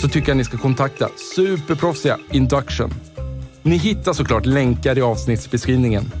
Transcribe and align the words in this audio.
så 0.00 0.08
tycker 0.08 0.28
jag 0.28 0.36
ni 0.36 0.44
ska 0.44 0.58
kontakta 0.58 1.08
superproffsiga 1.36 2.18
Induction. 2.32 2.90
Ni 3.62 3.76
hittar 3.76 4.12
såklart 4.12 4.46
länkar 4.46 4.98
i 4.98 5.02
avsnittsbeskrivningen. 5.02 6.12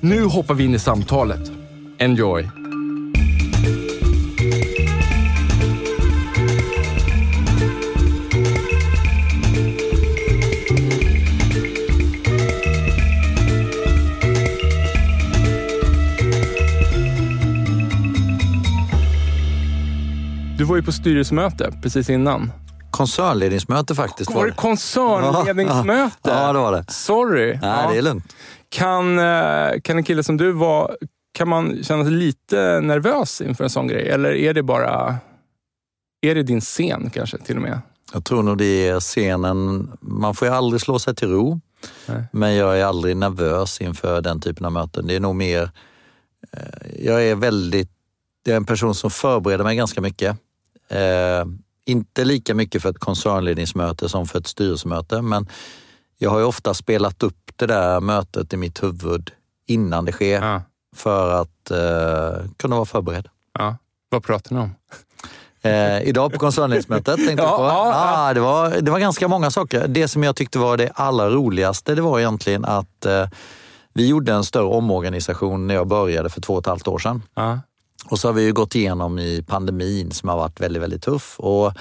Nu 0.00 0.22
hoppar 0.22 0.54
vi 0.54 0.64
in 0.64 0.74
i 0.74 0.78
samtalet. 0.78 1.52
Enjoy! 1.98 2.48
Du 20.58 20.64
var 20.64 20.76
ju 20.76 20.82
på 20.82 20.92
styrelsemöte 20.92 21.72
precis 21.82 22.10
innan. 22.10 22.50
Koncernledningsmöte 22.98 23.94
faktiskt. 23.94 24.30
Var 24.34 24.46
det 24.46 24.52
koncernledningsmöte? 24.52 26.16
Ja, 26.30 26.52
det 26.52 26.58
var 26.58 26.72
det. 26.72 26.84
Sorry. 26.92 27.46
Nej, 27.46 27.58
Ja. 27.84 27.90
det 27.92 27.98
är 27.98 28.02
lugnt. 28.02 28.34
Kan, 28.68 29.18
eh, 29.18 29.80
kan 29.84 29.96
en 29.96 30.04
kille 30.04 30.22
som 30.22 30.36
du 30.36 30.52
vara, 30.52 30.90
kan 31.32 31.48
man 31.48 31.84
känna 31.84 32.04
sig 32.04 32.12
lite 32.12 32.80
nervös 32.80 33.40
inför 33.40 33.64
en 33.64 33.70
sån 33.70 33.88
grej? 33.88 34.08
Eller 34.08 34.30
är 34.34 34.54
det 34.54 34.62
bara, 34.62 35.16
är 36.20 36.34
det 36.34 36.42
din 36.42 36.60
scen 36.60 37.10
kanske 37.14 37.38
till 37.38 37.56
och 37.56 37.62
med? 37.62 37.80
Jag 38.12 38.24
tror 38.24 38.42
nog 38.42 38.58
det 38.58 38.88
är 38.88 39.00
scenen. 39.00 39.90
Man 40.00 40.34
får 40.34 40.48
ju 40.48 40.54
aldrig 40.54 40.80
slå 40.80 40.98
sig 40.98 41.14
till 41.14 41.28
ro. 41.30 41.60
Nej. 42.06 42.22
Men 42.32 42.54
jag 42.54 42.80
är 42.80 42.84
aldrig 42.84 43.16
nervös 43.16 43.80
inför 43.80 44.20
den 44.20 44.40
typen 44.40 44.66
av 44.66 44.72
möten. 44.72 45.06
Det 45.06 45.16
är 45.16 45.20
nog 45.20 45.34
mer... 45.34 45.70
Eh, 46.52 47.04
jag 47.06 47.24
är 47.26 47.34
väldigt... 47.34 47.90
Jag 48.44 48.52
är 48.52 48.56
en 48.56 48.64
person 48.64 48.94
som 48.94 49.10
förbereder 49.10 49.64
mig 49.64 49.76
ganska 49.76 50.00
mycket. 50.00 50.36
Inte 51.88 52.24
lika 52.24 52.54
mycket 52.54 52.82
för 52.82 52.90
ett 52.90 52.98
koncernledningsmöte 52.98 54.08
som 54.08 54.26
för 54.26 54.38
ett 54.38 54.46
styrelsemöte, 54.46 55.22
men 55.22 55.48
jag 56.18 56.30
har 56.30 56.38
ju 56.38 56.44
ofta 56.44 56.74
spelat 56.74 57.22
upp 57.22 57.50
det 57.56 57.66
där 57.66 58.00
mötet 58.00 58.52
i 58.52 58.56
mitt 58.56 58.82
huvud 58.82 59.30
innan 59.66 60.04
det 60.04 60.12
sker 60.12 60.42
Ja. 60.42 60.62
för 60.96 61.30
att 61.42 61.70
eh, 61.70 62.44
kunna 62.56 62.76
vara 62.76 62.84
förberedd. 62.86 63.28
ja. 63.58 63.76
Vad 64.10 64.22
pratar 64.24 64.54
ni 64.56 64.60
om? 64.62 64.74
Eh, 65.62 66.02
idag 66.02 66.32
på 66.32 66.38
koncernledningsmötet 66.38 67.16
tänkte 67.16 67.42
Ja, 67.44 67.48
jag 67.50 67.56
på. 67.58 67.64
ja, 67.64 67.92
Ah, 67.94 68.34
det, 68.34 68.40
var, 68.40 68.70
det 68.80 68.90
var 68.90 68.98
ganska 68.98 69.28
många 69.28 69.50
saker. 69.50 69.88
Det 69.88 70.08
som 70.08 70.22
jag 70.22 70.36
tyckte 70.36 70.58
var 70.58 70.76
det 70.76 70.90
allra 70.94 71.30
roligaste, 71.30 71.94
det 71.94 72.02
var 72.02 72.18
egentligen 72.18 72.64
att 72.64 73.06
eh, 73.06 73.26
vi 73.94 74.06
gjorde 74.08 74.32
en 74.32 74.44
större 74.44 74.64
omorganisation 74.64 75.66
när 75.66 75.74
jag 75.74 75.86
började 75.86 76.28
för 76.30 76.40
två 76.40 76.52
och 76.54 76.60
ett 76.60 76.66
halvt 76.66 76.88
år 76.88 76.98
sedan. 76.98 77.22
Ja. 77.34 77.60
Och 78.10 78.18
så 78.18 78.28
har 78.28 78.32
vi 78.32 78.42
ju 78.42 78.52
gått 78.52 78.74
igenom 78.74 79.18
i 79.18 79.44
pandemin 79.46 80.10
som 80.10 80.28
har 80.28 80.36
varit 80.36 80.60
väldigt, 80.60 80.82
väldigt 80.82 81.02
tuff. 81.02 81.34
Och 81.38 81.72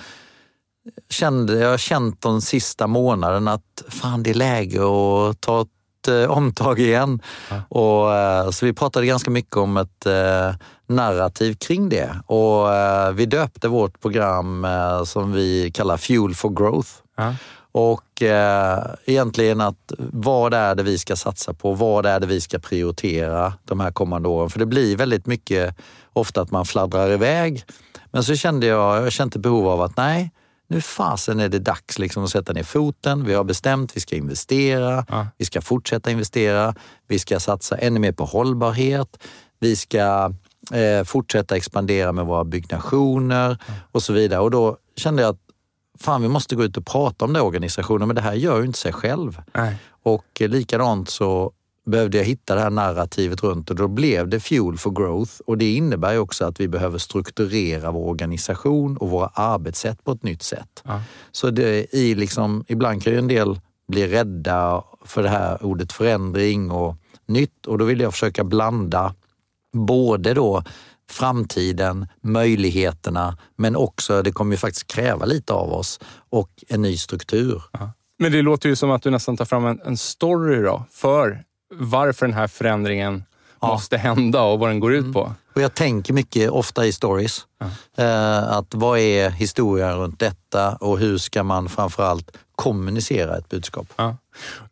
kände, 1.09 1.59
jag 1.59 1.69
har 1.69 1.77
känt 1.77 2.21
de 2.21 2.41
sista 2.41 2.87
månaderna 2.87 3.53
att 3.53 3.83
fan, 3.87 4.23
det 4.23 4.29
är 4.29 4.33
läge 4.33 4.79
att 4.79 5.41
ta 5.41 5.61
ett 5.61 6.07
eh, 6.07 6.31
omtag 6.31 6.79
igen. 6.79 7.21
Och, 7.69 8.15
eh, 8.15 8.49
så 8.49 8.65
vi 8.65 8.73
pratade 8.73 9.05
ganska 9.05 9.31
mycket 9.31 9.57
om 9.57 9.77
ett 9.77 10.05
eh, 10.05 10.55
narrativ 10.87 11.53
kring 11.53 11.89
det. 11.89 12.21
Och 12.25 12.67
vi 13.19 13.25
döpte 13.25 13.67
vårt 13.67 14.01
program 14.01 14.67
som 15.05 15.31
vi 15.31 15.71
kallar 15.71 15.97
Fuel 15.97 16.35
for 16.35 16.49
Growth. 16.49 16.89
Ja. 17.17 17.33
Och 17.77 18.21
eh, 18.21 18.83
egentligen 19.05 19.61
att 19.61 19.91
vad 19.97 20.53
är 20.53 20.75
det 20.75 20.83
vi 20.83 20.97
ska 20.97 21.15
satsa 21.15 21.53
på? 21.53 21.73
Vad 21.73 22.05
är 22.05 22.19
det 22.19 22.27
vi 22.27 22.41
ska 22.41 22.59
prioritera 22.59 23.53
de 23.65 23.79
här 23.79 23.91
kommande 23.91 24.29
åren? 24.29 24.49
För 24.49 24.59
det 24.59 24.65
blir 24.65 24.97
väldigt 24.97 25.25
mycket 25.25 25.75
ofta 26.17 26.41
att 26.41 26.51
man 26.51 26.65
fladdrar 26.65 27.11
iväg. 27.11 27.63
Men 28.11 28.23
så 28.23 28.35
kände 28.35 28.65
jag, 28.65 29.05
jag 29.05 29.11
kände 29.11 29.39
behov 29.39 29.67
av 29.67 29.81
att 29.81 29.97
nej, 29.97 30.31
nu 30.69 30.81
fasen 30.81 31.39
är 31.39 31.49
det 31.49 31.59
dags 31.59 31.99
liksom 31.99 32.23
att 32.23 32.29
sätta 32.29 32.53
ner 32.53 32.63
foten. 32.63 33.23
Vi 33.25 33.33
har 33.33 33.43
bestämt, 33.43 33.95
vi 33.97 34.01
ska 34.01 34.15
investera, 34.15 35.05
Ja. 35.09 35.27
vi 35.37 35.45
ska 35.45 35.61
fortsätta 35.61 36.11
investera, 36.11 36.75
vi 37.07 37.19
ska 37.19 37.39
satsa 37.39 37.77
ännu 37.77 37.99
mer 37.99 38.11
på 38.11 38.25
hållbarhet, 38.25 39.17
vi 39.59 39.75
ska 39.75 40.33
eh, 40.73 41.03
fortsätta 41.05 41.55
expandera 41.57 42.11
med 42.11 42.25
våra 42.25 42.43
byggnationer 42.43 43.57
och 43.91 44.03
så 44.03 44.13
vidare. 44.13 44.39
Och 44.39 44.51
då 44.51 44.77
kände 44.95 45.21
jag 45.21 45.29
att 45.29 45.39
fan, 45.99 46.21
vi 46.21 46.27
måste 46.27 46.55
gå 46.55 46.63
ut 46.63 46.77
och 46.77 46.85
prata 46.85 47.25
om 47.25 47.33
det 47.33 47.39
i 47.39 47.41
organisationen, 47.41 48.07
men 48.07 48.15
det 48.15 48.21
här 48.21 48.33
gör 48.33 48.59
ju 48.59 48.65
inte 48.65 48.79
sig 48.79 48.93
själv. 48.93 49.41
Nej. 49.53 49.75
Och 50.03 50.25
eh, 50.41 50.49
likadant 50.49 51.09
så 51.09 51.51
behövde 51.87 52.17
jag 52.17 52.25
hitta 52.25 52.55
det 52.55 52.61
här 52.61 52.69
narrativet 52.69 53.43
runt 53.43 53.69
och 53.69 53.75
då 53.75 53.87
blev 53.87 54.27
det 54.27 54.39
Fuel 54.39 54.77
for 54.77 54.91
Growth 54.91 55.33
och 55.45 55.57
det 55.57 55.75
innebär 55.75 56.13
ju 56.13 56.19
också 56.19 56.45
att 56.45 56.59
vi 56.59 56.67
behöver 56.67 56.97
strukturera 56.97 57.91
vår 57.91 58.09
organisation 58.09 58.97
och 58.97 59.09
våra 59.09 59.27
arbetssätt 59.27 60.03
på 60.03 60.11
ett 60.11 60.23
nytt 60.23 60.43
sätt. 60.43 60.83
Ja. 60.83 61.01
Så 61.31 61.49
det 61.49 61.95
i 61.95 62.15
liksom, 62.15 62.65
ibland 62.67 63.03
kan 63.03 63.13
ju 63.13 63.19
en 63.19 63.27
del 63.27 63.59
bli 63.87 64.07
rädda 64.07 64.83
för 65.05 65.23
det 65.23 65.29
här 65.29 65.65
ordet 65.65 65.93
förändring 65.93 66.71
och 66.71 66.95
nytt 67.25 67.65
och 67.65 67.77
då 67.77 67.85
vill 67.85 67.99
jag 67.99 68.13
försöka 68.13 68.43
blanda 68.43 69.15
både 69.73 70.33
då 70.33 70.63
framtiden, 71.09 72.07
möjligheterna, 72.21 73.37
men 73.55 73.75
också, 73.75 74.21
det 74.21 74.31
kommer 74.31 74.51
ju 74.51 74.57
faktiskt 74.57 74.87
kräva 74.87 75.25
lite 75.25 75.53
av 75.53 75.73
oss, 75.73 75.99
och 76.29 76.49
en 76.67 76.81
ny 76.81 76.97
struktur. 76.97 77.63
Men 78.19 78.31
det 78.31 78.41
låter 78.41 78.69
ju 78.69 78.75
som 78.75 78.91
att 78.91 79.01
du 79.01 79.09
nästan 79.09 79.37
tar 79.37 79.45
fram 79.45 79.65
en, 79.65 79.81
en 79.85 79.97
story 79.97 80.61
då, 80.61 80.85
för 80.91 81.43
varför 81.75 82.25
den 82.25 82.35
här 82.35 82.47
förändringen 82.47 83.23
Ja. 83.61 83.67
måste 83.67 83.97
hända 83.97 84.41
och 84.41 84.59
vad 84.59 84.69
den 84.69 84.79
går 84.79 84.93
ut 84.93 85.13
på. 85.13 85.33
Och 85.55 85.61
jag 85.61 85.73
tänker 85.73 86.13
mycket, 86.13 86.49
ofta 86.49 86.85
i 86.85 86.91
stories, 86.91 87.41
eh, 87.97 88.43
att 88.51 88.73
vad 88.73 88.99
är 88.99 89.29
historien 89.29 89.97
runt 89.97 90.19
detta 90.19 90.75
och 90.75 90.99
hur 90.99 91.17
ska 91.17 91.43
man 91.43 91.69
framförallt 91.69 92.37
kommunicera 92.55 93.37
ett 93.37 93.49
budskap? 93.49 93.87
Ja. 93.95 94.17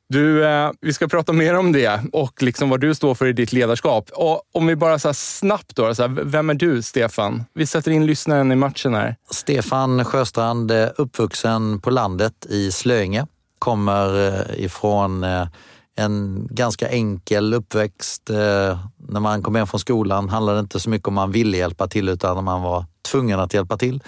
Du, 0.10 0.46
eh, 0.46 0.72
vi 0.82 0.94
ska 0.94 1.08
prata 1.08 1.34
mer 1.34 1.56
om 1.58 1.72
det 1.72 2.02
och 2.14 2.44
liksom 2.44 2.70
vad 2.70 2.82
du 2.82 2.96
står 2.96 3.16
för 3.16 3.26
i 3.26 3.34
ditt 3.34 3.54
ledarskap. 3.54 4.10
Och 4.14 4.42
om 4.54 4.68
vi 4.68 4.76
bara 4.76 5.00
så 5.00 5.14
snabbt 5.14 5.76
då, 5.76 5.96
så 5.96 6.02
här, 6.02 6.10
vem 6.24 6.50
är 6.50 6.54
du 6.54 6.82
Stefan? 6.82 7.46
Vi 7.54 7.68
sätter 7.68 7.92
in 7.92 8.06
lyssnaren 8.06 8.52
i 8.52 8.56
matchen 8.56 8.94
här. 8.94 9.16
Stefan 9.32 10.06
Sjöstrand, 10.06 10.72
eh, 10.72 10.88
uppvuxen 10.98 11.82
på 11.82 11.90
landet 11.90 12.46
i 12.50 12.72
Slöinge, 12.72 13.28
kommer 13.60 14.28
eh, 14.28 14.64
ifrån 14.66 15.24
eh, 15.24 15.48
en 15.96 16.48
ganska 16.52 16.90
enkel 16.90 17.54
uppväxt. 17.54 18.30
Eh, 18.30 18.80
När 18.98 19.20
man 19.20 19.44
kom 19.44 19.56
hem 19.56 19.68
från 19.68 19.80
skolan 19.80 20.30
handlade 20.30 20.58
det 20.58 20.60
inte 20.60 20.80
så 20.80 20.90
mycket 20.90 21.08
om 21.08 21.14
man 21.14 21.32
ville 21.32 21.58
hjälpa 21.58 21.88
till 21.88 22.10
utan 22.10 22.44
man 22.44 22.62
var 22.62 22.86
tvungen 23.12 23.40
att 23.40 23.54
hjälpa 23.54 23.78
till. 23.78 24.04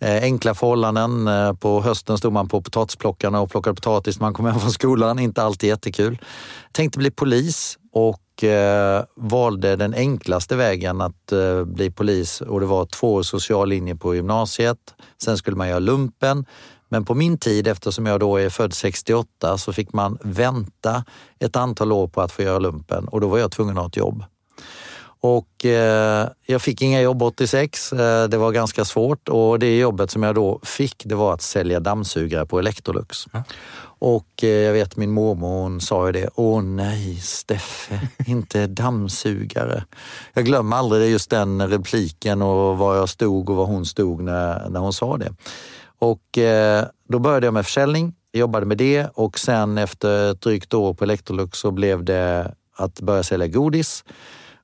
Eh, 0.00 0.22
Enkla 0.22 0.54
förhållanden. 0.54 1.28
Eh, 1.28 1.52
På 1.52 1.80
hösten 1.82 2.18
stod 2.18 2.32
man 2.32 2.48
på 2.48 2.62
potatisplockarna 2.62 3.40
och 3.40 3.50
plockade 3.50 3.74
potatis 3.74 4.20
när 4.20 4.26
man 4.26 4.34
kom 4.34 4.46
hem 4.46 4.60
från 4.60 4.70
skolan. 4.72 5.18
Inte 5.18 5.42
alltid 5.42 5.68
jättekul. 5.68 6.18
Tänkte 6.72 6.98
bli 6.98 7.10
polis 7.10 7.78
och 7.92 8.20
valde 9.16 9.76
den 9.76 9.94
enklaste 9.94 10.56
vägen 10.56 11.00
att 11.00 11.32
bli 11.64 11.90
polis 11.90 12.40
och 12.40 12.60
det 12.60 12.66
var 12.66 12.86
två 12.86 13.14
år 13.14 13.22
social 13.22 13.68
linje 13.68 13.96
på 13.96 14.14
gymnasiet. 14.14 14.78
Sen 15.22 15.36
skulle 15.36 15.56
man 15.56 15.68
göra 15.68 15.78
lumpen. 15.78 16.44
Men 16.92 17.04
på 17.04 17.14
min 17.14 17.38
tid, 17.38 17.68
eftersom 17.68 18.06
jag 18.06 18.20
då 18.20 18.36
är 18.36 18.50
född 18.50 18.74
68, 18.74 19.58
så 19.58 19.72
fick 19.72 19.92
man 19.92 20.18
vänta 20.22 21.04
ett 21.38 21.56
antal 21.56 21.92
år 21.92 22.08
på 22.08 22.20
att 22.20 22.32
få 22.32 22.42
göra 22.42 22.58
lumpen 22.58 23.08
och 23.08 23.20
då 23.20 23.28
var 23.28 23.38
jag 23.38 23.52
tvungen 23.52 23.78
att 23.78 23.82
ha 23.82 23.88
ett 23.88 23.96
jobb. 23.96 24.24
Och 25.22 25.64
eh, 25.64 26.28
jag 26.46 26.62
fick 26.62 26.82
inga 26.82 27.00
jobb 27.00 27.22
86. 27.22 27.92
Eh, 27.92 28.28
det 28.28 28.36
var 28.36 28.52
ganska 28.52 28.84
svårt 28.84 29.28
och 29.28 29.58
det 29.58 29.78
jobbet 29.78 30.10
som 30.10 30.22
jag 30.22 30.34
då 30.34 30.60
fick 30.62 31.02
det 31.04 31.14
var 31.14 31.34
att 31.34 31.42
sälja 31.42 31.80
dammsugare 31.80 32.46
på 32.46 32.58
Electrolux. 32.58 33.26
Ja. 33.32 33.42
Och 33.82 34.44
eh, 34.44 34.48
jag 34.48 34.72
vet 34.72 34.96
min 34.96 35.10
mormor 35.10 35.62
hon 35.62 35.80
sa 35.80 36.06
ju 36.06 36.12
det, 36.12 36.28
åh 36.34 36.62
nej 36.62 37.16
Steffe, 37.16 38.00
inte 38.26 38.66
dammsugare. 38.66 39.84
Jag 40.32 40.44
glömmer 40.44 40.76
aldrig 40.76 41.10
just 41.10 41.30
den 41.30 41.68
repliken 41.68 42.42
och 42.42 42.78
var 42.78 42.96
jag 42.96 43.08
stod 43.08 43.50
och 43.50 43.56
var 43.56 43.66
hon 43.66 43.86
stod 43.86 44.22
när, 44.22 44.68
när 44.68 44.80
hon 44.80 44.92
sa 44.92 45.16
det. 45.16 45.32
Och 46.00 46.38
eh, 46.38 46.84
då 47.08 47.18
började 47.18 47.46
jag 47.46 47.54
med 47.54 47.64
försäljning, 47.64 48.14
jobbade 48.32 48.66
med 48.66 48.78
det. 48.78 49.06
Och 49.14 49.38
sen 49.38 49.78
efter 49.78 50.30
ett 50.30 50.40
drygt 50.40 50.74
år 50.74 50.94
på 50.94 51.04
Electrolux 51.04 51.58
så 51.58 51.70
blev 51.70 52.04
det 52.04 52.54
att 52.76 53.00
börja 53.00 53.22
sälja 53.22 53.46
godis. 53.46 54.04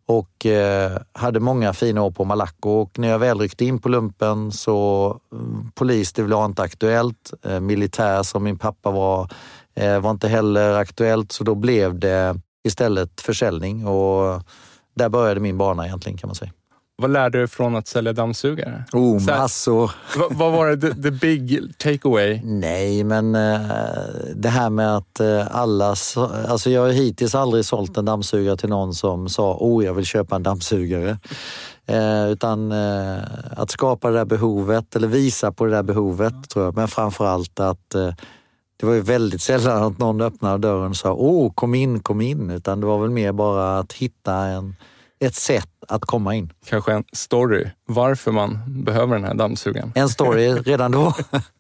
Och 0.06 0.46
eh, 0.46 0.98
hade 1.12 1.40
många 1.40 1.72
fina 1.72 2.02
år 2.02 2.10
på 2.10 2.24
Malaco. 2.24 2.70
Och 2.70 2.98
när 2.98 3.08
jag 3.08 3.18
väl 3.18 3.40
ryckte 3.40 3.64
in 3.64 3.78
på 3.78 3.88
lumpen 3.88 4.52
så 4.52 5.20
mm, 5.32 5.70
polis, 5.74 6.12
det 6.12 6.22
var 6.22 6.44
inte 6.44 6.62
aktuellt. 6.62 7.32
Eh, 7.42 7.60
militär 7.60 8.22
som 8.22 8.44
min 8.44 8.58
pappa 8.58 8.90
var, 8.90 9.30
eh, 9.74 10.00
var 10.00 10.10
inte 10.10 10.28
heller 10.28 10.72
aktuellt. 10.74 11.32
Så 11.32 11.44
då 11.44 11.54
blev 11.54 11.98
det 11.98 12.40
istället 12.64 13.20
försäljning. 13.20 13.86
Och 13.86 14.42
där 14.94 15.08
började 15.08 15.40
min 15.40 15.58
bana 15.58 15.86
egentligen 15.86 16.18
kan 16.18 16.28
man 16.28 16.34
säga. 16.34 16.52
Vad 16.98 17.10
lärde 17.10 17.40
du 17.40 17.48
från 17.48 17.76
att 17.76 17.88
sälja 17.88 18.12
dammsugare? 18.12 18.84
Oh, 18.92 19.26
massor. 19.26 19.90
Vad, 20.16 20.32
vad 20.32 20.52
var 20.52 20.66
det, 20.66 20.76
the, 20.80 21.02
the 21.02 21.10
big 21.10 21.72
takeaway? 21.78 22.40
Nej, 22.44 23.04
men 23.04 23.34
uh, 23.34 23.60
det 24.34 24.48
här 24.48 24.70
med 24.70 24.96
att 24.96 25.20
uh, 25.20 25.56
alla... 25.56 25.94
Alltså 26.48 26.70
jag 26.70 26.80
har 26.80 26.88
hittills 26.88 27.34
aldrig 27.34 27.64
sålt 27.64 27.96
en 27.96 28.04
dammsugare 28.04 28.56
till 28.56 28.68
någon 28.68 28.94
som 28.94 29.28
sa 29.28 29.56
oh, 29.60 29.84
jag 29.84 29.94
vill 29.94 30.04
köpa 30.04 30.36
en 30.36 30.42
dammsugare. 30.42 31.18
Uh, 31.90 32.30
utan 32.32 32.72
att 33.50 33.70
skapa 33.70 34.10
det 34.10 34.16
där 34.16 34.24
behovet, 34.24 34.96
eller 34.96 35.08
visa 35.08 35.52
på 35.52 35.64
det 35.64 35.70
där 35.70 35.82
behovet, 35.82 36.50
tror 36.50 36.64
jag. 36.64 36.76
Men 36.76 36.88
framför 36.88 37.26
allt 37.26 37.60
att 37.60 37.90
det 38.76 38.86
var 38.86 38.94
ju 38.94 39.00
väldigt 39.00 39.42
sällan 39.42 39.82
att 39.82 39.98
någon 39.98 40.20
öppnade 40.20 40.58
dörren 40.58 40.90
och 40.90 40.96
sa 40.96 41.12
åh, 41.12 41.52
kom 41.54 41.74
in, 41.74 42.00
kom 42.00 42.20
in. 42.20 42.50
Utan 42.50 42.80
det 42.80 42.86
var 42.86 42.98
väl 42.98 43.10
mer 43.10 43.32
bara 43.32 43.78
att 43.78 43.92
hitta 43.92 44.34
en 44.34 44.76
ett 45.20 45.34
sätt 45.34 45.68
att 45.88 46.00
komma 46.00 46.34
in. 46.34 46.52
Kanske 46.66 46.92
en 46.92 47.04
story 47.12 47.70
varför 47.86 48.32
man 48.32 48.58
behöver 48.84 49.14
den 49.14 49.24
här 49.24 49.34
dammsugaren. 49.34 49.92
En 49.94 50.08
story 50.08 50.52
redan 50.52 50.92
då. 50.92 51.14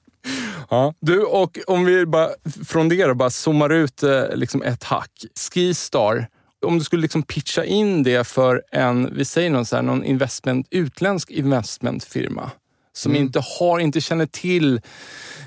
ja. 0.70 0.94
Du, 1.00 1.24
och 1.24 1.58
om 1.66 1.84
vi 1.84 2.06
bara 2.06 2.28
från 2.66 2.88
det 2.88 3.14
bara 3.14 3.30
zoomar 3.30 3.70
ut 3.70 4.02
eh, 4.02 4.22
liksom 4.34 4.62
ett 4.62 4.84
hack. 4.84 5.10
Skistar, 5.52 6.28
om 6.66 6.78
du 6.78 6.84
skulle 6.84 7.02
liksom 7.02 7.22
pitcha 7.22 7.64
in 7.64 8.02
det 8.02 8.26
för 8.26 8.62
en, 8.72 9.14
vi 9.16 9.24
säger 9.24 9.50
någon, 9.50 9.66
så 9.66 9.76
här, 9.76 9.82
någon 9.82 10.04
investment, 10.04 10.66
utländsk 10.70 11.30
investmentfirma 11.30 12.50
som 12.96 13.12
mm. 13.12 13.22
inte, 13.22 13.42
har, 13.58 13.78
inte 13.78 14.00
känner 14.00 14.26
till, 14.26 14.80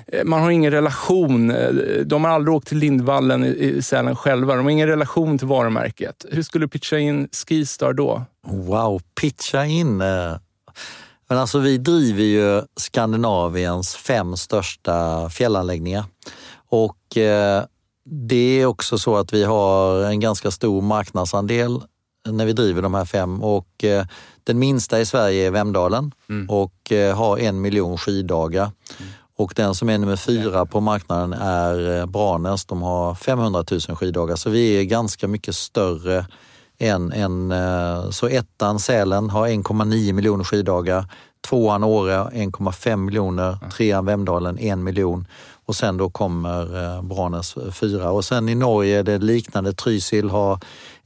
eh, 0.06 0.24
man 0.24 0.42
har 0.42 0.50
ingen 0.50 0.70
relation. 0.70 1.50
Eh, 1.50 1.68
de 2.04 2.24
har 2.24 2.30
aldrig 2.30 2.54
åkt 2.54 2.68
till 2.68 2.78
Lindvallen 2.78 3.44
i 3.44 3.82
Sälen 3.82 4.16
själva. 4.16 4.54
De 4.54 4.64
har 4.64 4.70
ingen 4.70 4.88
relation 4.88 5.38
till 5.38 5.46
varumärket. 5.46 6.24
Hur 6.30 6.42
skulle 6.42 6.64
du 6.64 6.68
pitcha 6.68 6.98
in 6.98 7.28
Skistar 7.32 7.92
då? 7.92 8.22
Wow, 8.46 9.02
pitcha 9.20 9.64
in? 9.64 10.00
Eh. 10.00 10.36
Men 11.28 11.38
alltså 11.38 11.58
vi 11.58 11.78
driver 11.78 12.22
ju 12.22 12.62
Skandinaviens 12.76 13.96
fem 13.96 14.36
största 14.36 15.28
fjällanläggningar. 15.30 16.04
Och 16.68 16.96
det 18.04 18.60
är 18.60 18.66
också 18.66 18.98
så 18.98 19.16
att 19.16 19.32
vi 19.32 19.44
har 19.44 20.02
en 20.02 20.20
ganska 20.20 20.50
stor 20.50 20.82
marknadsandel 20.82 21.80
när 22.28 22.44
vi 22.44 22.52
driver 22.52 22.82
de 22.82 22.94
här 22.94 23.04
fem 23.04 23.42
och 23.42 23.84
den 24.44 24.58
minsta 24.58 25.00
i 25.00 25.06
Sverige 25.06 25.46
är 25.46 25.50
Vemdalen 25.50 26.12
mm. 26.28 26.50
och 26.50 26.92
eh, 26.92 27.16
har 27.16 27.38
en 27.38 27.60
miljon 27.60 27.98
skiddagar. 27.98 28.62
Mm. 28.98 29.12
Och 29.36 29.52
den 29.56 29.74
som 29.74 29.88
är 29.88 29.98
nummer 29.98 30.16
fyra 30.16 30.66
på 30.66 30.80
marknaden 30.80 31.32
är 31.32 31.98
eh, 31.98 32.06
Branäs. 32.06 32.64
De 32.64 32.82
har 32.82 33.14
500 33.14 33.64
000 33.70 33.80
skiddagar. 33.80 34.36
Så 34.36 34.50
vi 34.50 34.80
är 34.80 34.84
ganska 34.84 35.28
mycket 35.28 35.56
större 35.56 36.26
än, 36.78 37.12
än 37.12 37.52
eh, 37.52 38.10
så 38.10 38.26
ettan 38.26 38.78
Sälen 38.78 39.30
har 39.30 39.48
1,9 39.48 40.12
miljoner 40.12 40.44
skiddagar. 40.44 41.04
Tvåan 41.48 41.84
Åre 41.84 42.16
1,5 42.16 42.96
miljoner. 42.96 43.58
Trean 43.76 44.06
Vemdalen 44.06 44.58
1 44.58 44.78
miljon. 44.78 45.26
Och 45.64 45.76
sen 45.76 45.96
då 45.96 46.10
kommer 46.10 47.02
Branäs 47.02 47.54
fyra. 47.72 48.10
Och 48.10 48.24
sen 48.24 48.48
i 48.48 48.54
Norge 48.54 48.98
är 48.98 49.02
det 49.02 49.18
liknande. 49.18 49.72
Trysil 49.72 50.30
har 50.30 50.58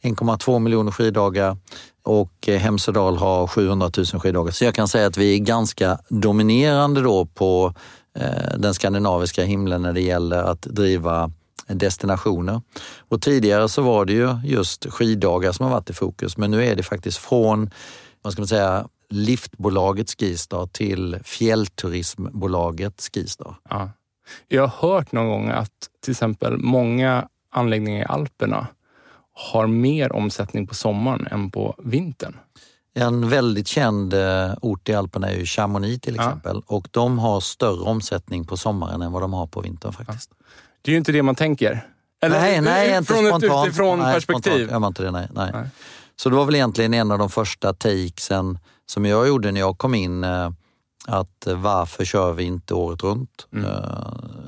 1,2 0.04 0.58
miljoner 0.58 0.92
skiddagar 0.92 1.56
och 2.02 2.48
eh, 2.48 2.58
Hemsedal 2.58 3.16
har 3.16 3.46
700 3.46 3.90
000 3.96 4.06
skiddagar. 4.06 4.52
Så 4.52 4.64
jag 4.64 4.74
kan 4.74 4.88
säga 4.88 5.06
att 5.06 5.16
vi 5.16 5.34
är 5.34 5.38
ganska 5.38 5.98
dominerande 6.08 7.00
då 7.00 7.26
på 7.26 7.74
eh, 8.18 8.58
den 8.58 8.74
skandinaviska 8.74 9.44
himlen 9.44 9.82
när 9.82 9.92
det 9.92 10.00
gäller 10.00 10.42
att 10.42 10.62
driva 10.62 11.30
destinationer. 11.66 12.62
Och 13.08 13.22
tidigare 13.22 13.68
så 13.68 13.82
var 13.82 14.04
det 14.04 14.12
ju 14.12 14.28
just 14.44 14.86
skiddagar 14.90 15.52
som 15.52 15.66
har 15.66 15.72
varit 15.72 15.90
i 15.90 15.92
fokus, 15.92 16.36
men 16.36 16.50
nu 16.50 16.64
är 16.64 16.76
det 16.76 16.82
faktiskt 16.82 17.18
från, 17.18 17.70
vad 18.22 18.32
ska 18.32 18.42
man 18.42 18.48
säga, 18.48 18.88
liftbolaget 19.10 20.20
Skistar 20.20 20.66
till 20.66 21.18
fjällturismbolaget 21.24 23.08
Skistar. 23.14 23.54
Ja. 23.70 23.90
Jag 24.48 24.66
har 24.66 24.88
hört 24.88 25.12
någon 25.12 25.28
gång 25.28 25.48
att 25.48 25.70
till 26.04 26.10
exempel 26.10 26.58
många 26.58 27.28
anläggningar 27.50 28.02
i 28.02 28.04
Alperna 28.04 28.66
har 29.34 29.66
mer 29.66 30.12
omsättning 30.12 30.66
på 30.66 30.74
sommaren 30.74 31.26
än 31.26 31.50
på 31.50 31.74
vintern. 31.78 32.36
En 32.94 33.28
väldigt 33.28 33.68
känd 33.68 34.14
eh, 34.14 34.54
ort 34.60 34.88
i 34.88 34.94
Alperna 34.94 35.30
är 35.30 35.36
ju 35.36 35.46
Chamonix 35.46 36.00
till 36.00 36.14
exempel 36.14 36.62
ja. 36.68 36.74
och 36.76 36.88
de 36.90 37.18
har 37.18 37.40
större 37.40 37.80
omsättning 37.80 38.44
på 38.44 38.56
sommaren 38.56 39.02
än 39.02 39.12
vad 39.12 39.22
de 39.22 39.32
har 39.32 39.46
på 39.46 39.60
vintern 39.60 39.92
faktiskt. 39.92 40.30
Ja. 40.38 40.46
Det 40.82 40.90
är 40.90 40.92
ju 40.92 40.98
inte 40.98 41.12
det 41.12 41.22
man 41.22 41.34
tänker. 41.34 41.88
Eller, 42.22 42.40
nej, 42.40 42.60
nej, 42.60 42.96
inte 42.96 43.12
från 43.12 43.26
spontant. 43.26 43.44
ett 43.44 43.68
utifrån 43.68 43.98
nej, 43.98 44.14
perspektiv. 44.14 44.70
Gör 44.70 44.78
man 44.78 44.88
inte 44.88 45.02
det, 45.02 45.10
nej, 45.10 45.28
nej. 45.32 45.50
nej. 45.52 45.68
Så 46.16 46.28
det 46.28 46.36
var 46.36 46.44
väl 46.44 46.54
egentligen 46.54 46.94
en 46.94 47.10
av 47.10 47.18
de 47.18 47.30
första 47.30 47.72
takesen 47.72 48.58
som 48.86 49.04
jag 49.04 49.28
gjorde 49.28 49.52
när 49.52 49.60
jag 49.60 49.78
kom 49.78 49.94
in 49.94 50.24
eh, 50.24 50.50
att 51.06 51.46
varför 51.46 52.04
kör 52.04 52.32
vi 52.32 52.44
inte 52.44 52.74
året 52.74 53.02
runt? 53.02 53.46
Mm. 53.52 53.70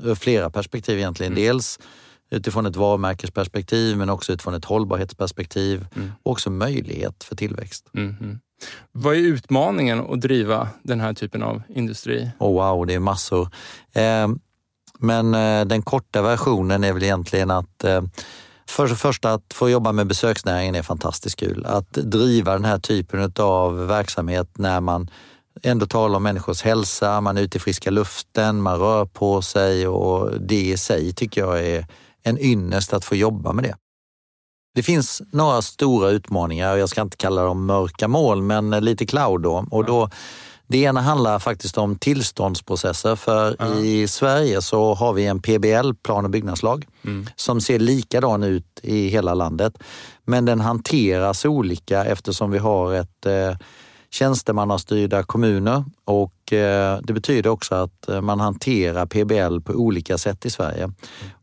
Ur 0.03 0.15
flera 0.15 0.49
perspektiv 0.49 0.97
egentligen. 0.97 1.33
Mm. 1.33 1.43
Dels 1.43 1.79
utifrån 2.29 2.65
ett 2.65 2.75
varumärkesperspektiv 2.75 3.97
men 3.97 4.09
också 4.09 4.33
utifrån 4.33 4.53
ett 4.53 4.65
hållbarhetsperspektiv 4.65 5.85
mm. 5.95 6.11
och 6.23 6.31
också 6.31 6.49
möjlighet 6.49 7.23
för 7.23 7.35
tillväxt. 7.35 7.89
Mm. 7.93 8.39
Vad 8.91 9.15
är 9.15 9.19
utmaningen 9.19 9.99
att 9.99 10.21
driva 10.21 10.69
den 10.83 10.99
här 10.99 11.13
typen 11.13 11.43
av 11.43 11.61
industri? 11.69 12.29
Oh, 12.39 12.53
wow, 12.53 12.87
det 12.87 12.93
är 12.93 12.99
massor. 12.99 13.49
Eh, 13.93 14.27
men 14.99 15.35
eh, 15.35 15.65
den 15.65 15.81
korta 15.81 16.21
versionen 16.21 16.83
är 16.83 16.93
väl 16.93 17.03
egentligen 17.03 17.51
att 17.51 17.83
eh, 17.83 18.01
för 18.69 18.87
det 18.87 18.95
första 18.95 19.33
att 19.33 19.53
få 19.53 19.69
jobba 19.69 19.91
med 19.91 20.07
besöksnäringen 20.07 20.75
är 20.75 20.81
fantastiskt 20.81 21.39
kul. 21.39 21.65
Att 21.65 21.93
driva 21.93 22.53
den 22.53 22.65
här 22.65 22.79
typen 22.79 23.33
av 23.39 23.87
verksamhet 23.87 24.57
när 24.57 24.81
man 24.81 25.09
ändå 25.63 25.85
talar 25.85 26.15
om 26.15 26.23
människors 26.23 26.61
hälsa, 26.61 27.21
man 27.21 27.37
är 27.37 27.41
ute 27.41 27.57
i 27.57 27.61
friska 27.61 27.91
luften, 27.91 28.61
man 28.61 28.79
rör 28.79 29.05
på 29.05 29.41
sig 29.41 29.87
och 29.87 30.41
det 30.41 30.69
i 30.69 30.77
sig 30.77 31.13
tycker 31.13 31.41
jag 31.41 31.65
är 31.65 31.87
en 32.29 32.37
ynnest 32.37 32.93
att 32.93 33.05
få 33.05 33.15
jobba 33.15 33.53
med 33.53 33.63
det. 33.63 33.75
Det 34.75 34.83
finns 34.83 35.21
några 35.31 35.61
stora 35.61 36.09
utmaningar, 36.09 36.75
jag 36.75 36.89
ska 36.89 37.01
inte 37.01 37.17
kalla 37.17 37.43
dem 37.43 37.65
mörka 37.65 38.07
mål, 38.07 38.41
men 38.41 38.69
lite 38.69 39.05
cloud 39.05 39.41
då. 39.41 39.65
Och 39.71 39.85
då 39.85 40.09
det 40.67 40.77
ena 40.77 41.01
handlar 41.01 41.39
faktiskt 41.39 41.77
om 41.77 41.95
tillståndsprocesser, 41.95 43.15
för 43.15 43.55
ja. 43.59 43.75
i 43.75 44.07
Sverige 44.07 44.61
så 44.61 44.93
har 44.93 45.13
vi 45.13 45.25
en 45.25 45.41
PBL, 45.41 45.93
plan 46.03 46.25
och 46.25 46.31
byggnadslag, 46.31 46.85
mm. 47.05 47.27
som 47.35 47.61
ser 47.61 47.79
likadan 47.79 48.43
ut 48.43 48.79
i 48.83 49.07
hela 49.07 49.33
landet. 49.33 49.77
Men 50.25 50.45
den 50.45 50.59
hanteras 50.59 51.45
olika 51.45 52.05
eftersom 52.05 52.51
vi 52.51 52.57
har 52.57 52.93
ett 52.93 53.25
eh, 53.25 53.57
tjänstemannastyrda 54.09 55.23
kommuner 55.23 55.85
och 56.05 56.33
det 56.49 57.13
betyder 57.13 57.49
också 57.49 57.75
att 57.75 58.09
eh, 58.09 58.21
man 58.21 58.39
hanterar 58.39 59.05
PBL 59.05 59.59
på 59.59 59.73
olika 59.73 60.17
sätt 60.17 60.45
i 60.45 60.49
Sverige. 60.49 60.91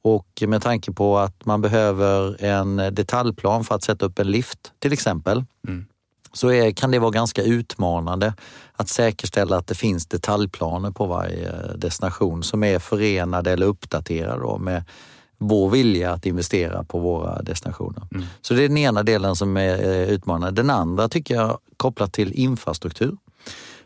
Och 0.03 0.43
med 0.47 0.63
tanke 0.63 0.93
på 0.93 1.19
att 1.19 1.45
man 1.45 1.61
behöver 1.61 2.45
en 2.45 2.77
detaljplan 2.77 3.65
för 3.65 3.75
att 3.75 3.83
sätta 3.83 4.07
upp 4.07 4.19
en 4.19 4.31
lift 4.31 4.73
till 4.79 4.93
exempel, 4.93 5.45
mm. 5.69 5.87
så 6.33 6.53
är, 6.53 6.71
kan 6.71 6.91
det 6.91 6.99
vara 6.99 7.11
ganska 7.11 7.43
utmanande 7.43 8.35
att 8.73 8.89
säkerställa 8.89 9.57
att 9.57 9.67
det 9.67 9.75
finns 9.75 10.07
detaljplaner 10.07 10.91
på 10.91 11.07
varje 11.07 11.53
destination 11.77 12.43
som 12.43 12.65
är 12.65 12.79
förenade 12.79 13.51
eller 13.53 13.67
uppdaterade 13.67 14.59
med 14.59 14.85
vår 15.39 15.71
vilja 15.71 16.13
att 16.13 16.27
investera 16.27 16.85
på 16.85 16.99
våra 16.99 17.43
destinationer. 17.43 18.03
Mm. 18.13 18.27
Så 18.41 18.55
det 18.55 18.65
är 18.65 18.69
den 18.69 18.79
ena 18.79 19.03
delen 19.03 19.37
som 19.37 19.57
är 19.57 20.07
utmanande. 20.07 20.63
Den 20.63 20.71
andra 20.71 21.09
tycker 21.09 21.35
jag 21.35 21.59
kopplat 21.77 22.13
till 22.13 22.33
infrastruktur. 22.33 23.17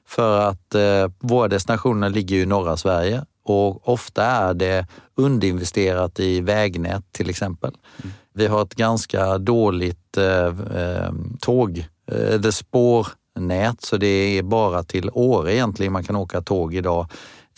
För 0.08 0.40
att 0.40 0.74
eh, 0.74 1.10
våra 1.18 1.48
destinationer 1.48 2.10
ligger 2.10 2.36
ju 2.36 2.42
i 2.42 2.46
norra 2.46 2.76
Sverige 2.76 3.24
och 3.44 3.88
ofta 3.88 4.24
är 4.24 4.54
det 4.54 4.86
underinvesterat 5.14 6.20
i 6.20 6.40
vägnät 6.40 7.12
till 7.12 7.30
exempel. 7.30 7.70
Mm. 8.02 8.12
Vi 8.34 8.46
har 8.46 8.62
ett 8.62 8.74
ganska 8.74 9.38
dåligt 9.38 10.16
eh, 10.16 10.46
eh 10.46 11.12
tåg, 11.40 11.78
eh, 12.12 12.34
eller 12.34 12.50
spårnät, 12.50 13.82
så 13.82 13.96
det 13.96 14.38
är 14.38 14.42
bara 14.42 14.82
till 14.82 15.10
Åre 15.12 15.54
egentligen 15.54 15.92
man 15.92 16.04
kan 16.04 16.16
åka 16.16 16.40
tåg 16.40 16.74
idag. 16.74 17.06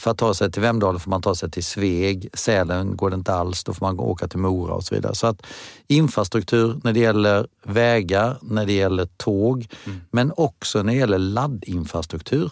För 0.01 0.11
att 0.11 0.19
ta 0.19 0.35
sig 0.35 0.53
till 0.53 0.63
Vemdalen 0.63 1.01
får 1.01 1.11
man 1.11 1.23
ta 1.23 1.35
sig 1.35 1.51
till 1.51 1.65
Sveg. 1.65 2.29
Sälen 2.35 2.97
går 2.97 3.11
det 3.11 3.15
inte 3.15 3.35
alls, 3.35 3.65
då 3.65 3.75
får 3.75 3.87
man 3.87 4.01
åka 4.01 4.29
till 4.29 4.39
Mora 4.39 4.75
och 4.75 4.85
så 4.85 4.95
vidare. 4.95 5.15
Så 5.15 5.27
att 5.27 5.47
infrastruktur 5.87 6.81
när 6.85 6.93
det 6.93 7.01
gäller 7.01 7.47
vägar, 7.65 8.37
när 8.43 8.67
det 8.67 8.73
gäller 8.73 9.09
tåg, 9.17 9.69
mm. 9.87 10.01
men 10.11 10.33
också 10.37 10.83
när 10.83 10.93
det 10.93 10.99
gäller 10.99 11.19
laddinfrastruktur. 11.19 12.51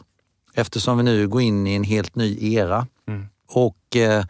Eftersom 0.55 0.99
vi 0.99 1.05
nu 1.05 1.29
går 1.29 1.43
in 1.43 1.67
i 1.67 1.75
en 1.75 1.85
helt 1.85 2.15
ny 2.15 2.55
era. 2.55 2.87
Mm. 3.09 3.27
Och 3.49 3.97
eh, 3.97 4.25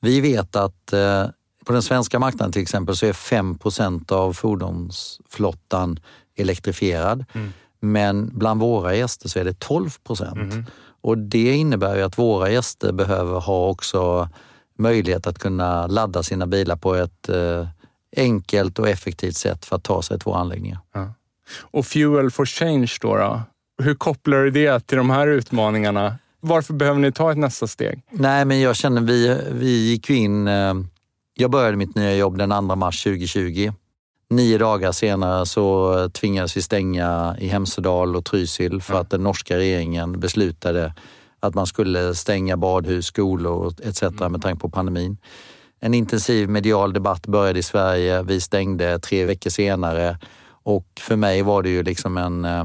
vi 0.00 0.20
vet 0.20 0.56
att 0.56 0.92
eh, 0.92 1.26
på 1.64 1.72
den 1.72 1.82
svenska 1.82 2.18
marknaden 2.18 2.52
till 2.52 2.62
exempel 2.62 2.96
så 2.96 3.06
är 3.06 3.12
5% 3.12 4.12
av 4.12 4.32
fordonsflottan 4.32 6.00
elektrifierad. 6.36 7.24
Mm. 7.32 7.52
Men 7.80 8.30
bland 8.38 8.60
våra 8.60 8.94
gäster 8.94 9.28
så 9.28 9.38
är 9.38 9.44
det 9.44 9.58
12 9.58 9.90
procent. 10.04 10.52
Mm. 10.52 10.64
Och 11.00 11.18
det 11.18 11.52
innebär 11.52 11.96
ju 11.96 12.02
att 12.02 12.18
våra 12.18 12.50
gäster 12.50 12.92
behöver 12.92 13.40
ha 13.40 13.68
också 13.68 14.28
möjlighet 14.78 15.26
att 15.26 15.38
kunna 15.38 15.86
ladda 15.86 16.22
sina 16.22 16.46
bilar 16.46 16.76
på 16.76 16.94
ett 16.94 17.28
eh, 17.28 17.68
enkelt 18.16 18.78
och 18.78 18.88
effektivt 18.88 19.36
sätt 19.36 19.64
för 19.64 19.76
att 19.76 19.84
ta 19.84 20.02
sig 20.02 20.18
till 20.18 20.24
våra 20.24 20.38
anläggningar. 20.38 20.78
Ja. 20.92 21.14
Och 21.60 21.86
Fuel 21.86 22.30
for 22.30 22.46
Change 22.46 22.96
då, 23.00 23.16
då? 23.16 23.42
Hur 23.82 23.94
kopplar 23.94 24.38
du 24.38 24.50
det 24.50 24.86
till 24.86 24.98
de 24.98 25.10
här 25.10 25.26
utmaningarna? 25.26 26.18
Varför 26.40 26.74
behöver 26.74 27.00
ni 27.00 27.12
ta 27.12 27.30
ett 27.32 27.38
nästa 27.38 27.66
steg? 27.66 28.02
Nej, 28.10 28.44
men 28.44 28.60
jag 28.60 28.76
känner 28.76 29.00
vi, 29.00 29.40
vi 29.52 29.88
gick 29.90 30.10
in... 30.10 30.48
Eh, 30.48 30.74
jag 31.34 31.50
började 31.50 31.76
mitt 31.76 31.94
nya 31.94 32.16
jobb 32.16 32.38
den 32.38 32.50
2 32.50 32.76
mars 32.76 33.02
2020 33.04 33.72
Nio 34.30 34.58
dagar 34.58 34.92
senare 34.92 35.46
så 35.46 36.08
tvingades 36.08 36.56
vi 36.56 36.62
stänga 36.62 37.36
i 37.38 37.48
Hemsedal 37.48 38.16
och 38.16 38.24
Trysil 38.24 38.82
för 38.82 39.00
att 39.00 39.10
den 39.10 39.22
norska 39.22 39.56
regeringen 39.56 40.20
beslutade 40.20 40.94
att 41.40 41.54
man 41.54 41.66
skulle 41.66 42.14
stänga 42.14 42.56
badhus, 42.56 43.06
skolor 43.06 43.74
etc. 43.82 44.02
Mm. 44.02 44.32
med 44.32 44.42
tanke 44.42 44.60
på 44.60 44.70
pandemin. 44.70 45.16
En 45.80 45.94
intensiv 45.94 46.48
medial 46.48 46.92
debatt 46.92 47.26
började 47.26 47.58
i 47.58 47.62
Sverige. 47.62 48.22
Vi 48.22 48.40
stängde 48.40 48.98
tre 48.98 49.24
veckor 49.24 49.50
senare 49.50 50.18
och 50.62 50.86
för 51.00 51.16
mig 51.16 51.42
var 51.42 51.62
det 51.62 51.70
ju 51.70 51.82
liksom 51.82 52.16
en 52.16 52.44
eh, 52.44 52.64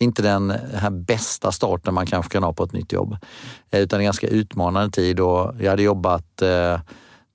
inte 0.00 0.22
den 0.22 0.50
här 0.74 0.90
bästa 0.90 1.52
starten 1.52 1.94
man 1.94 2.06
kanske 2.06 2.32
kan 2.32 2.42
ha 2.42 2.52
på 2.52 2.64
ett 2.64 2.72
nytt 2.72 2.92
jobb, 2.92 3.16
utan 3.70 3.98
en 3.98 4.04
ganska 4.04 4.28
utmanande 4.28 4.90
tid 4.90 5.20
och 5.20 5.54
jag 5.60 5.70
hade 5.70 5.82
jobbat 5.82 6.42
eh, 6.42 6.80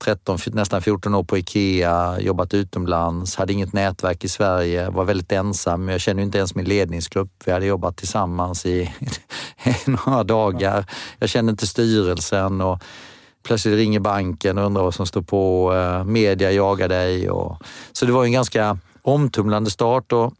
13, 0.04 0.38
nästan 0.52 0.82
14 0.82 1.14
år 1.14 1.22
på 1.22 1.38
Ikea, 1.38 2.20
jobbat 2.20 2.54
utomlands, 2.54 3.36
hade 3.36 3.52
inget 3.52 3.72
nätverk 3.72 4.24
i 4.24 4.28
Sverige, 4.28 4.90
var 4.90 5.04
väldigt 5.04 5.32
ensam. 5.32 5.88
Jag 5.88 6.00
kände 6.00 6.22
inte 6.22 6.38
ens 6.38 6.54
min 6.54 6.64
ledningsgrupp. 6.64 7.30
Vi 7.44 7.52
hade 7.52 7.66
jobbat 7.66 7.96
tillsammans 7.96 8.66
i 8.66 8.92
några 9.86 10.24
dagar. 10.24 10.86
Jag 11.18 11.28
kände 11.28 11.50
inte 11.50 11.66
styrelsen 11.66 12.60
och 12.60 12.82
plötsligt 13.42 13.74
ringer 13.74 14.00
banken 14.00 14.58
och 14.58 14.66
undrar 14.66 14.82
vad 14.82 14.94
som 14.94 15.06
står 15.06 15.22
på. 15.22 15.74
Eh, 15.74 16.04
media 16.04 16.52
jagar 16.52 16.88
dig. 16.88 17.30
Och, 17.30 17.62
så 17.92 18.06
det 18.06 18.12
var 18.12 18.24
en 18.24 18.32
ganska 18.32 18.78
omtumlande 19.02 19.70
start 19.70 20.12
och 20.12 20.34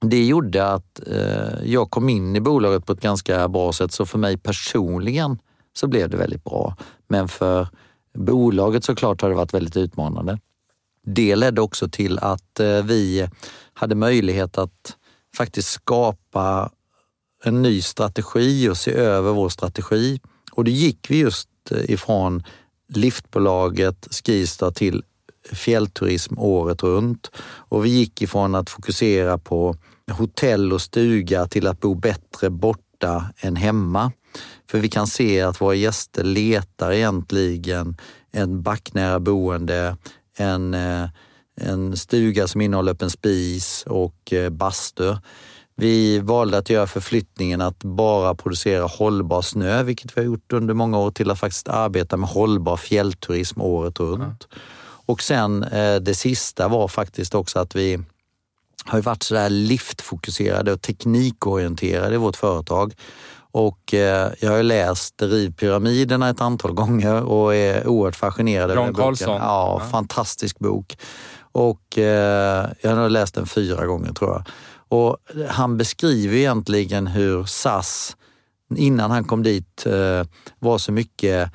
det 0.00 0.24
gjorde 0.24 0.68
att 0.68 1.00
eh, 1.06 1.64
jag 1.64 1.90
kom 1.90 2.08
in 2.08 2.36
i 2.36 2.40
bolaget 2.40 2.86
på 2.86 2.92
ett 2.92 3.00
ganska 3.00 3.48
bra 3.48 3.72
sätt. 3.72 3.92
Så 3.92 4.06
för 4.06 4.18
mig 4.18 4.38
personligen 4.38 5.38
så 5.72 5.86
blev 5.86 6.10
det 6.10 6.16
väldigt 6.16 6.44
bra. 6.44 6.76
Men 7.08 7.28
för 7.28 7.68
Bolaget 8.14 8.84
såklart 8.84 9.22
har 9.22 9.28
det 9.28 9.34
varit 9.34 9.54
väldigt 9.54 9.76
utmanande. 9.76 10.38
Det 11.06 11.36
ledde 11.36 11.60
också 11.60 11.88
till 11.88 12.18
att 12.18 12.60
eh, 12.60 12.82
vi 12.84 13.28
hade 13.72 13.94
möjlighet 13.94 14.58
att 14.58 14.96
faktiskt 15.36 15.68
skapa 15.68 16.70
en 17.44 17.62
ny 17.62 17.82
strategi 17.82 18.68
och 18.68 18.76
se 18.76 18.92
över 18.92 19.32
vår 19.32 19.48
strategi. 19.48 20.20
Och 20.52 20.64
då 20.64 20.70
gick 20.70 21.10
vi 21.10 21.18
just 21.18 21.48
eh, 21.70 21.90
ifrån 21.90 22.42
liftbolaget 22.88 24.08
Skistar 24.10 24.70
till 24.70 25.02
fjällturism 25.52 26.38
året 26.38 26.82
runt. 26.82 27.30
Och 27.44 27.84
vi 27.84 27.90
gick 27.90 28.22
ifrån 28.22 28.54
att 28.54 28.70
fokusera 28.70 29.38
på 29.38 29.76
hotell 30.10 30.72
och 30.72 30.82
stuga 30.82 31.46
till 31.46 31.66
att 31.66 31.80
bo 31.80 31.94
bättre 31.94 32.50
borta 33.02 33.24
än 33.40 33.56
hemma. 33.56 34.12
För 34.70 34.78
vi 34.78 34.88
kan 34.88 35.06
se 35.06 35.40
att 35.40 35.60
våra 35.60 35.74
gäster 35.74 36.24
letar 36.24 36.92
egentligen 36.92 37.96
en 38.32 38.62
backnära 38.62 39.20
boende, 39.20 39.96
en, 40.38 40.74
eh, 40.74 41.08
en 41.60 41.96
stuga 41.96 42.48
som 42.48 42.60
innehåller 42.60 42.92
öppen 42.92 43.10
spis 43.10 43.84
och 43.86 44.32
eh, 44.32 44.50
bastu. 44.50 45.16
Vi 45.76 46.18
valde 46.18 46.58
att 46.58 46.70
göra 46.70 46.86
förflyttningen 46.86 47.60
att 47.60 47.84
bara 47.84 48.34
producera 48.34 48.86
hållbar 48.86 49.42
snö, 49.42 49.82
vilket 49.82 50.16
vi 50.16 50.20
har 50.20 50.26
gjort 50.26 50.52
under 50.52 50.74
många 50.74 50.98
år, 50.98 51.10
till 51.10 51.30
att 51.30 51.38
faktiskt 51.38 51.68
arbeta 51.68 52.16
med 52.16 52.28
hållbar 52.28 52.76
fjällturism 52.76 53.60
året 53.60 54.00
runt. 54.00 54.20
Mm. 54.20 54.36
Och 55.06 55.22
sen 55.22 55.62
eh, 55.62 55.96
det 55.96 56.14
sista 56.14 56.68
var 56.68 56.88
faktiskt 56.88 57.34
också 57.34 57.58
att 57.58 57.76
vi 57.76 57.98
har 58.84 59.02
varit 59.02 59.22
sådär 59.22 59.50
liftfokuserade 59.50 60.72
och 60.72 60.82
teknikorienterade 60.82 62.14
i 62.14 62.18
vårt 62.18 62.36
företag. 62.36 62.94
Och 63.52 63.94
eh, 63.94 64.32
jag 64.40 64.50
har 64.50 64.62
läst 64.62 65.22
Rivpyramiderna 65.22 66.28
ett 66.28 66.40
antal 66.40 66.72
gånger 66.74 67.22
och 67.22 67.54
är 67.54 67.86
oerhört 67.86 68.16
fascinerad 68.16 68.70
över 68.70 68.80
boken. 68.80 68.94
Karlsson. 68.94 69.36
Ja, 69.36 69.80
ja, 69.80 69.88
fantastisk 69.90 70.58
bok. 70.58 70.96
Och 71.52 71.98
eh, 71.98 72.70
jag 72.80 72.96
har 72.96 73.08
läst 73.08 73.34
den 73.34 73.46
fyra 73.46 73.86
gånger 73.86 74.12
tror 74.12 74.30
jag. 74.30 74.44
Och 74.88 75.16
han 75.48 75.76
beskriver 75.76 76.36
egentligen 76.36 77.06
hur 77.06 77.44
SAS, 77.44 78.16
innan 78.76 79.10
han 79.10 79.24
kom 79.24 79.42
dit, 79.42 79.86
eh, 79.86 80.26
var 80.58 80.78
så 80.78 80.92
mycket 80.92 81.50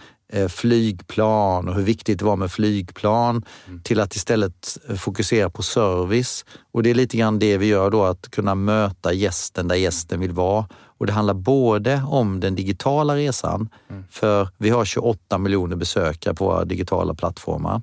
flygplan 0.49 1.67
och 1.67 1.75
hur 1.75 1.83
viktigt 1.83 2.19
det 2.19 2.25
var 2.25 2.35
med 2.35 2.51
flygplan 2.51 3.45
mm. 3.67 3.81
till 3.81 3.99
att 3.99 4.15
istället 4.15 4.77
eh, 4.89 4.95
fokusera 4.95 5.49
på 5.49 5.63
service. 5.63 6.45
Och 6.71 6.83
det 6.83 6.89
är 6.89 6.95
lite 6.95 7.17
grann 7.17 7.39
det 7.39 7.57
vi 7.57 7.65
gör 7.65 7.91
då, 7.91 8.03
att 8.03 8.31
kunna 8.31 8.55
möta 8.55 9.13
gästen 9.13 9.67
där 9.67 9.75
gästen 9.75 10.19
vill 10.19 10.31
vara. 10.31 10.67
Och 10.99 11.05
det 11.05 11.13
handlar 11.13 11.33
både 11.33 12.03
om 12.07 12.39
den 12.39 12.55
digitala 12.55 13.15
resan, 13.15 13.69
mm. 13.89 14.03
för 14.09 14.49
vi 14.57 14.69
har 14.69 14.85
28 14.85 15.37
miljoner 15.37 15.75
besökare 15.75 16.33
på 16.33 16.45
våra 16.45 16.65
digitala 16.65 17.13
plattformar 17.13 17.81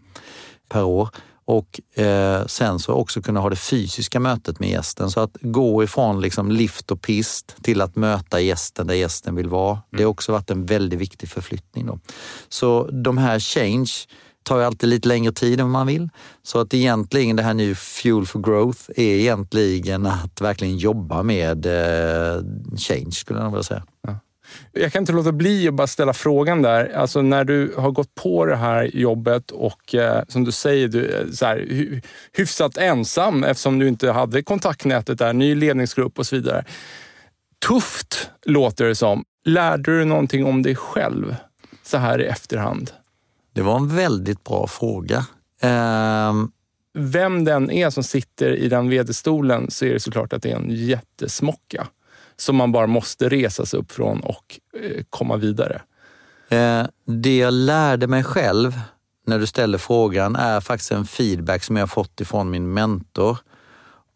per 0.68 0.82
år 0.82 1.08
och 1.44 1.80
eh, 1.94 2.46
sen 2.46 2.78
så 2.78 2.92
också 2.92 3.22
kunna 3.22 3.40
ha 3.40 3.50
det 3.50 3.56
fysiska 3.56 4.20
mötet 4.20 4.60
med 4.60 4.70
gästen. 4.70 5.10
Så 5.10 5.20
att 5.20 5.36
gå 5.40 5.84
ifrån 5.84 6.20
liksom 6.20 6.50
lift 6.50 6.90
och 6.90 7.02
pist 7.02 7.56
till 7.62 7.80
att 7.80 7.96
möta 7.96 8.40
gästen 8.40 8.86
där 8.86 8.94
gästen 8.94 9.34
vill 9.34 9.48
vara. 9.48 9.78
Det 9.90 9.96
har 9.96 10.02
mm. 10.02 10.10
också 10.10 10.32
varit 10.32 10.50
en 10.50 10.66
väldigt 10.66 11.00
viktig 11.00 11.28
förflyttning. 11.28 11.86
Då. 11.86 11.98
Så 12.48 12.88
de 12.90 13.18
här 13.18 13.40
change 13.40 13.90
tar 14.42 14.58
ju 14.58 14.64
alltid 14.64 14.88
lite 14.88 15.08
längre 15.08 15.32
tid 15.32 15.60
än 15.60 15.70
man 15.70 15.86
vill. 15.86 16.08
Så 16.42 16.58
att 16.58 16.74
egentligen 16.74 17.36
det 17.36 17.42
här 17.42 17.54
nu 17.54 17.74
Fuel 17.74 18.26
for 18.26 18.40
Growth 18.40 18.80
är 18.96 19.14
egentligen 19.14 20.06
att 20.06 20.40
verkligen 20.40 20.78
jobba 20.78 21.22
med 21.22 21.66
eh, 21.66 22.42
change 22.76 23.12
skulle 23.12 23.40
jag 23.40 23.50
vilja 23.50 23.62
säga. 23.62 23.84
Ja. 24.02 24.18
Jag 24.72 24.92
kan 24.92 25.02
inte 25.02 25.12
låta 25.12 25.32
bli 25.32 25.68
att 25.68 25.74
bara 25.74 25.86
ställa 25.86 26.12
frågan 26.12 26.62
där. 26.62 26.92
Alltså 26.96 27.22
när 27.22 27.44
du 27.44 27.74
har 27.76 27.90
gått 27.90 28.14
på 28.14 28.46
det 28.46 28.56
här 28.56 28.84
jobbet 28.84 29.50
och 29.50 29.94
eh, 29.94 30.22
som 30.28 30.44
du 30.44 30.52
säger, 30.52 30.88
du 30.88 31.06
är 31.06 31.26
så 31.32 31.46
här, 31.46 32.00
hyfsat 32.32 32.76
ensam 32.76 33.44
eftersom 33.44 33.78
du 33.78 33.88
inte 33.88 34.10
hade 34.10 34.42
kontaktnätet 34.42 35.18
där, 35.18 35.32
ny 35.32 35.54
ledningsgrupp 35.54 36.18
och 36.18 36.26
så 36.26 36.36
vidare. 36.36 36.64
Tufft 37.66 38.30
låter 38.46 38.84
det 38.84 38.94
som. 38.94 39.24
Lärde 39.44 39.98
du 39.98 40.04
någonting 40.04 40.46
om 40.46 40.62
dig 40.62 40.76
själv 40.76 41.36
så 41.82 41.98
här 41.98 42.20
i 42.20 42.26
efterhand? 42.26 42.90
Det 43.52 43.62
var 43.62 43.76
en 43.76 43.96
väldigt 43.96 44.44
bra 44.44 44.66
fråga. 44.66 45.26
Um... 46.30 46.50
Vem 46.98 47.44
den 47.44 47.70
är 47.70 47.90
som 47.90 48.02
sitter 48.02 48.56
i 48.56 48.68
den 48.68 48.88
vd-stolen 48.88 49.70
så 49.70 49.84
är 49.84 49.92
det 49.92 50.00
såklart 50.00 50.32
att 50.32 50.42
det 50.42 50.50
är 50.50 50.56
en 50.56 50.70
jättesmocka 50.70 51.86
som 52.36 52.56
man 52.56 52.72
bara 52.72 52.86
måste 52.86 53.28
resa 53.28 53.66
sig 53.66 53.80
upp 53.80 53.92
från 53.92 54.20
och 54.20 54.60
eh, 54.82 55.04
komma 55.10 55.36
vidare? 55.36 55.82
Eh, 56.48 56.86
det 57.06 57.38
jag 57.38 57.52
lärde 57.52 58.06
mig 58.06 58.24
själv 58.24 58.80
när 59.26 59.38
du 59.38 59.46
ställer 59.46 59.78
frågan 59.78 60.36
är 60.36 60.60
faktiskt 60.60 60.92
en 60.92 61.06
feedback 61.06 61.64
som 61.64 61.76
jag 61.76 61.90
fått 61.90 62.20
ifrån 62.20 62.50
min 62.50 62.72
mentor. 62.72 63.38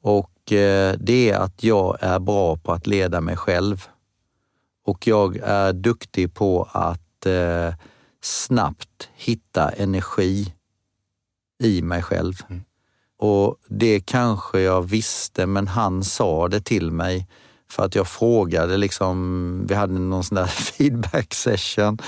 Och 0.03 0.53
eh, 0.53 0.95
det 0.99 1.31
är 1.31 1.39
att 1.39 1.65
jag 1.65 1.97
är 2.01 2.19
bra 2.19 2.57
på 2.57 2.73
att 2.73 2.87
leda 2.87 3.21
mig 3.21 3.37
själv. 3.37 3.89
Och 4.85 5.07
jag 5.07 5.37
är 5.37 5.73
duktig 5.73 6.35
på 6.35 6.69
att 6.73 7.27
snabbt 8.23 9.09
hitta 9.15 9.71
energi 9.71 10.55
i 11.63 11.83
mig 11.83 12.03
själv. 12.03 12.35
Mm. 12.49 12.63
Och 13.19 13.57
det 13.69 14.01
kanske 14.01 14.61
jag 14.61 14.83
visste, 14.83 15.47
men 15.47 15.69
han 15.69 16.05
sa 16.05 16.49
det 16.49 16.61
till 16.61 16.91
mig 16.91 17.27
För 17.71 17.85
att 17.85 17.95
jag 17.95 18.09
frågade, 18.09 18.77
liksom, 18.77 19.67
vi 19.69 19.75
hade 19.75 19.93
någon 19.93 20.25
sån 20.25 20.35
där 20.35 20.47
feedback 20.47 21.35
session 21.35 21.99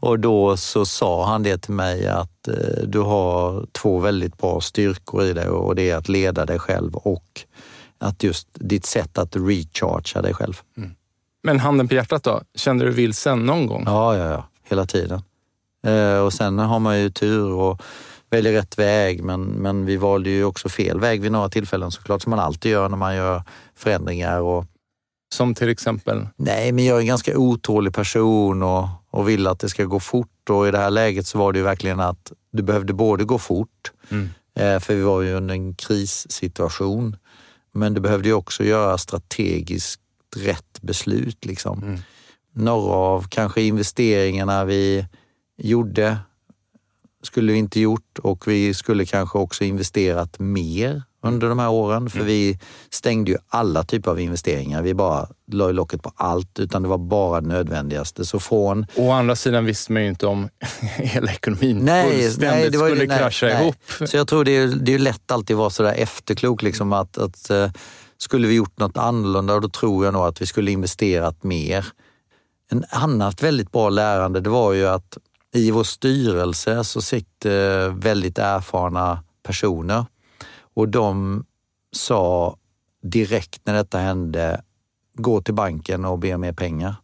och 0.00 0.18
då 0.18 0.56
så 0.56 0.86
sa 0.86 1.26
han 1.26 1.42
det 1.42 1.58
till 1.58 1.74
mig 1.74 2.06
att 2.08 2.48
eh, 2.48 2.82
du 2.86 2.98
har 2.98 3.66
två 3.72 3.98
väldigt 3.98 4.38
bra 4.38 4.60
styrkor 4.60 5.24
i 5.24 5.32
dig 5.32 5.48
och 5.48 5.74
det 5.74 5.90
är 5.90 5.96
att 5.96 6.08
leda 6.08 6.46
dig 6.46 6.58
själv 6.58 6.94
och 6.94 7.40
att 7.98 8.22
just 8.22 8.48
ditt 8.52 8.86
sätt 8.86 9.18
att 9.18 9.36
rechargea 9.36 10.22
dig 10.22 10.34
själv. 10.34 10.60
Mm. 10.76 10.90
Men 11.42 11.60
handen 11.60 11.88
på 11.88 11.94
hjärtat 11.94 12.22
då, 12.22 12.40
kände 12.54 12.84
du 12.84 12.90
vilsen 12.90 13.46
någon 13.46 13.66
gång? 13.66 13.82
Ja, 13.86 14.16
ja, 14.16 14.30
ja. 14.30 14.48
hela 14.68 14.86
tiden. 14.86 15.22
Eh, 15.86 16.18
och 16.18 16.32
sen 16.32 16.58
har 16.58 16.78
man 16.78 17.00
ju 17.00 17.10
tur 17.10 17.52
och 17.52 17.82
väljer 18.30 18.52
rätt 18.52 18.78
väg, 18.78 19.24
men, 19.24 19.42
men 19.44 19.86
vi 19.86 19.96
valde 19.96 20.30
ju 20.30 20.44
också 20.44 20.68
fel 20.68 21.00
väg 21.00 21.20
vid 21.20 21.32
några 21.32 21.48
tillfällen 21.48 21.90
såklart, 21.90 22.22
som 22.22 22.30
man 22.30 22.38
alltid 22.38 22.72
gör 22.72 22.88
när 22.88 22.96
man 22.96 23.16
gör 23.16 23.42
förändringar. 23.74 24.40
Och, 24.40 24.64
som 25.32 25.54
till 25.54 25.68
exempel? 25.68 26.28
Nej, 26.36 26.72
men 26.72 26.84
jag 26.84 26.96
är 26.96 27.00
en 27.00 27.06
ganska 27.06 27.38
otålig 27.38 27.94
person 27.94 28.62
och, 28.62 28.88
och 29.10 29.28
vill 29.28 29.46
att 29.46 29.58
det 29.58 29.68
ska 29.68 29.84
gå 29.84 30.00
fort 30.00 30.50
och 30.50 30.68
i 30.68 30.70
det 30.70 30.78
här 30.78 30.90
läget 30.90 31.26
så 31.26 31.38
var 31.38 31.52
det 31.52 31.58
ju 31.58 31.64
verkligen 31.64 32.00
att 32.00 32.32
det 32.52 32.62
behövde 32.62 32.92
både 32.92 33.24
gå 33.24 33.38
fort, 33.38 33.92
mm. 34.08 34.28
Eh, 34.54 34.80
för 34.80 34.94
vi 34.94 35.02
var 35.02 35.22
ju 35.22 35.32
under 35.32 35.54
en 35.54 35.74
krissituation, 35.74 37.16
men 37.72 37.94
det 37.94 38.00
behövde 38.00 38.28
ju 38.28 38.34
också 38.34 38.64
göra 38.64 38.98
strategiskt 38.98 40.00
rätt 40.36 40.82
beslut. 40.82 41.44
Liksom. 41.44 41.82
Mm. 41.82 42.00
Några 42.52 42.92
av 42.92 43.26
kanske 43.28 43.62
investeringarna 43.62 44.64
vi 44.64 45.06
gjorde 45.56 46.18
skulle 47.22 47.52
vi 47.52 47.58
inte 47.58 47.80
gjort 47.80 48.18
och 48.18 48.48
vi 48.48 48.74
skulle 48.74 49.06
kanske 49.06 49.38
också 49.38 49.64
investerat 49.64 50.38
mer 50.38 51.02
under 51.26 51.48
de 51.48 51.58
här 51.58 51.70
åren. 51.70 52.10
För 52.10 52.18
mm. 52.18 52.26
vi 52.26 52.58
stängde 52.90 53.30
ju 53.30 53.38
alla 53.48 53.82
typer 53.82 54.10
av 54.10 54.20
investeringar. 54.20 54.82
Vi 54.82 54.94
bara 54.94 55.28
la 55.52 55.72
locket 55.72 56.02
på 56.02 56.12
allt, 56.16 56.58
utan 56.58 56.82
det 56.82 56.88
var 56.88 56.98
bara 56.98 57.40
det 57.40 57.48
nödvändigaste. 57.48 58.24
Så 58.24 58.40
från... 58.40 58.86
Å 58.96 59.10
andra 59.10 59.36
sidan 59.36 59.64
visste 59.64 59.92
man 59.92 60.02
ju 60.02 60.08
inte 60.08 60.26
om 60.26 60.48
hela 60.96 61.32
ekonomin 61.32 61.78
nej, 61.78 62.10
fullständigt 62.10 62.60
nej, 62.60 62.70
det 62.70 62.78
var, 62.78 62.88
skulle 62.88 63.06
nej, 63.06 63.18
krascha 63.18 63.46
nej. 63.46 63.62
ihop. 63.62 63.76
Så 64.08 64.16
jag 64.16 64.28
tror 64.28 64.44
det 64.44 64.56
är, 64.56 64.66
det 64.66 64.94
är 64.94 64.98
lätt 64.98 65.30
alltid 65.30 65.56
vara 65.56 65.70
sådär 65.70 65.94
efterklok. 65.96 66.62
Liksom, 66.62 66.92
att, 66.92 67.18
att, 67.18 67.50
uh, 67.50 67.70
skulle 68.18 68.48
vi 68.48 68.54
gjort 68.54 68.78
något 68.78 68.96
annorlunda, 68.96 69.60
då 69.60 69.68
tror 69.68 70.04
jag 70.04 70.14
nog 70.14 70.22
att 70.22 70.42
vi 70.42 70.46
skulle 70.46 70.70
investerat 70.70 71.44
mer. 71.44 71.86
En 72.70 72.84
annat 72.90 73.42
väldigt 73.42 73.72
bra 73.72 73.88
lärande, 73.88 74.40
det 74.40 74.50
var 74.50 74.72
ju 74.72 74.86
att 74.86 75.18
i 75.54 75.70
vår 75.70 75.84
styrelse 75.84 76.84
så 76.84 77.02
sitter 77.02 77.88
väldigt 77.88 78.38
erfarna 78.38 79.22
personer 79.42 80.04
och 80.76 80.88
de 80.88 81.44
sa 81.92 82.56
direkt 83.02 83.60
när 83.64 83.74
detta 83.74 83.98
hände, 83.98 84.62
gå 85.14 85.40
till 85.40 85.54
banken 85.54 86.04
och 86.04 86.18
be 86.18 86.34
om 86.34 86.40
mer 86.40 86.52
pengar. 86.52 86.96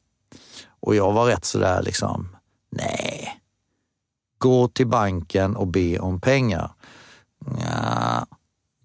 Och 0.81 0.95
jag 0.95 1.13
var 1.13 1.27
rätt 1.27 1.45
sådär 1.45 1.83
liksom, 1.83 2.37
nej. 2.71 3.41
Gå 4.39 4.69
till 4.69 4.87
banken 4.87 5.57
och 5.57 5.67
be 5.67 5.99
om 5.99 6.21
pengar. 6.21 6.71
Ja, 7.47 8.27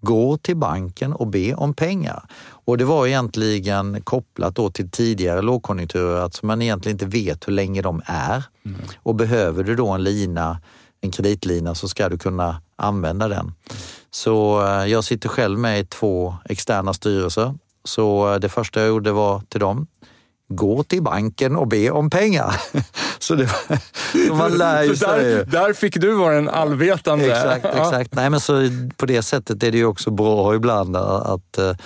gå 0.00 0.36
till 0.36 0.56
banken 0.56 1.12
och 1.12 1.26
be 1.26 1.54
om 1.54 1.74
pengar. 1.74 2.28
Och 2.40 2.78
det 2.78 2.84
var 2.84 3.06
egentligen 3.06 4.02
kopplat 4.02 4.54
då 4.54 4.70
till 4.70 4.90
tidigare 4.90 5.42
lågkonjunkturer, 5.42 6.20
att 6.20 6.42
man 6.42 6.62
egentligen 6.62 6.94
inte 6.94 7.06
vet 7.06 7.48
hur 7.48 7.52
länge 7.52 7.82
de 7.82 8.02
är. 8.04 8.44
Mm. 8.64 8.80
Och 8.96 9.14
behöver 9.14 9.64
du 9.64 9.76
då 9.76 9.88
en 9.88 10.04
lina, 10.04 10.60
en 11.00 11.10
kreditlina, 11.10 11.74
så 11.74 11.88
ska 11.88 12.08
du 12.08 12.18
kunna 12.18 12.62
använda 12.76 13.28
den. 13.28 13.52
Så 14.10 14.66
eh, 14.66 14.86
jag 14.86 15.04
sitter 15.04 15.28
själv 15.28 15.58
med 15.58 15.80
i 15.80 15.84
två 15.84 16.34
externa 16.44 16.94
styrelser. 16.94 17.54
Så 17.84 18.32
eh, 18.32 18.38
det 18.38 18.48
första 18.48 18.80
jag 18.80 18.88
gjorde 18.88 19.12
var 19.12 19.42
till 19.48 19.60
dem, 19.60 19.86
gå 20.48 20.82
till 20.82 21.02
banken 21.02 21.56
och 21.56 21.68
be 21.68 21.90
om 21.90 22.10
pengar. 22.10 22.60
så, 23.18 23.34
det, 23.34 23.48
så 24.28 24.34
man 24.34 24.52
lär 24.52 24.82
ju 24.82 24.96
sig. 24.96 25.24
Där, 25.24 25.44
där 25.44 25.72
fick 25.72 26.00
du 26.00 26.12
vara 26.12 26.34
den 26.34 26.48
allvetande. 26.48 27.30
Exakt, 27.30 27.64
exakt. 27.64 28.14
Nej, 28.14 28.30
men 28.30 28.40
så 28.40 28.70
på 28.96 29.06
det 29.06 29.22
sättet 29.22 29.62
är 29.62 29.72
det 29.72 29.78
ju 29.78 29.86
också 29.86 30.10
bra 30.10 30.54
ibland 30.54 30.96
att, 30.96 31.58
eh, 31.58 31.76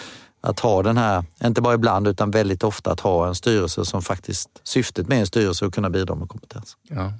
att 0.41 0.61
ha 0.61 0.83
den 0.83 0.97
här, 0.97 1.25
inte 1.45 1.61
bara 1.61 1.75
ibland 1.75 2.09
utan 2.09 2.31
väldigt 2.31 2.65
ofta 2.65 2.93
att 2.93 3.01
ha 3.01 3.29
en 3.29 3.35
styrelse 3.35 3.85
som 3.85 4.03
faktiskt, 4.03 4.49
syftet 4.63 5.09
med 5.09 5.21
en 5.21 5.27
styrelse 5.27 5.65
är 5.65 5.67
att 5.67 5.75
kunna 5.75 5.91
bidra 5.91 6.15
med 6.15 6.29
kompetens. 6.29 6.77
Ja. 6.89 7.13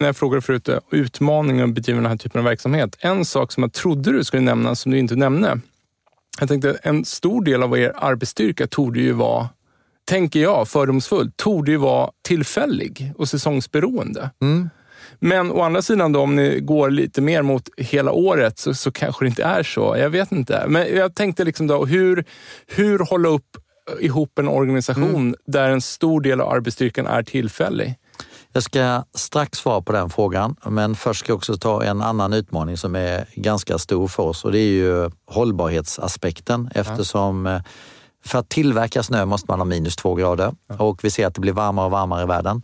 När 0.00 0.08
jag 0.08 0.16
frågade 0.16 0.42
förut, 0.42 0.68
eh, 0.68 0.78
utmaningen 0.90 1.68
att 1.68 1.74
bedriva 1.74 2.00
den 2.00 2.10
här 2.10 2.16
typen 2.16 2.38
av 2.38 2.44
verksamhet. 2.44 2.96
En 3.00 3.24
sak 3.24 3.52
som 3.52 3.62
jag 3.62 3.72
trodde 3.72 4.12
du 4.12 4.24
skulle 4.24 4.42
nämna 4.42 4.74
som 4.74 4.92
du 4.92 4.98
inte 4.98 5.16
nämnde. 5.16 5.60
Jag 6.40 6.48
tänkte 6.48 6.78
en 6.82 7.04
stor 7.04 7.44
del 7.44 7.62
av 7.62 7.78
er 7.78 7.92
arbetsstyrka 7.96 8.66
torde 8.66 9.00
ju 9.00 9.12
vara 9.12 9.48
tänker 10.04 10.40
jag 10.40 10.68
fördomsfullt, 10.68 11.36
torde 11.36 11.70
ju 11.70 11.76
vara 11.76 12.10
tillfällig 12.22 13.12
och 13.16 13.28
säsongsberoende. 13.28 14.30
Mm. 14.42 14.70
Men 15.18 15.52
å 15.52 15.60
andra 15.60 15.82
sidan, 15.82 16.12
då, 16.12 16.20
om 16.20 16.36
ni 16.36 16.60
går 16.60 16.90
lite 16.90 17.20
mer 17.20 17.42
mot 17.42 17.68
hela 17.76 18.12
året 18.12 18.58
så, 18.58 18.74
så 18.74 18.92
kanske 18.92 19.24
det 19.24 19.28
inte 19.28 19.44
är 19.44 19.62
så. 19.62 19.96
Jag 19.98 20.10
vet 20.10 20.32
inte. 20.32 20.64
Men 20.68 20.96
jag 20.96 21.14
tänkte 21.14 21.44
liksom 21.44 21.66
då, 21.66 21.84
hur, 21.84 22.24
hur 22.66 22.98
hålla 22.98 23.28
upp 23.28 23.56
ihop 24.00 24.38
en 24.38 24.48
organisation 24.48 25.14
mm. 25.14 25.34
där 25.46 25.70
en 25.70 25.80
stor 25.80 26.20
del 26.20 26.40
av 26.40 26.48
arbetsstyrkan 26.48 27.06
är 27.06 27.22
tillfällig? 27.22 27.94
Jag 28.52 28.62
ska 28.62 29.04
strax 29.14 29.58
svara 29.58 29.82
på 29.82 29.92
den 29.92 30.10
frågan, 30.10 30.56
men 30.66 30.94
först 30.94 31.20
ska 31.20 31.30
jag 31.30 31.36
också 31.36 31.56
ta 31.56 31.84
en 31.84 32.02
annan 32.02 32.32
utmaning 32.32 32.76
som 32.76 32.96
är 32.96 33.24
ganska 33.34 33.78
stor 33.78 34.08
för 34.08 34.22
oss 34.22 34.44
och 34.44 34.52
det 34.52 34.58
är 34.58 34.70
ju 34.70 35.10
hållbarhetsaspekten 35.26 36.70
eftersom 36.74 37.46
ja. 37.46 37.62
För 38.24 38.38
att 38.38 38.48
tillverka 38.48 39.02
snö 39.02 39.24
måste 39.24 39.46
man 39.50 39.60
ha 39.60 39.64
minus 39.64 39.96
två 39.96 40.14
grader 40.14 40.54
och 40.78 41.04
vi 41.04 41.10
ser 41.10 41.26
att 41.26 41.34
det 41.34 41.40
blir 41.40 41.52
varmare 41.52 41.86
och 41.86 41.90
varmare 41.90 42.22
i 42.22 42.26
världen. 42.26 42.62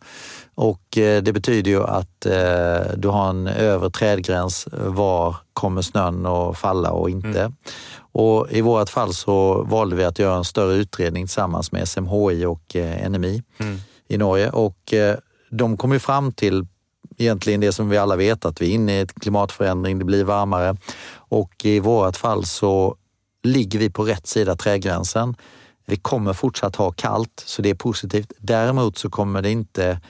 Och 0.55 0.99
eh, 0.99 1.23
det 1.23 1.33
betyder 1.33 1.71
ju 1.71 1.83
att 1.83 2.27
eh, 2.27 2.97
du 2.97 3.09
har 3.09 3.31
en 3.31 3.47
övre 3.47 3.91
trädgräns. 3.91 4.69
Var 4.73 5.37
kommer 5.53 5.83
snön 5.83 6.27
att 6.27 6.59
falla 6.59 6.91
och 6.91 7.11
inte? 7.11 7.41
Mm. 7.41 7.55
Och 7.99 8.47
I 8.51 8.61
vårt 8.61 8.91
fall 8.91 9.15
så 9.15 9.63
valde 9.63 9.97
vi 9.97 10.05
att 10.05 10.19
göra 10.19 10.37
en 10.37 10.45
större 10.45 10.75
utredning 10.75 11.27
tillsammans 11.27 11.73
med 11.73 11.89
SMHI 11.89 12.45
och 12.45 12.77
eh, 12.77 13.11
NMI 13.11 13.43
mm. 13.59 13.79
i 14.09 14.19
Norge. 14.19 14.51
Och 14.51 14.95
de 15.57 15.77
kom 15.77 15.93
ju 15.93 15.99
fram 15.99 16.33
till 16.33 16.67
egentligen 17.17 17.61
det 17.61 17.73
som 17.73 17.89
vi 17.89 17.99
alla 17.99 18.17
vet, 18.17 18.45
att 18.45 18.63
vi 18.63 18.71
är 18.71 18.75
inne 18.75 18.99
i 18.99 19.01
ett 19.01 19.15
klimatförändring, 19.15 19.99
det 19.99 20.05
blir 20.05 20.25
varmare. 20.25 20.77
Och 21.15 21.65
i 21.65 21.81
vårt 21.81 22.17
fall 22.17 22.45
så 22.45 22.97
ligger 23.43 23.79
vi 23.79 23.91
på 23.91 24.05
rätt 24.05 24.27
sida 24.27 24.57
trädgränsen. 24.57 25.37
Vi 25.87 25.97
kommer 25.97 26.33
fortsatt 26.33 26.77
ha 26.77 26.91
kallt, 26.91 27.43
så 27.47 27.63
det 27.63 27.71
är 27.71 27.75
positivt. 27.75 28.33
Däremot 28.39 28.99
så 28.99 29.11
kommer 29.11 29.43
det 29.43 29.51
inte 29.51 30.01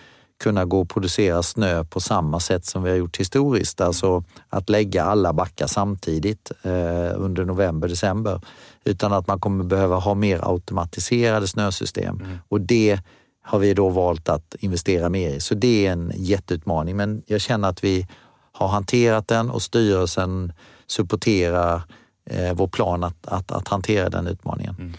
kunna 0.40 0.64
gå 0.64 0.82
att 0.82 0.88
producera 0.88 1.42
snö 1.42 1.84
på 1.84 2.00
samma 2.00 2.40
sätt 2.40 2.64
som 2.64 2.82
vi 2.82 2.90
har 2.90 2.96
gjort 2.96 3.16
historiskt. 3.16 3.80
Alltså 3.80 4.24
att 4.48 4.68
lägga 4.68 5.04
alla 5.04 5.32
backar 5.32 5.66
samtidigt 5.66 6.52
eh, 6.62 7.12
under 7.16 7.44
november, 7.44 7.88
december. 7.88 8.40
Utan 8.84 9.12
att 9.12 9.26
man 9.26 9.40
kommer 9.40 9.64
behöva 9.64 9.96
ha 9.96 10.14
mer 10.14 10.40
automatiserade 10.42 11.48
snösystem. 11.48 12.20
Mm. 12.20 12.38
Och 12.48 12.60
det 12.60 13.00
har 13.46 13.58
vi 13.58 13.74
då 13.74 13.88
valt 13.88 14.28
att 14.28 14.54
investera 14.58 15.08
mer 15.08 15.30
i. 15.30 15.40
Så 15.40 15.54
det 15.54 15.86
är 15.86 15.92
en 15.92 16.12
jätteutmaning. 16.16 16.96
Men 16.96 17.22
jag 17.26 17.40
känner 17.40 17.68
att 17.68 17.84
vi 17.84 18.06
har 18.52 18.68
hanterat 18.68 19.28
den 19.28 19.50
och 19.50 19.62
styrelsen 19.62 20.52
supporterar 20.86 21.82
eh, 22.30 22.54
vår 22.54 22.68
plan 22.68 23.04
att, 23.04 23.26
att, 23.26 23.50
att, 23.50 23.68
hantera 23.68 24.08
den 24.08 24.26
utmaningen. 24.26 24.74
Mm. 24.78 24.92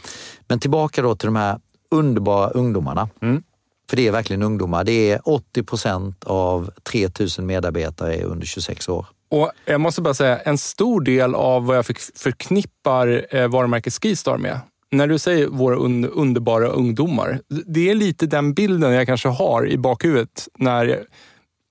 Men 0.47 0.59
tillbaka 0.59 1.01
då 1.01 1.15
till 1.15 1.27
de 1.27 1.35
här 1.35 1.59
underbara 1.91 2.49
ungdomarna. 2.49 3.09
Mm. 3.21 3.43
För 3.89 3.97
det 3.97 4.07
är 4.07 4.11
verkligen 4.11 4.43
ungdomar. 4.43 4.83
Det 4.83 5.11
är 5.11 5.29
80 5.29 5.63
procent 5.63 6.23
av 6.23 6.71
3000 6.83 7.45
medarbetare 7.45 8.15
är 8.15 8.23
under 8.23 8.45
26 8.45 8.89
år. 8.89 9.05
Och 9.29 9.51
Jag 9.65 9.81
måste 9.81 10.01
bara 10.01 10.13
säga, 10.13 10.39
en 10.39 10.57
stor 10.57 11.01
del 11.01 11.35
av 11.35 11.65
vad 11.65 11.77
jag 11.77 11.85
förknippar 12.15 13.25
eh, 13.35 13.47
varumärket 13.47 13.93
Skistar 13.93 14.37
med, 14.37 14.59
när 14.91 15.07
du 15.07 15.19
säger 15.19 15.47
våra 15.47 15.75
underbara 16.07 16.67
ungdomar, 16.67 17.39
det 17.47 17.89
är 17.89 17.95
lite 17.95 18.25
den 18.25 18.53
bilden 18.53 18.93
jag 18.93 19.07
kanske 19.07 19.29
har 19.29 19.67
i 19.67 19.77
bakhuvudet 19.77 20.47
när, 20.57 21.05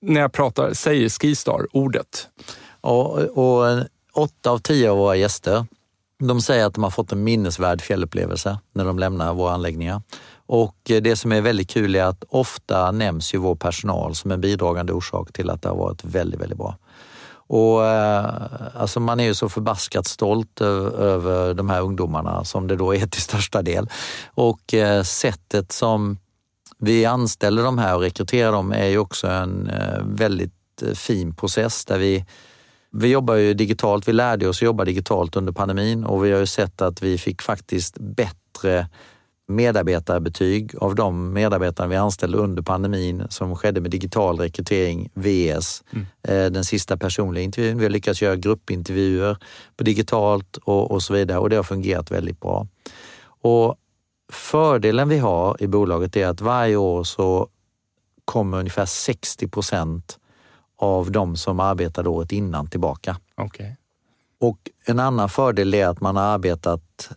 när 0.01 0.21
jag 0.21 0.33
pratar, 0.33 0.73
säger 0.73 1.09
Skistar, 1.09 1.67
ordet. 1.71 2.27
Ja, 2.81 3.03
och 3.33 3.83
åtta 4.13 4.51
av 4.51 4.57
tio 4.57 4.91
av 4.91 4.97
våra 4.97 5.15
gäster 5.15 5.65
de 6.19 6.41
säger 6.41 6.65
att 6.65 6.73
de 6.73 6.83
har 6.83 6.91
fått 6.91 7.11
en 7.11 7.23
minnesvärd 7.23 7.81
fjällupplevelse 7.81 8.59
när 8.73 8.85
de 8.85 8.99
lämnar 8.99 9.33
våra 9.33 9.53
anläggningar. 9.53 10.01
Och 10.45 10.77
det 10.83 11.15
som 11.15 11.31
är 11.31 11.41
väldigt 11.41 11.69
kul 11.69 11.95
är 11.95 12.03
att 12.03 12.23
ofta 12.29 12.91
nämns 12.91 13.33
ju 13.33 13.37
vår 13.37 13.55
personal 13.55 14.15
som 14.15 14.31
en 14.31 14.41
bidragande 14.41 14.93
orsak 14.93 15.33
till 15.33 15.49
att 15.49 15.61
det 15.61 15.69
har 15.69 15.75
varit 15.75 16.03
väldigt, 16.03 16.41
väldigt 16.41 16.57
bra. 16.57 16.77
Och 17.47 17.85
eh, 17.85 18.25
alltså 18.75 18.99
man 18.99 19.19
är 19.19 19.23
ju 19.23 19.33
så 19.33 19.49
förbaskat 19.49 20.07
stolt 20.07 20.61
över 20.61 21.53
de 21.53 21.69
här 21.69 21.81
ungdomarna 21.81 22.43
som 22.43 22.67
det 22.67 22.75
då 22.75 22.95
är 22.95 23.07
till 23.07 23.21
största 23.21 23.61
del. 23.61 23.89
Och 24.33 24.73
eh, 24.73 25.03
sättet 25.03 25.71
som 25.71 26.17
vi 26.79 27.05
anställer 27.05 27.63
de 27.63 27.77
här 27.77 27.95
och 27.95 28.01
rekryterar 28.01 28.51
dem 28.51 28.71
är 28.71 28.87
ju 28.87 28.97
också 28.97 29.27
en 29.27 29.67
eh, 29.67 30.03
väldigt 30.03 30.53
fin 30.93 31.35
process 31.35 31.85
där 31.85 31.97
vi 31.97 32.25
vi 32.91 33.07
jobbar 33.07 33.35
ju 33.35 33.53
digitalt. 33.53 34.07
Vi 34.07 34.13
lärde 34.13 34.47
oss 34.47 34.57
att 34.57 34.61
jobba 34.61 34.85
digitalt 34.85 35.35
under 35.35 35.53
pandemin 35.53 36.03
och 36.03 36.25
vi 36.25 36.31
har 36.31 36.39
ju 36.39 36.45
sett 36.45 36.81
att 36.81 37.01
vi 37.01 37.17
fick 37.17 37.41
faktiskt 37.41 37.97
bättre 37.99 38.87
medarbetarbetyg 39.47 40.75
av 40.77 40.95
de 40.95 41.33
medarbetare 41.33 41.87
vi 41.87 41.95
anställde 41.95 42.37
under 42.37 42.61
pandemin 42.61 43.27
som 43.29 43.55
skedde 43.55 43.81
med 43.81 43.91
digital 43.91 44.39
rekrytering, 44.39 45.09
VS. 45.13 45.83
Mm. 45.91 46.53
Den 46.53 46.63
sista 46.63 46.97
personliga 46.97 47.43
intervjun. 47.43 47.77
Vi 47.77 47.83
har 47.85 47.89
lyckats 47.89 48.21
göra 48.21 48.35
gruppintervjuer 48.35 49.37
på 49.77 49.83
digitalt 49.83 50.57
och, 50.57 50.91
och 50.91 51.03
så 51.03 51.13
vidare 51.13 51.39
och 51.39 51.49
det 51.49 51.55
har 51.55 51.63
fungerat 51.63 52.11
väldigt 52.11 52.39
bra. 52.39 52.67
Och 53.41 53.75
fördelen 54.31 55.09
vi 55.09 55.17
har 55.17 55.57
i 55.59 55.67
bolaget 55.67 56.15
är 56.15 56.27
att 56.27 56.41
varje 56.41 56.75
år 56.75 57.03
så 57.03 57.49
kommer 58.25 58.59
ungefär 58.59 58.85
60 58.85 59.47
procent 59.47 60.19
av 60.77 61.11
de 61.11 61.35
som 61.35 61.59
arbetade 61.59 62.09
året 62.09 62.31
innan 62.31 62.67
tillbaka. 62.69 63.17
Okay. 63.37 63.71
Och 64.39 64.57
en 64.85 64.99
annan 64.99 65.29
fördel 65.29 65.73
är 65.73 65.87
att 65.87 66.01
man 66.01 66.15
har 66.15 66.23
arbetat 66.23 67.11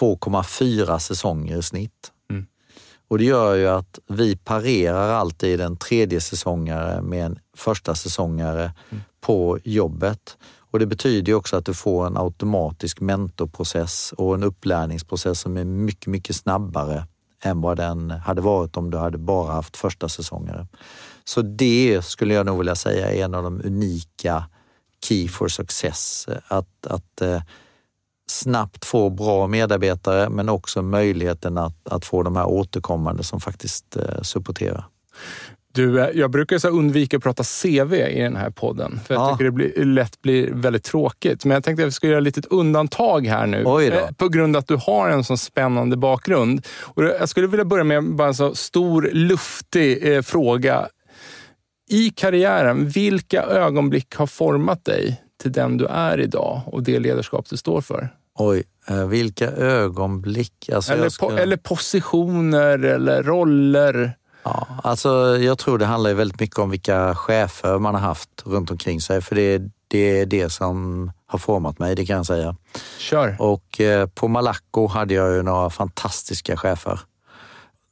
2,4 0.00 0.98
säsonger 0.98 1.58
i 1.58 1.62
snitt. 1.62 2.12
Mm. 2.30 2.46
Och 3.08 3.18
det 3.18 3.24
gör 3.24 3.54
ju 3.54 3.68
att 3.68 3.98
vi 4.06 4.36
parerar 4.36 5.10
alltid 5.10 5.60
en 5.60 5.76
tredje 5.76 6.20
säsongare 6.20 7.02
med 7.02 7.26
en 7.26 7.38
första 7.56 7.94
säsongare 7.94 8.72
mm. 8.90 9.04
på 9.20 9.58
jobbet. 9.64 10.36
Och 10.70 10.78
det 10.78 10.86
betyder 10.86 11.32
ju 11.32 11.36
också 11.36 11.56
att 11.56 11.66
du 11.66 11.74
får 11.74 12.06
en 12.06 12.16
automatisk 12.16 13.00
mentorprocess 13.00 14.12
och 14.16 14.34
en 14.34 14.42
upplärningsprocess 14.42 15.40
som 15.40 15.56
är 15.56 15.64
mycket, 15.64 16.06
mycket 16.06 16.36
snabbare 16.36 17.06
än 17.42 17.60
vad 17.60 17.76
den 17.76 18.10
hade 18.10 18.40
varit 18.40 18.76
om 18.76 18.90
du 18.90 18.98
hade 18.98 19.18
bara 19.18 19.52
haft 19.52 19.76
första 19.76 20.08
säsongare. 20.08 20.66
Så 21.24 21.42
det 21.42 22.04
skulle 22.04 22.34
jag 22.34 22.46
nog 22.46 22.58
vilja 22.58 22.74
säga 22.74 23.12
är 23.12 23.24
en 23.24 23.34
av 23.34 23.42
de 23.42 23.60
unika 23.64 24.44
key 25.04 25.28
for 25.28 25.48
success. 25.48 26.28
Att, 26.48 26.86
att 26.86 27.20
eh, 27.20 27.42
snabbt 28.26 28.84
få 28.84 29.10
bra 29.10 29.46
medarbetare 29.46 30.28
men 30.28 30.48
också 30.48 30.82
möjligheten 30.82 31.58
att, 31.58 31.88
att 31.88 32.04
få 32.04 32.22
de 32.22 32.36
här 32.36 32.46
återkommande 32.46 33.22
som 33.22 33.40
faktiskt 33.40 33.96
eh, 33.96 34.22
supporterar. 34.22 34.86
Du, 35.74 36.00
eh, 36.00 36.08
jag 36.14 36.30
brukar 36.30 36.58
så 36.58 36.68
undvika 36.68 37.16
att 37.16 37.22
prata 37.22 37.42
CV 37.42 37.94
i 37.94 38.20
den 38.20 38.36
här 38.36 38.50
podden, 38.50 39.00
för 39.06 39.14
jag 39.14 39.22
ja. 39.22 39.32
tycker 39.32 39.44
det 39.44 39.50
blir, 39.50 39.84
lätt 39.84 40.22
blir 40.22 40.50
väldigt 40.52 40.84
tråkigt. 40.84 41.44
Men 41.44 41.54
jag 41.54 41.64
tänkte 41.64 41.82
att 41.82 41.86
vi 41.86 41.92
ska 41.92 42.06
göra 42.06 42.18
ett 42.18 42.24
litet 42.24 42.46
undantag 42.46 43.26
här 43.26 43.46
nu, 43.46 43.62
eh, 43.62 44.10
på 44.16 44.28
grund 44.28 44.56
av 44.56 44.60
att 44.60 44.68
du 44.68 44.76
har 44.76 45.08
en 45.08 45.24
så 45.24 45.36
spännande 45.36 45.96
bakgrund. 45.96 46.66
Och 46.80 47.04
jag 47.04 47.28
skulle 47.28 47.46
vilja 47.46 47.64
börja 47.64 47.84
med 47.84 48.14
bara 48.14 48.28
en 48.28 48.34
så 48.34 48.54
stor, 48.54 49.10
luftig 49.12 50.14
eh, 50.14 50.22
fråga. 50.22 50.88
I 51.90 52.10
karriären, 52.10 52.88
vilka 52.88 53.42
ögonblick 53.42 54.16
har 54.16 54.26
format 54.26 54.84
dig 54.84 55.23
till 55.44 55.52
den 55.52 55.76
du 55.76 55.86
är 55.86 56.20
idag 56.20 56.62
och 56.66 56.82
det 56.82 56.98
ledarskap 56.98 57.46
du 57.50 57.56
står 57.56 57.80
för? 57.80 58.08
Oj, 58.34 58.62
eh, 58.88 59.06
vilka 59.06 59.50
ögonblick. 59.50 60.68
Alltså 60.74 60.92
eller, 60.92 61.08
ska... 61.08 61.28
po 61.28 61.36
eller 61.36 61.56
positioner 61.56 62.84
eller 62.84 63.22
roller. 63.22 64.16
Ja, 64.42 64.66
alltså 64.82 65.38
jag 65.38 65.58
tror 65.58 65.78
det 65.78 65.84
handlar 65.84 66.14
väldigt 66.14 66.40
mycket 66.40 66.58
om 66.58 66.70
vilka 66.70 67.14
chefer 67.14 67.78
man 67.78 67.94
har 67.94 68.00
haft 68.00 68.42
runt 68.44 68.70
omkring 68.70 69.00
sig. 69.00 69.20
För 69.22 69.34
det, 69.36 69.62
det 69.88 70.20
är 70.20 70.26
det 70.26 70.50
som 70.50 71.10
har 71.26 71.38
format 71.38 71.78
mig, 71.78 71.94
det 71.94 72.06
kan 72.06 72.16
jag 72.16 72.26
säga. 72.26 72.56
Kör. 72.98 73.36
Och 73.38 73.80
eh, 73.80 74.08
på 74.08 74.28
Malaco 74.28 74.86
hade 74.86 75.14
jag 75.14 75.34
ju 75.34 75.42
några 75.42 75.70
fantastiska 75.70 76.56
chefer. 76.56 77.00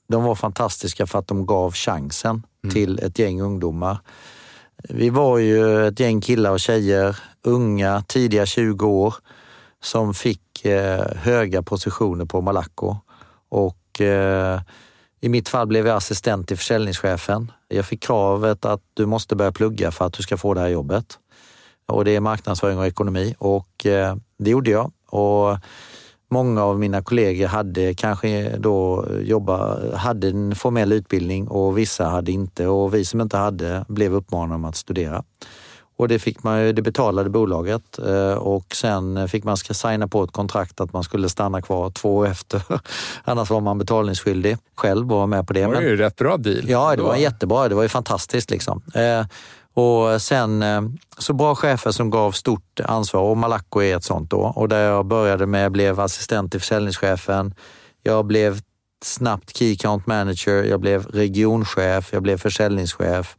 De 0.08 0.24
var 0.24 0.34
fantastiska 0.34 1.06
för 1.06 1.18
att 1.18 1.28
de 1.28 1.46
gav 1.46 1.72
chansen 1.72 2.42
mm. 2.64 2.74
till 2.74 2.98
ett 2.98 3.18
gäng 3.18 3.40
ungdomar. 3.40 3.98
Vi 4.88 5.10
var 5.10 5.38
ju 5.38 5.86
ett 5.86 6.00
gäng 6.00 6.20
killar 6.20 6.50
och 6.50 6.60
tjejer, 6.60 7.18
unga, 7.42 8.02
tidiga 8.08 8.46
20 8.46 8.86
år, 8.86 9.14
som 9.82 10.14
fick 10.14 10.64
eh, 10.64 11.04
höga 11.16 11.62
positioner 11.62 12.24
på 12.24 12.40
Malaco. 12.40 12.96
Och 13.48 14.00
eh, 14.00 14.60
i 15.20 15.28
mitt 15.28 15.48
fall 15.48 15.66
blev 15.66 15.86
jag 15.86 15.96
assistent 15.96 16.48
till 16.48 16.56
försäljningschefen. 16.56 17.52
Jag 17.68 17.86
fick 17.86 18.02
kravet 18.02 18.64
att 18.64 18.82
du 18.94 19.06
måste 19.06 19.36
börja 19.36 19.52
plugga 19.52 19.90
för 19.90 20.06
att 20.06 20.12
du 20.12 20.22
ska 20.22 20.36
få 20.36 20.54
det 20.54 20.60
här 20.60 20.68
jobbet. 20.68 21.18
Och 21.86 22.04
det 22.04 22.16
är 22.16 22.20
marknadsföring 22.20 22.78
och 22.78 22.86
ekonomi 22.86 23.34
och 23.38 23.86
eh, 23.86 24.16
det 24.38 24.50
gjorde 24.50 24.70
jag. 24.70 24.92
Och 25.08 25.58
många 26.30 26.64
av 26.64 26.78
mina 26.78 27.02
kollegor 27.02 27.46
hade 27.46 27.94
kanske 27.94 28.56
då 28.56 29.06
jobba, 29.22 29.78
hade 29.96 30.28
en 30.28 30.54
formell 30.54 30.92
utbildning 30.92 31.48
och 31.48 31.78
vissa 31.78 32.04
hade 32.08 32.32
inte 32.32 32.66
och 32.66 32.94
vi 32.94 33.04
som 33.04 33.20
inte 33.20 33.36
hade 33.36 33.84
blev 33.88 34.14
uppmanade 34.14 34.54
om 34.54 34.64
att 34.64 34.76
studera. 34.76 35.24
Och 36.02 36.08
det, 36.08 36.18
fick 36.18 36.42
man, 36.42 36.74
det 36.74 36.82
betalade 36.82 37.30
bolaget 37.30 37.98
eh, 37.98 38.32
och 38.32 38.74
sen 38.74 39.28
fick 39.28 39.44
man 39.44 39.56
signa 39.56 40.08
på 40.08 40.24
ett 40.24 40.32
kontrakt 40.32 40.80
att 40.80 40.92
man 40.92 41.04
skulle 41.04 41.28
stanna 41.28 41.62
kvar 41.62 41.90
två 41.90 42.16
år 42.16 42.26
efter. 42.26 42.62
Annars 43.24 43.50
var 43.50 43.60
man 43.60 43.78
betalningsskyldig 43.78 44.56
själv 44.74 45.12
och 45.12 45.18
var 45.18 45.26
med 45.26 45.46
på 45.46 45.52
det. 45.52 45.60
Det 45.60 45.66
var 45.66 45.80
ju 45.80 45.96
rätt 45.96 46.16
bra 46.16 46.36
deal. 46.36 46.68
Ja, 46.68 46.96
det 46.96 47.02
var 47.02 47.16
jättebra. 47.16 47.68
Det 47.68 47.74
var 47.74 47.82
ju 47.82 47.88
fantastiskt. 47.88 48.50
Liksom. 48.50 48.82
Eh, 48.94 49.26
och 49.74 50.22
sen 50.22 50.62
eh, 50.62 50.82
så 51.18 51.32
bra 51.32 51.54
chefer 51.54 51.90
som 51.90 52.10
gav 52.10 52.32
stort 52.32 52.80
ansvar 52.84 53.20
och 53.20 53.36
Malaco 53.36 53.82
är 53.82 53.96
ett 53.96 54.04
sånt 54.04 54.30
då. 54.30 54.40
Och 54.40 54.68
där 54.68 54.82
jag 54.84 55.06
började 55.06 55.46
med, 55.46 55.72
blev 55.72 56.00
assistent 56.00 56.50
till 56.50 56.60
försäljningschefen. 56.60 57.54
Jag 58.02 58.24
blev 58.26 58.60
snabbt 59.04 59.56
key 59.56 59.72
account 59.72 60.06
manager, 60.06 60.64
jag 60.64 60.80
blev 60.80 61.06
regionchef, 61.06 62.12
jag 62.12 62.22
blev 62.22 62.38
försäljningschef 62.38 63.36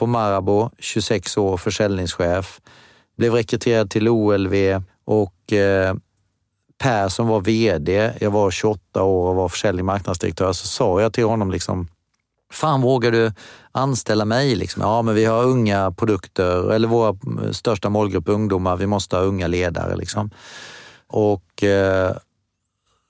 på 0.00 0.06
Marabou, 0.06 0.70
26 0.78 1.36
år, 1.36 1.56
försäljningschef. 1.56 2.60
Blev 3.16 3.34
rekryterad 3.34 3.90
till 3.90 4.08
OLV 4.08 4.54
och 5.04 5.52
eh, 5.52 5.94
Per 6.78 7.08
som 7.08 7.26
var 7.26 7.40
VD, 7.40 8.12
jag 8.20 8.30
var 8.30 8.50
28 8.50 9.02
år 9.02 9.28
och 9.28 9.36
var 9.36 9.48
försäljning 9.48 9.86
marknadsdirektör, 9.86 10.52
så 10.52 10.66
sa 10.66 11.00
jag 11.00 11.12
till 11.12 11.24
honom 11.24 11.50
liksom, 11.50 11.88
fan 12.52 12.80
vågar 12.80 13.10
du 13.12 13.32
anställa 13.72 14.24
mig? 14.24 14.54
Liksom, 14.54 14.82
ja, 14.82 15.02
men 15.02 15.14
vi 15.14 15.24
har 15.24 15.44
unga 15.44 15.92
produkter, 15.92 16.72
eller 16.72 16.88
vår 16.88 17.08
eh, 17.08 17.50
största 17.50 17.88
målgrupp 17.88 18.28
ungdomar, 18.28 18.76
vi 18.76 18.86
måste 18.86 19.16
ha 19.16 19.22
unga 19.22 19.46
ledare. 19.46 19.96
Liksom. 19.96 20.30
Och 21.06 21.62
eh, 21.62 22.16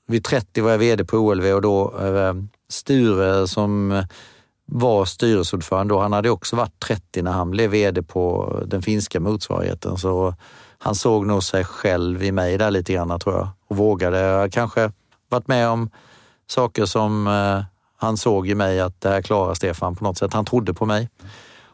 vid 0.06 0.24
30 0.24 0.60
var 0.60 0.70
jag 0.70 0.78
VD 0.78 1.04
på 1.04 1.16
OLV 1.16 1.46
och 1.46 1.62
då 1.62 1.98
eh, 1.98 2.34
Sture 2.68 3.48
som 3.48 3.92
eh, 3.92 4.04
var 4.72 5.04
styrelseordförande 5.04 5.94
och 5.94 6.02
han 6.02 6.12
hade 6.12 6.30
också 6.30 6.56
varit 6.56 6.80
30 6.80 7.22
när 7.22 7.32
han 7.32 7.50
blev 7.50 7.70
VD 7.70 8.02
på 8.02 8.54
den 8.66 8.82
finska 8.82 9.20
motsvarigheten. 9.20 9.96
Så 9.96 10.34
han 10.78 10.94
såg 10.94 11.26
nog 11.26 11.42
sig 11.42 11.64
själv 11.64 12.22
i 12.22 12.32
mig 12.32 12.58
där 12.58 12.70
lite 12.70 12.92
grann 12.92 13.20
tror 13.20 13.34
jag 13.34 13.48
och 13.68 13.76
vågade. 13.76 14.18
Jag 14.18 14.52
Kanske 14.52 14.92
varit 15.28 15.48
med 15.48 15.68
om 15.68 15.90
saker 16.46 16.86
som 16.86 17.26
eh, 17.26 17.64
han 17.96 18.16
såg 18.16 18.48
i 18.48 18.54
mig 18.54 18.80
att 18.80 19.00
det 19.00 19.08
här 19.08 19.22
klarar 19.22 19.54
Stefan 19.54 19.96
på 19.96 20.04
något 20.04 20.18
sätt. 20.18 20.34
Han 20.34 20.44
trodde 20.44 20.74
på 20.74 20.86
mig. 20.86 21.08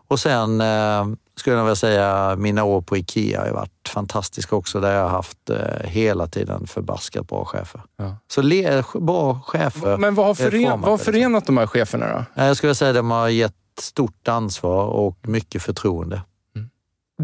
Och 0.09 0.21
sen 0.21 0.61
eh, 0.61 1.05
skulle 1.37 1.57
jag 1.57 1.65
vilja 1.65 1.77
säga 1.77 2.37
mina 2.37 2.65
år 2.65 2.81
på 2.81 2.97
Ikea 2.97 3.41
har 3.41 3.51
varit 3.51 3.89
fantastiska 3.89 4.57
också 4.57 4.81
där 4.81 4.95
jag 4.95 5.03
har 5.03 5.09
haft 5.09 5.51
eh, 5.51 5.57
hela 5.85 6.27
tiden 6.27 6.67
förbaskat 6.67 7.29
bra 7.29 7.45
chefer. 7.45 7.81
Ja. 7.97 8.17
Så 8.29 8.43
le, 8.43 8.83
bra 8.95 9.41
chefer. 9.47 9.97
Men 9.97 10.15
vad 10.15 10.27
har, 10.27 10.35
fören, 10.35 10.81
vad 10.81 10.91
har 10.91 10.99
förenat 10.99 11.47
de 11.47 11.57
här 11.57 11.67
cheferna 11.67 12.27
då? 12.35 12.43
Jag 12.43 12.57
skulle 12.57 12.75
säga 12.75 12.91
att 12.91 12.97
de 12.97 13.11
har 13.11 13.29
gett 13.29 13.55
stort 13.81 14.29
ansvar 14.29 14.85
och 14.87 15.19
mycket 15.23 15.63
förtroende. 15.63 16.23
Mm. 16.57 16.69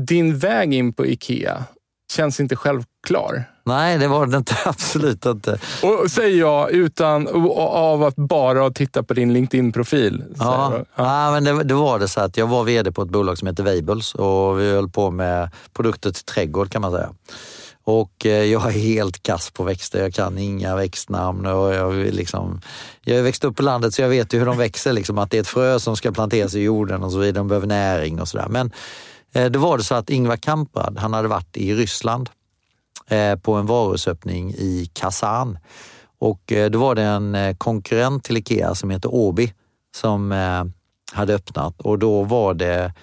Din 0.07 0.39
väg 0.39 0.75
in 0.75 0.93
på 0.93 1.07
Ikea 1.07 1.65
känns 2.13 2.41
inte 2.41 2.57
självklar. 3.03 3.45
Nej, 3.65 3.99
det 3.99 4.09
var 4.09 4.27
det 4.27 4.37
inte. 4.37 4.57
Absolut 4.65 5.27
inte. 5.27 5.59
Och 5.83 6.11
säger 6.11 6.39
jag 6.39 6.71
utan 6.71 7.29
av 7.59 8.03
att 8.03 8.17
bara 8.17 8.71
titta 8.71 9.03
på 9.03 9.15
din 9.15 9.33
LinkedIn-profil. 9.33 10.25
Ja, 10.39 10.73
ja. 10.75 10.85
ja. 10.97 11.31
men 11.31 11.45
det, 11.45 11.65
det, 11.65 11.75
var 11.75 11.99
det 11.99 12.09
så 12.09 12.21
att 12.21 12.37
jag 12.37 12.47
var 12.47 12.65
VD 12.65 12.93
på 12.93 13.03
ett 13.03 13.09
bolag 13.09 13.39
som 13.39 13.49
heter 13.49 13.63
Weibuls 13.63 14.15
och 14.15 14.61
vi 14.61 14.73
höll 14.73 14.89
på 14.89 15.11
med 15.11 15.51
produkter 15.73 16.11
till 16.11 16.25
trädgård 16.25 16.71
kan 16.71 16.83
man 16.83 16.93
säga. 16.93 17.11
Och 17.85 18.27
eh, 18.27 18.45
jag 18.45 18.67
är 18.67 18.71
helt 18.71 19.23
kass 19.23 19.51
på 19.51 19.65
växter. 19.65 20.03
Jag 20.03 20.15
kan 20.15 20.39
inga 20.39 20.77
växtnamn. 20.77 21.47
Och 21.47 21.75
jag, 21.75 21.95
liksom, 21.95 22.61
jag 23.05 23.17
har 23.17 23.23
växt 23.23 23.45
upp 23.45 23.57
på 23.57 23.63
landet 23.63 23.95
så 23.95 24.03
jag 24.03 24.09
vet 24.09 24.35
ju 24.35 24.39
hur 24.39 24.47
de 24.47 24.59
växer. 24.59 24.93
Liksom, 24.93 25.19
att 25.19 25.31
det 25.31 25.37
är 25.37 25.41
ett 25.41 25.49
frö 25.49 25.79
som 25.79 25.97
ska 25.97 26.13
planteras 26.13 26.55
i 26.55 26.61
jorden 26.61 27.03
och 27.03 27.13
så 27.13 27.19
vidare. 27.19 27.41
De 27.41 27.49
behöver 27.49 27.67
näring 27.67 28.21
och 28.21 28.29
sådär. 28.29 28.47
Men 28.49 28.73
eh, 29.35 29.47
då 29.47 29.59
var 29.59 29.79
det 29.79 29.85
så 29.85 29.95
att 29.95 30.11
Ingvar 30.11 30.37
Kamprad, 30.37 30.99
han 30.99 31.13
hade 31.13 31.29
varit 31.29 31.57
i 31.57 31.75
Ryssland 31.75 32.31
Eh, 33.13 33.37
på 33.37 33.55
en 33.55 33.67
varusöppning 33.67 34.51
i 34.51 34.91
Kazan. 34.93 35.59
Och 36.19 36.53
eh, 36.53 36.71
då 36.71 36.79
var 36.79 36.95
det 36.95 37.03
en 37.03 37.35
eh, 37.35 37.57
konkurrent 37.57 38.25
till 38.25 38.37
Ikea 38.37 38.75
som 38.75 38.91
heter 38.91 39.15
Åby 39.15 39.53
som 39.97 40.31
hade 41.13 41.35
öppnat 41.35 41.81
och 41.81 41.99
då 41.99 42.23
var 42.23 42.55
det 42.55 42.95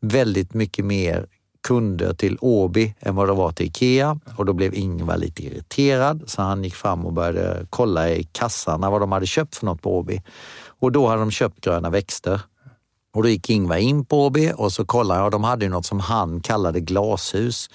väldigt 0.00 0.54
mycket 0.54 0.84
mer 0.84 1.26
kunder 1.62 2.14
till 2.14 2.38
Åby 2.40 2.94
än 3.00 3.14
vad 3.14 3.28
det 3.28 3.32
var 3.32 3.52
till 3.52 3.66
Ikea 3.66 4.20
och 4.36 4.44
då 4.44 4.52
blev 4.52 4.74
Ingvar 4.74 5.16
lite 5.16 5.42
irriterad 5.42 6.22
så 6.26 6.42
han 6.42 6.64
gick 6.64 6.74
fram 6.74 7.06
och 7.06 7.12
började 7.12 7.66
kolla 7.70 8.10
i 8.10 8.24
kassarna 8.24 8.90
vad 8.90 9.00
de 9.00 9.12
hade 9.12 9.26
köpt 9.26 9.56
för 9.56 9.66
något 9.66 9.82
på 9.82 9.98
Åby. 9.98 10.22
Och 10.80 10.92
då 10.92 11.06
hade 11.06 11.20
de 11.20 11.30
köpt 11.30 11.60
gröna 11.60 11.90
växter. 11.90 12.40
Och 13.14 13.22
då 13.22 13.28
gick 13.28 13.50
Ingvar 13.50 13.76
in 13.76 14.04
på 14.04 14.26
Åby 14.26 14.52
och 14.56 14.72
så 14.72 14.84
kollade 14.84 15.20
jag, 15.20 15.32
de 15.32 15.44
hade 15.44 15.64
ju 15.64 15.70
något 15.70 15.86
som 15.86 16.00
han 16.00 16.40
kallade 16.40 16.80
glashus. 16.80 17.70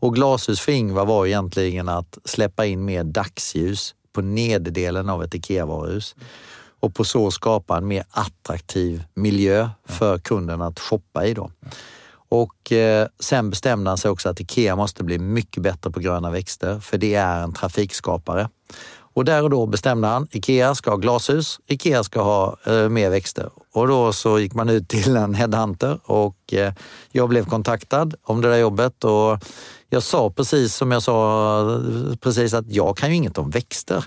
Och 0.00 0.14
glashus 0.14 0.60
för 0.60 0.72
Ingvar 0.72 1.06
var 1.06 1.26
egentligen 1.26 1.88
att 1.88 2.18
släppa 2.24 2.66
in 2.66 2.84
mer 2.84 3.04
dagsljus 3.04 3.94
på 4.12 4.20
nederdelen 4.20 5.08
av 5.08 5.22
ett 5.22 5.34
IKEA-varuhus 5.34 6.14
och 6.80 6.94
på 6.94 7.04
så 7.04 7.30
skapa 7.30 7.76
en 7.76 7.86
mer 7.86 8.04
attraktiv 8.10 9.04
miljö 9.14 9.68
för 9.88 10.18
kunden 10.18 10.62
att 10.62 10.78
shoppa 10.78 11.26
i. 11.26 11.34
Då. 11.34 11.50
Och 12.28 12.72
eh, 12.72 13.08
sen 13.20 13.50
bestämde 13.50 13.90
han 13.90 13.98
sig 13.98 14.10
också 14.10 14.28
att 14.28 14.40
IKEA 14.40 14.76
måste 14.76 15.04
bli 15.04 15.18
mycket 15.18 15.62
bättre 15.62 15.90
på 15.90 16.00
gröna 16.00 16.30
växter, 16.30 16.80
för 16.80 16.98
det 16.98 17.14
är 17.14 17.42
en 17.42 17.52
trafikskapare. 17.52 18.48
Och 19.18 19.24
där 19.24 19.42
och 19.42 19.50
då 19.50 19.66
bestämde 19.66 20.08
han, 20.08 20.28
IKEA 20.30 20.74
ska 20.74 20.90
ha 20.90 20.96
glashus, 20.96 21.60
IKEA 21.66 22.04
ska 22.04 22.22
ha 22.22 22.56
eh, 22.66 22.88
mer 22.88 23.10
växter. 23.10 23.50
Och 23.72 23.88
då 23.88 24.12
så 24.12 24.38
gick 24.38 24.54
man 24.54 24.68
ut 24.68 24.88
till 24.88 25.16
en 25.16 25.34
headhunter 25.34 25.98
och 26.04 26.54
eh, 26.54 26.72
jag 27.12 27.28
blev 27.28 27.44
kontaktad 27.44 28.14
om 28.22 28.40
det 28.40 28.48
där 28.48 28.56
jobbet 28.56 29.04
och 29.04 29.38
jag 29.90 30.02
sa 30.02 30.30
precis 30.30 30.74
som 30.74 30.92
jag 30.92 31.02
sa 31.02 31.82
precis 32.20 32.54
att 32.54 32.64
jag 32.68 32.96
kan 32.96 33.08
ju 33.08 33.16
inget 33.16 33.38
om 33.38 33.50
växter. 33.50 34.04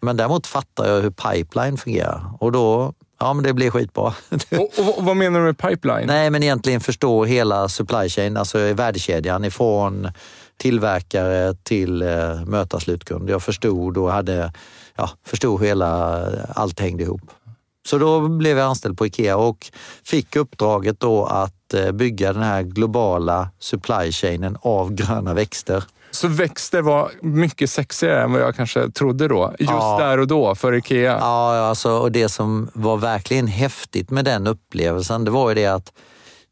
Men 0.00 0.16
däremot 0.16 0.46
fattar 0.46 0.88
jag 0.88 1.02
hur 1.02 1.10
pipeline 1.10 1.76
fungerar 1.76 2.32
och 2.40 2.52
då 2.52 2.94
Ja, 3.20 3.32
men 3.32 3.44
det 3.44 3.52
blir 3.52 3.70
skitbra. 3.70 4.02
och, 4.50 4.78
och, 4.78 4.98
och 4.98 5.04
vad 5.04 5.16
menar 5.16 5.40
du 5.40 5.46
med 5.46 5.58
pipeline? 5.58 6.06
Nej, 6.06 6.30
men 6.30 6.42
egentligen 6.42 6.80
förstå 6.80 7.24
hela 7.24 7.68
supply 7.68 8.08
chain, 8.08 8.36
alltså 8.36 8.72
värdekedjan 8.72 9.44
ifrån 9.44 10.08
tillverkare 10.56 11.54
till 11.54 12.02
eh, 12.02 12.44
möta 12.46 12.80
slutkund. 12.80 13.30
Jag 13.30 13.42
förstod 13.42 13.96
och 13.96 14.12
hade, 14.12 14.52
ja, 14.96 15.10
förstod 15.26 15.64
hela, 15.64 16.22
allt 16.54 16.80
hängde 16.80 17.02
ihop. 17.02 17.30
Så 17.86 17.98
då 17.98 18.28
blev 18.28 18.58
jag 18.58 18.66
anställd 18.66 18.98
på 18.98 19.06
Ikea 19.06 19.36
och 19.36 19.70
fick 20.04 20.36
uppdraget 20.36 21.00
då 21.00 21.24
att 21.24 21.74
eh, 21.74 21.92
bygga 21.92 22.32
den 22.32 22.42
här 22.42 22.62
globala 22.62 23.50
supply 23.58 24.12
chainen 24.12 24.56
av 24.60 24.92
gröna 24.92 25.34
växter. 25.34 25.84
Så 26.10 26.28
växter 26.28 26.82
var 26.82 27.10
mycket 27.20 27.70
sexigare 27.70 28.22
än 28.22 28.32
vad 28.32 28.40
jag 28.40 28.56
kanske 28.56 28.90
trodde 28.90 29.28
då, 29.28 29.54
just 29.58 29.72
ja. 29.72 29.98
där 30.00 30.18
och 30.18 30.26
då 30.26 30.54
för 30.54 30.72
Ikea? 30.72 31.18
Ja, 31.20 31.58
alltså, 31.58 31.90
och 31.90 32.12
det 32.12 32.28
som 32.28 32.70
var 32.74 32.96
verkligen 32.96 33.46
häftigt 33.46 34.10
med 34.10 34.24
den 34.24 34.46
upplevelsen, 34.46 35.24
det 35.24 35.30
var 35.30 35.48
ju 35.48 35.54
det 35.54 35.66
att 35.66 35.92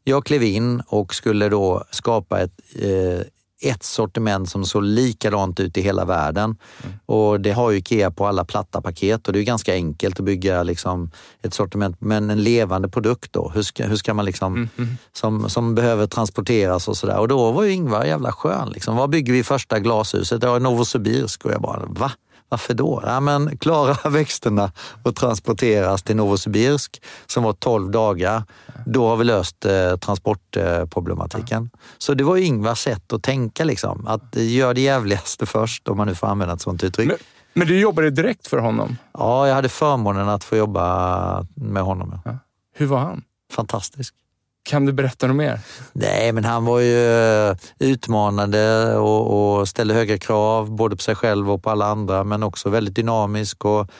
jag 0.03 0.25
klev 0.25 0.43
in 0.43 0.81
och 0.87 1.15
skulle 1.15 1.49
då 1.49 1.83
skapa 1.91 2.41
ett 2.41 2.59
eh, 2.79 3.25
ett 3.63 3.83
sortiment 3.83 4.49
som 4.49 4.65
såg 4.65 4.83
likadant 4.83 5.59
ut 5.59 5.77
i 5.77 5.81
hela 5.81 6.05
världen. 6.05 6.55
Mm. 6.83 6.95
Och 7.05 7.41
det 7.41 7.51
har 7.51 7.71
ju 7.71 7.77
Ikea 7.77 8.11
på 8.11 8.27
alla 8.27 8.45
platta 8.45 8.81
paket 8.81 9.27
och 9.27 9.33
det 9.33 9.39
är 9.39 9.43
ganska 9.43 9.73
enkelt 9.73 10.19
att 10.19 10.25
bygga 10.25 10.63
liksom 10.63 11.11
ett 11.41 11.53
sortiment. 11.53 11.95
Men 11.99 12.29
en 12.29 12.43
levande 12.43 12.89
produkt 12.89 13.33
då, 13.33 13.51
hur 13.55 13.61
ska, 13.61 13.85
hur 13.85 13.95
ska 13.95 14.13
man 14.13 14.25
liksom, 14.25 14.53
mm. 14.55 14.69
Mm. 14.77 14.97
Som, 15.13 15.49
som 15.49 15.75
behöver 15.75 16.07
transporteras 16.07 16.87
och 16.87 16.97
sådär. 16.97 17.19
Och 17.19 17.27
då 17.27 17.51
var 17.51 17.63
ju 17.63 17.71
Ingvar 17.71 18.05
jävla 18.05 18.31
skön. 18.31 18.69
Liksom. 18.69 18.95
Var 18.95 19.07
bygger 19.07 19.33
vi 19.33 19.43
första 19.43 19.79
glashuset? 19.79 20.43
Ja, 20.43 20.59
Novosibirsk. 20.59 21.45
Och 21.45 21.51
jag 21.51 21.61
bara, 21.61 21.85
va? 21.85 22.11
Varför 22.53 22.73
då? 22.73 23.03
Ja, 23.05 23.19
men 23.19 23.57
klara 23.57 24.09
växterna 24.09 24.71
och 25.03 25.15
transporteras 25.15 26.03
till 26.03 26.15
Novosibirsk 26.15 27.01
som 27.25 27.43
var 27.43 27.53
12 27.53 27.91
dagar. 27.91 28.43
Då 28.85 29.07
har 29.07 29.17
vi 29.17 29.23
löst 29.23 29.65
eh, 29.65 29.97
transportproblematiken. 29.97 31.69
Ja. 31.73 31.79
Så 31.97 32.13
det 32.13 32.23
var 32.23 32.37
Ingvars 32.37 32.79
sätt 32.79 33.13
att 33.13 33.23
tänka, 33.23 33.63
liksom. 33.63 34.07
att 34.07 34.35
göra 34.35 34.73
det 34.73 34.81
jävligaste 34.81 35.45
först, 35.55 35.87
om 35.87 35.97
man 35.97 36.07
nu 36.07 36.15
får 36.15 36.27
använda 36.27 36.53
ett 36.53 36.61
sånt 36.61 36.83
uttryck. 36.83 37.07
Men, 37.07 37.17
men 37.53 37.67
du 37.67 37.79
jobbade 37.79 38.09
direkt 38.09 38.47
för 38.47 38.57
honom? 38.57 38.97
Ja, 39.13 39.47
jag 39.47 39.55
hade 39.55 39.69
förmånen 39.69 40.29
att 40.29 40.43
få 40.43 40.57
jobba 40.57 41.47
med 41.55 41.83
honom. 41.83 42.19
Ja. 42.25 42.37
Hur 42.75 42.85
var 42.85 42.99
han? 42.99 43.23
Fantastisk. 43.51 44.15
Kan 44.63 44.85
du 44.85 44.93
berätta 44.93 45.27
något 45.27 45.35
mer? 45.35 45.59
Nej, 45.93 46.31
men 46.31 46.45
han 46.45 46.65
var 46.65 46.79
ju 46.79 47.07
eh, 47.49 47.55
utmanande 47.79 48.95
och, 48.97 49.59
och 49.59 49.67
ställde 49.67 49.93
höga 49.93 50.17
krav 50.17 50.71
både 50.71 50.95
på 50.95 51.01
sig 51.01 51.15
själv 51.15 51.51
och 51.51 51.63
på 51.63 51.69
alla 51.69 51.85
andra, 51.85 52.23
men 52.23 52.43
också 52.43 52.69
väldigt 52.69 52.95
dynamisk 52.95 53.65
och 53.65 53.91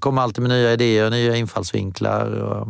kom 0.00 0.18
alltid 0.18 0.42
med 0.42 0.48
nya 0.48 0.72
idéer, 0.72 1.10
nya 1.10 1.36
infallsvinklar. 1.36 2.30
Och 2.30 2.68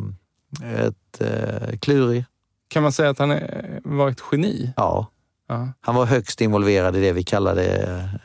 eh, 0.62 0.84
ett 0.84 1.20
eh, 1.20 1.78
klurig. 1.78 2.24
Kan 2.68 2.82
man 2.82 2.92
säga 2.92 3.10
att 3.10 3.18
han 3.18 3.30
är, 3.30 3.80
var 3.84 4.08
ett 4.08 4.22
geni? 4.32 4.72
Ja. 4.76 5.06
ja. 5.48 5.68
Han 5.80 5.94
var 5.94 6.06
högst 6.06 6.40
involverad 6.40 6.96
i 6.96 7.00
det 7.00 7.12
vi 7.12 7.22
kallade 7.22 7.64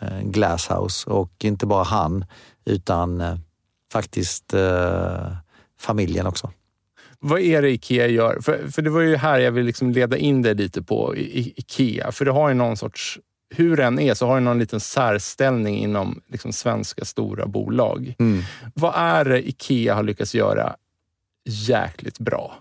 eh, 0.02 0.22
Glasshouse 0.22 1.10
och 1.10 1.34
inte 1.44 1.66
bara 1.66 1.84
han, 1.84 2.26
utan 2.66 3.22
eh, 3.22 3.36
faktiskt 3.92 4.54
eh, 4.54 5.36
familjen 5.80 6.28
också 6.28 6.52
vad 7.26 7.40
är 7.40 7.62
det 7.62 7.70
Ikea 7.70 8.08
gör? 8.08 8.40
För, 8.42 8.68
för 8.68 8.82
det 8.82 8.90
var 8.90 9.02
ju 9.02 9.16
här 9.16 9.40
jag 9.40 9.52
vill 9.52 9.66
liksom 9.66 9.92
leda 9.92 10.18
in 10.18 10.42
dig 10.42 10.56
lite 10.56 10.82
på 10.82 11.16
I, 11.16 11.54
Ikea. 11.56 12.12
För 12.12 12.26
det 12.26 12.32
har 12.32 12.50
ju 12.50 12.54
någon 12.56 12.78
sorts, 12.78 13.20
hur 13.50 13.78
den 13.78 14.00
är, 14.00 14.14
så 14.14 14.28
har 14.28 14.36
det 14.36 14.42
någon 14.42 14.60
liten 14.60 14.80
särställning 14.80 15.78
inom 15.78 16.22
liksom 16.28 16.54
svenska 16.54 17.06
stora 17.06 17.46
bolag. 17.46 18.16
Mm. 18.20 18.44
Vad 18.76 18.94
är 18.96 19.26
det 19.26 19.48
Ikea 19.48 19.96
har 19.96 20.04
lyckats 20.04 20.36
göra 20.36 20.76
jäkligt 21.46 22.20
bra? 22.20 22.56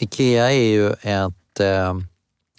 Ikea 0.00 0.52
är 0.52 0.70
ju 0.70 0.90
ett 0.90 1.60
eh, 1.60 1.98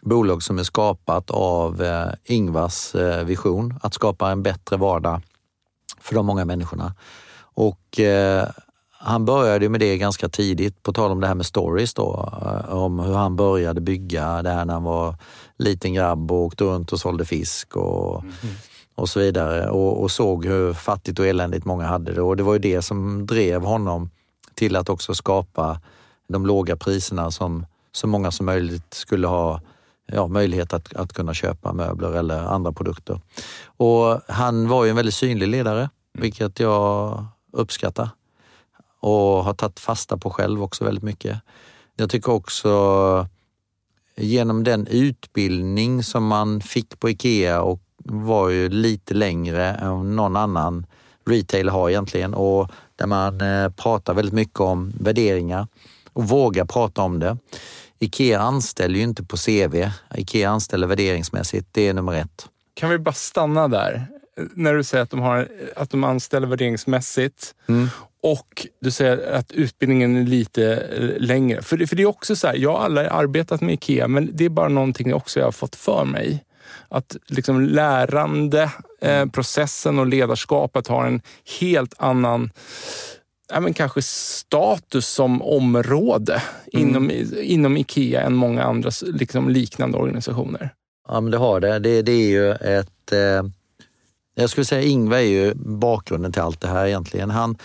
bolag 0.01 0.43
som 0.43 0.59
är 0.59 0.63
skapat 0.63 1.31
av 1.31 1.83
eh, 1.83 2.13
Ingvars 2.23 2.95
eh, 2.95 3.25
vision 3.25 3.79
att 3.81 3.93
skapa 3.93 4.31
en 4.31 4.43
bättre 4.43 4.77
vardag 4.77 5.21
för 6.01 6.15
de 6.15 6.25
många 6.25 6.45
människorna. 6.45 6.95
Och 7.41 7.99
eh, 7.99 8.49
han 9.05 9.25
började 9.25 9.69
med 9.69 9.79
det 9.79 9.97
ganska 9.97 10.29
tidigt, 10.29 10.83
på 10.83 10.93
tal 10.93 11.11
om 11.11 11.19
det 11.19 11.27
här 11.27 11.35
med 11.35 11.45
stories 11.45 11.93
då, 11.93 12.29
eh, 12.41 12.75
om 12.75 12.99
hur 12.99 13.13
han 13.13 13.35
började 13.35 13.81
bygga 13.81 14.41
det 14.41 14.49
här 14.49 14.65
när 14.65 14.73
han 14.73 14.83
var 14.83 15.15
liten 15.57 15.93
grabb 15.93 16.31
och 16.31 16.37
åkte 16.37 16.63
runt 16.63 16.93
och 16.93 16.99
sålde 16.99 17.25
fisk 17.25 17.75
och, 17.75 18.21
mm. 18.21 18.55
och 18.95 19.09
så 19.09 19.19
vidare 19.19 19.69
och, 19.69 20.01
och, 20.01 20.11
såg 20.11 20.45
hur 20.45 20.73
fattigt 20.73 21.19
och 21.19 21.27
eländigt 21.27 21.65
många 21.65 21.85
hade 21.85 22.13
det 22.13 22.21
och 22.21 22.37
det 22.37 22.43
var 22.43 22.53
ju 22.53 22.59
det 22.59 22.81
som 22.81 23.25
drev 23.25 23.63
honom 23.63 24.09
till 24.55 24.75
att 24.75 24.89
också 24.89 25.15
skapa 25.15 25.81
de 26.27 26.45
låga 26.45 26.75
priserna 26.75 27.31
som 27.31 27.65
så 27.91 28.07
många 28.07 28.31
som 28.31 28.45
möjligt 28.45 28.93
skulle 28.93 29.27
ha 29.27 29.61
ja, 30.05 30.27
möjlighet 30.27 30.73
att, 30.73 30.95
att 30.95 31.13
kunna 31.13 31.33
köpa 31.33 31.73
möbler 31.73 32.13
eller 32.13 32.39
andra 32.39 32.71
produkter. 32.71 33.21
Och 33.65 34.21
han 34.27 34.67
var 34.67 34.83
ju 34.83 34.89
en 34.89 34.95
väldigt 34.95 35.13
synlig 35.13 35.47
ledare, 35.47 35.79
mm. 35.79 35.89
vilket 36.13 36.59
jag 36.59 37.25
uppskattar 37.51 38.09
och 39.03 39.43
har 39.43 39.53
tagit 39.53 39.79
fasta 39.79 40.17
på 40.17 40.29
själv 40.29 40.63
också 40.63 40.85
väldigt 40.85 41.03
mycket. 41.03 41.39
Jag 41.95 42.09
tycker 42.09 42.31
också 42.31 43.27
genom 44.15 44.63
den 44.63 44.87
utbildning 44.87 46.03
som 46.03 46.27
man 46.27 46.61
fick 46.61 46.99
på 46.99 47.09
Ikea 47.09 47.61
och 47.61 47.79
var 48.05 48.49
ju 48.49 48.69
lite 48.69 49.13
längre 49.13 49.65
än 49.65 50.15
någon 50.15 50.35
annan 50.35 50.85
retail 51.25 51.69
har 51.69 51.89
egentligen 51.89 52.33
och 52.33 52.71
där 52.95 53.07
man 53.07 53.41
eh, 53.41 53.69
pratar 53.69 54.13
väldigt 54.13 54.33
mycket 54.33 54.59
om 54.59 54.93
värderingar 54.99 55.67
och 56.13 56.23
vågar 56.27 56.65
prata 56.65 57.01
om 57.01 57.19
det. 57.19 57.37
Ikea 57.99 58.39
anställer 58.39 58.95
ju 58.95 59.03
inte 59.03 59.23
på 59.23 59.37
CV. 59.37 59.89
Ikea 60.15 60.49
anställer 60.49 60.87
värderingsmässigt. 60.87 61.67
Det 61.71 61.87
är 61.87 61.93
nummer 61.93 62.13
ett. 62.13 62.49
Kan 62.73 62.89
vi 62.89 62.99
bara 62.99 63.13
stanna 63.13 63.67
där? 63.67 64.07
När 64.53 64.73
du 64.73 64.83
säger 64.83 65.03
att 65.03 65.09
de, 65.09 65.19
har, 65.19 65.47
att 65.75 65.89
de 65.89 66.03
anställer 66.03 66.47
värderingsmässigt 66.47 67.55
mm. 67.67 67.89
Och 68.23 68.67
du 68.79 68.91
säger 68.91 69.31
att 69.31 69.51
utbildningen 69.51 70.17
är 70.17 70.23
lite 70.23 70.73
eh, 70.75 71.19
längre. 71.19 71.61
För 71.61 71.77
det, 71.77 71.87
för 71.87 71.95
det 71.95 72.03
är 72.03 72.07
också 72.07 72.35
så 72.35 72.47
här, 72.47 72.55
jag 72.55 72.73
har 72.73 72.85
aldrig 72.85 73.07
arbetat 73.07 73.61
med 73.61 73.73
IKEA, 73.73 74.07
men 74.07 74.29
det 74.33 74.45
är 74.45 74.49
bara 74.49 74.69
någonting 74.69 75.13
också 75.13 75.39
jag 75.39 75.47
har 75.47 75.51
fått 75.51 75.75
för 75.75 76.05
mig. 76.05 76.43
Att 76.89 77.17
liksom 77.27 77.61
lärande, 77.61 78.71
eh, 79.01 79.25
processen 79.25 79.99
och 79.99 80.07
ledarskapet 80.07 80.87
har 80.87 81.05
en 81.05 81.21
helt 81.59 81.93
annan 81.97 82.51
ja, 83.53 83.59
men 83.59 83.73
kanske 83.73 84.01
status 84.01 85.07
som 85.07 85.41
område 85.41 86.41
mm. 86.73 86.89
inom, 86.89 87.11
inom 87.41 87.77
IKEA 87.77 88.21
än 88.21 88.35
många 88.35 88.63
andra 88.63 88.91
liksom, 89.01 89.49
liknande 89.49 89.97
organisationer. 89.97 90.73
Ja, 91.07 91.21
men 91.21 91.31
det 91.31 91.37
har 91.37 91.59
det. 91.59 91.79
Det, 91.79 92.01
det 92.01 92.11
är 92.11 92.29
ju 92.29 92.51
ett... 92.51 93.11
Eh, 93.11 93.43
jag 94.35 94.49
skulle 94.49 94.65
säga 94.65 94.81
Ingvar 94.81 95.17
är 95.17 95.21
ju 95.21 95.53
bakgrunden 95.55 96.31
till 96.31 96.41
allt 96.41 96.61
det 96.61 96.67
här 96.67 96.85
egentligen. 96.85 97.29
Han, 97.29 97.57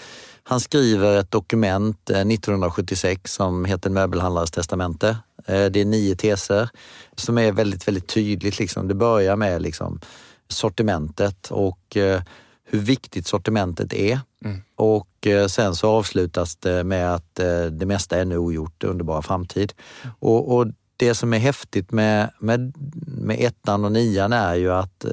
han 0.48 0.60
skriver 0.60 1.16
ett 1.16 1.30
dokument 1.30 2.10
1976 2.10 3.20
eh, 3.20 3.28
som 3.28 3.64
heter 3.64 3.90
Möbelhandlares 3.90 4.50
testamente. 4.50 5.08
Eh, 5.46 5.64
det 5.66 5.80
är 5.80 5.84
nio 5.84 6.16
teser 6.16 6.68
som 7.16 7.38
är 7.38 7.52
väldigt, 7.52 7.88
väldigt 7.88 8.08
tydligt. 8.08 8.58
Liksom. 8.58 8.88
Det 8.88 8.94
börjar 8.94 9.36
med 9.36 9.62
liksom 9.62 10.00
sortimentet 10.48 11.50
och 11.50 11.96
eh, 11.96 12.22
hur 12.64 12.78
viktigt 12.78 13.26
sortimentet 13.26 13.92
är. 13.92 14.20
Mm. 14.44 14.62
Och 14.76 15.26
sen 15.48 15.74
så 15.74 15.88
avslutas 15.88 16.56
det 16.56 16.84
med 16.84 17.14
att 17.14 17.34
det 17.70 17.86
mesta 17.86 18.16
är 18.16 18.22
ännu 18.22 18.36
ogjort, 18.36 18.84
underbara 18.84 19.22
framtid. 19.22 19.72
Mm. 20.02 20.14
Och, 20.18 20.56
och, 20.56 20.66
det 20.96 21.14
som 21.14 21.34
är 21.34 21.38
häftigt 21.38 21.92
med, 21.92 22.30
med, 22.38 22.74
med 23.06 23.36
ettan 23.40 23.84
och 23.84 23.92
nian 23.92 24.32
är 24.32 24.54
ju 24.54 24.72
att 24.72 25.04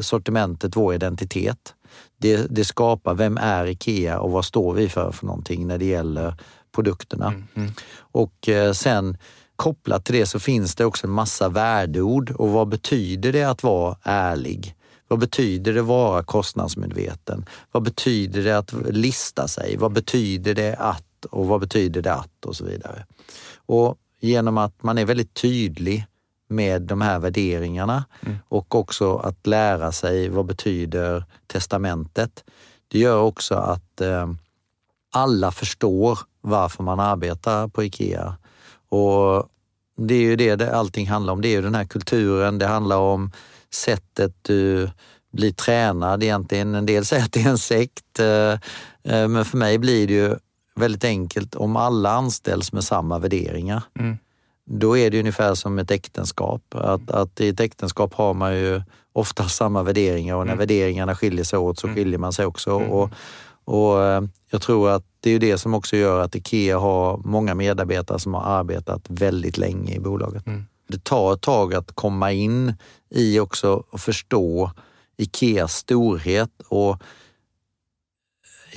sortimentet, 0.00 0.76
vår 0.76 0.94
identitet, 0.94 1.74
det, 2.18 2.46
det 2.50 2.64
skapar, 2.64 3.14
vem 3.14 3.36
är 3.36 3.66
IKEA 3.66 4.20
och 4.20 4.30
vad 4.30 4.44
står 4.44 4.74
vi 4.74 4.88
för 4.88 5.12
för 5.12 5.26
någonting 5.26 5.66
när 5.66 5.78
det 5.78 5.84
gäller 5.84 6.34
produkterna. 6.74 7.26
Mm, 7.26 7.44
mm. 7.54 7.72
Och 7.98 8.48
eh, 8.48 8.72
sen 8.72 9.16
kopplat 9.56 10.04
till 10.04 10.14
det 10.14 10.26
så 10.26 10.38
finns 10.38 10.74
det 10.74 10.84
också 10.84 11.06
en 11.06 11.12
massa 11.12 11.48
värdeord 11.48 12.30
och 12.30 12.48
vad 12.48 12.68
betyder 12.68 13.32
det 13.32 13.44
att 13.44 13.62
vara 13.62 13.96
ärlig? 14.02 14.74
Vad 15.08 15.18
betyder 15.18 15.72
det 15.72 15.82
vara 15.82 16.22
kostnadsmedveten? 16.22 17.46
Vad 17.72 17.82
betyder 17.82 18.44
det 18.44 18.58
att 18.58 18.72
lista 18.90 19.48
sig? 19.48 19.76
Vad 19.76 19.92
betyder 19.92 20.54
det 20.54 20.76
att 20.76 21.04
och 21.30 21.46
vad 21.46 21.60
betyder 21.60 22.02
det 22.02 22.14
att 22.14 22.44
och 22.44 22.56
så 22.56 22.64
vidare. 22.64 23.06
Och 23.66 23.98
genom 24.20 24.58
att 24.58 24.82
man 24.82 24.98
är 24.98 25.04
väldigt 25.04 25.34
tydlig 25.34 26.06
med 26.48 26.82
de 26.82 27.00
här 27.00 27.18
värderingarna 27.18 28.04
mm. 28.26 28.38
och 28.48 28.74
också 28.74 29.16
att 29.16 29.46
lära 29.46 29.92
sig 29.92 30.28
vad 30.28 30.46
betyder 30.46 31.24
testamentet. 31.46 32.44
Det 32.88 32.98
gör 32.98 33.20
också 33.20 33.54
att 33.54 34.00
eh, 34.00 34.32
alla 35.12 35.50
förstår 35.50 36.18
varför 36.40 36.82
man 36.82 37.00
arbetar 37.00 37.68
på 37.68 37.84
IKEA. 37.84 38.36
Och 38.88 39.48
det 39.96 40.14
är 40.14 40.20
ju 40.20 40.36
det, 40.36 40.56
det 40.56 40.76
allting 40.76 41.08
handlar 41.08 41.32
om. 41.32 41.40
Det 41.40 41.48
är 41.48 41.52
ju 41.52 41.62
den 41.62 41.74
här 41.74 41.84
kulturen, 41.84 42.58
det 42.58 42.66
handlar 42.66 42.98
om 42.98 43.32
sättet 43.70 44.34
du 44.42 44.90
blir 45.32 45.52
tränad 45.52 46.22
egentligen. 46.22 46.74
En 46.74 46.86
del 46.86 47.04
säger 47.04 47.24
att 47.24 47.32
det 47.32 47.42
är 47.42 47.48
en 47.48 47.58
sekt, 47.58 48.18
eh, 48.18 48.52
eh, 49.14 49.28
men 49.28 49.44
för 49.44 49.58
mig 49.58 49.78
blir 49.78 50.06
det 50.06 50.12
ju 50.12 50.36
väldigt 50.74 51.04
enkelt 51.04 51.54
om 51.54 51.76
alla 51.76 52.10
anställs 52.10 52.72
med 52.72 52.84
samma 52.84 53.18
värderingar. 53.18 53.82
Mm. 53.98 54.18
Då 54.70 54.96
är 54.98 55.10
det 55.10 55.20
ungefär 55.20 55.54
som 55.54 55.78
ett 55.78 55.90
äktenskap. 55.90 56.62
Att, 56.74 57.10
att 57.10 57.40
i 57.40 57.48
ett 57.48 57.60
äktenskap 57.60 58.14
har 58.14 58.34
man 58.34 58.56
ju 58.56 58.82
ofta 59.12 59.48
samma 59.48 59.82
värderingar 59.82 60.34
och 60.34 60.46
när 60.46 60.52
mm. 60.52 60.58
värderingarna 60.58 61.14
skiljer 61.14 61.44
sig 61.44 61.58
åt 61.58 61.78
så 61.78 61.86
mm. 61.86 61.96
skiljer 61.96 62.18
man 62.18 62.32
sig 62.32 62.46
också. 62.46 62.70
Mm. 62.70 62.90
Och, 62.90 63.10
och 63.64 64.04
eh, 64.04 64.22
jag 64.50 64.62
tror 64.62 64.90
att 64.90 65.04
det 65.20 65.30
är 65.30 65.38
det 65.38 65.58
som 65.58 65.74
också 65.74 65.96
gör 65.96 66.20
att 66.20 66.34
IKEA 66.34 66.78
har 66.78 67.16
många 67.24 67.54
medarbetare 67.54 68.18
som 68.18 68.34
har 68.34 68.42
arbetat 68.42 69.02
väldigt 69.08 69.58
länge 69.58 69.94
i 69.94 70.00
bolaget. 70.00 70.46
Mm. 70.46 70.66
Det 70.88 71.04
tar 71.04 71.32
ett 71.32 71.40
tag 71.40 71.74
att 71.74 71.92
komma 71.92 72.32
in 72.32 72.74
i 73.10 73.40
också 73.40 73.84
och 73.90 74.00
förstå 74.00 74.70
Ikeas 75.16 75.74
storhet 75.74 76.50
och 76.68 77.02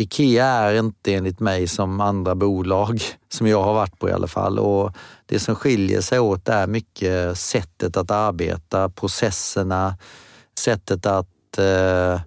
Ikea 0.01 0.45
är 0.45 0.79
inte 0.79 1.13
enligt 1.13 1.39
mig 1.39 1.67
som 1.67 2.01
andra 2.01 2.35
bolag 2.35 3.01
som 3.29 3.47
jag 3.47 3.63
har 3.63 3.73
varit 3.73 3.99
på 3.99 4.09
i 4.09 4.11
alla 4.11 4.27
fall. 4.27 4.59
Och 4.59 4.93
det 5.25 5.39
som 5.39 5.55
skiljer 5.55 6.01
sig 6.01 6.19
åt 6.19 6.49
är 6.49 6.67
mycket 6.67 7.37
sättet 7.37 7.97
att 7.97 8.11
arbeta, 8.11 8.89
processerna, 8.89 9.97
sättet 10.59 11.05
att 11.05 11.57
eh, 11.57 12.21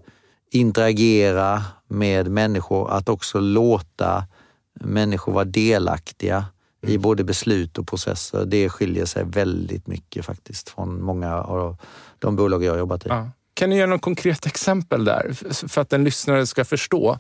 interagera 0.51 1.63
med 1.89 2.31
människor, 2.31 2.91
att 2.91 3.09
också 3.09 3.41
låta 3.41 4.25
människor 4.81 5.33
vara 5.33 5.45
delaktiga 5.45 6.45
i 6.83 6.91
mm. 6.91 7.03
både 7.03 7.25
beslut 7.25 7.79
och 7.79 7.89
processer. 7.89 8.45
Det 8.45 8.69
skiljer 8.69 9.05
sig 9.05 9.25
väldigt 9.25 9.87
mycket 9.87 10.25
faktiskt 10.25 10.69
från 10.69 11.03
många 11.03 11.35
av 11.35 11.77
de 12.19 12.37
bolag 12.37 12.65
jag 12.65 12.73
har 12.73 12.79
jobbat 12.79 13.07
i. 13.07 13.09
Ja. 13.09 13.31
Kan 13.55 13.71
du 13.71 13.77
ge 13.77 13.87
något 13.87 14.03
konkret 14.03 14.47
exempel 14.47 15.05
där 15.05 15.33
för 15.69 15.81
att 15.81 15.93
en 15.93 16.05
lyssnare 16.05 16.47
ska 16.47 16.65
förstå? 16.65 17.19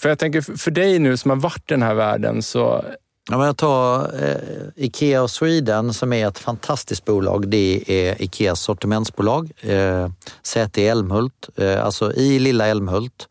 För 0.00 0.08
jag 0.08 0.18
tänker 0.18 0.40
för 0.58 0.70
dig 0.70 0.98
nu 0.98 1.16
som 1.16 1.30
har 1.30 1.38
varit 1.38 1.70
i 1.70 1.74
den 1.74 1.82
här 1.82 1.94
världen 1.94 2.42
så 2.42 2.84
Ja, 3.30 3.38
men 3.38 3.46
jag 3.46 3.56
tar 3.56 4.10
eh, 4.24 4.84
Ikea 4.84 5.28
Sweden 5.28 5.94
som 5.94 6.12
är 6.12 6.28
ett 6.28 6.38
fantastiskt 6.38 7.04
bolag. 7.04 7.48
Det 7.48 7.84
är 7.86 8.22
Ikeas 8.22 8.60
sortimentsbolag. 8.60 9.50
Eh, 9.60 10.08
säte 10.42 10.80
i 10.82 10.88
Älmhult. 10.88 11.48
Eh, 11.56 11.84
alltså 11.84 12.12
i 12.12 12.38
lilla 12.38 12.66
Älmhult 12.66 13.28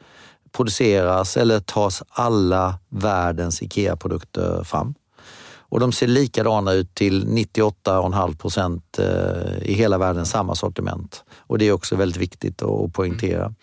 produceras 0.51 1.37
eller 1.37 1.59
tas 1.59 2.03
alla 2.09 2.79
världens 2.89 3.61
Ikea-produkter 3.61 4.63
fram. 4.63 4.95
Och 5.73 5.79
de 5.79 5.91
ser 5.91 6.07
likadana 6.07 6.73
ut 6.73 6.95
till 6.95 7.27
98,5 7.27 8.37
procent 8.37 8.99
eh, 8.99 9.57
i 9.61 9.73
hela 9.73 9.97
världen, 9.97 10.25
samma 10.25 10.55
sortiment. 10.55 11.23
Och 11.37 11.57
det 11.57 11.67
är 11.67 11.71
också 11.71 11.95
väldigt 11.95 12.21
viktigt 12.21 12.61
att 12.61 12.93
poängtera. 12.93 13.53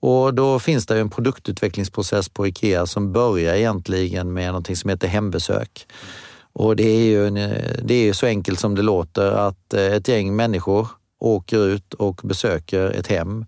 Och 0.00 0.34
då 0.34 0.58
finns 0.58 0.86
det 0.86 1.00
en 1.00 1.10
produktutvecklingsprocess 1.10 2.28
på 2.28 2.46
IKEA 2.46 2.86
som 2.86 3.12
börjar 3.12 3.54
egentligen 3.54 4.32
med 4.32 4.46
någonting 4.46 4.76
som 4.76 4.90
heter 4.90 5.08
hembesök. 5.08 5.86
Och 6.52 6.76
det 6.76 6.88
är 6.88 7.04
ju, 7.04 7.30
det 7.82 7.94
är 7.94 8.12
så 8.12 8.26
enkelt 8.26 8.60
som 8.60 8.74
det 8.74 8.82
låter 8.82 9.32
att 9.32 9.74
eh, 9.74 9.82
ett 9.82 10.08
gäng 10.08 10.36
människor 10.36 10.88
åker 11.20 11.66
ut 11.66 11.94
och 11.94 12.20
besöker 12.24 12.90
ett 12.90 13.06
hem. 13.06 13.46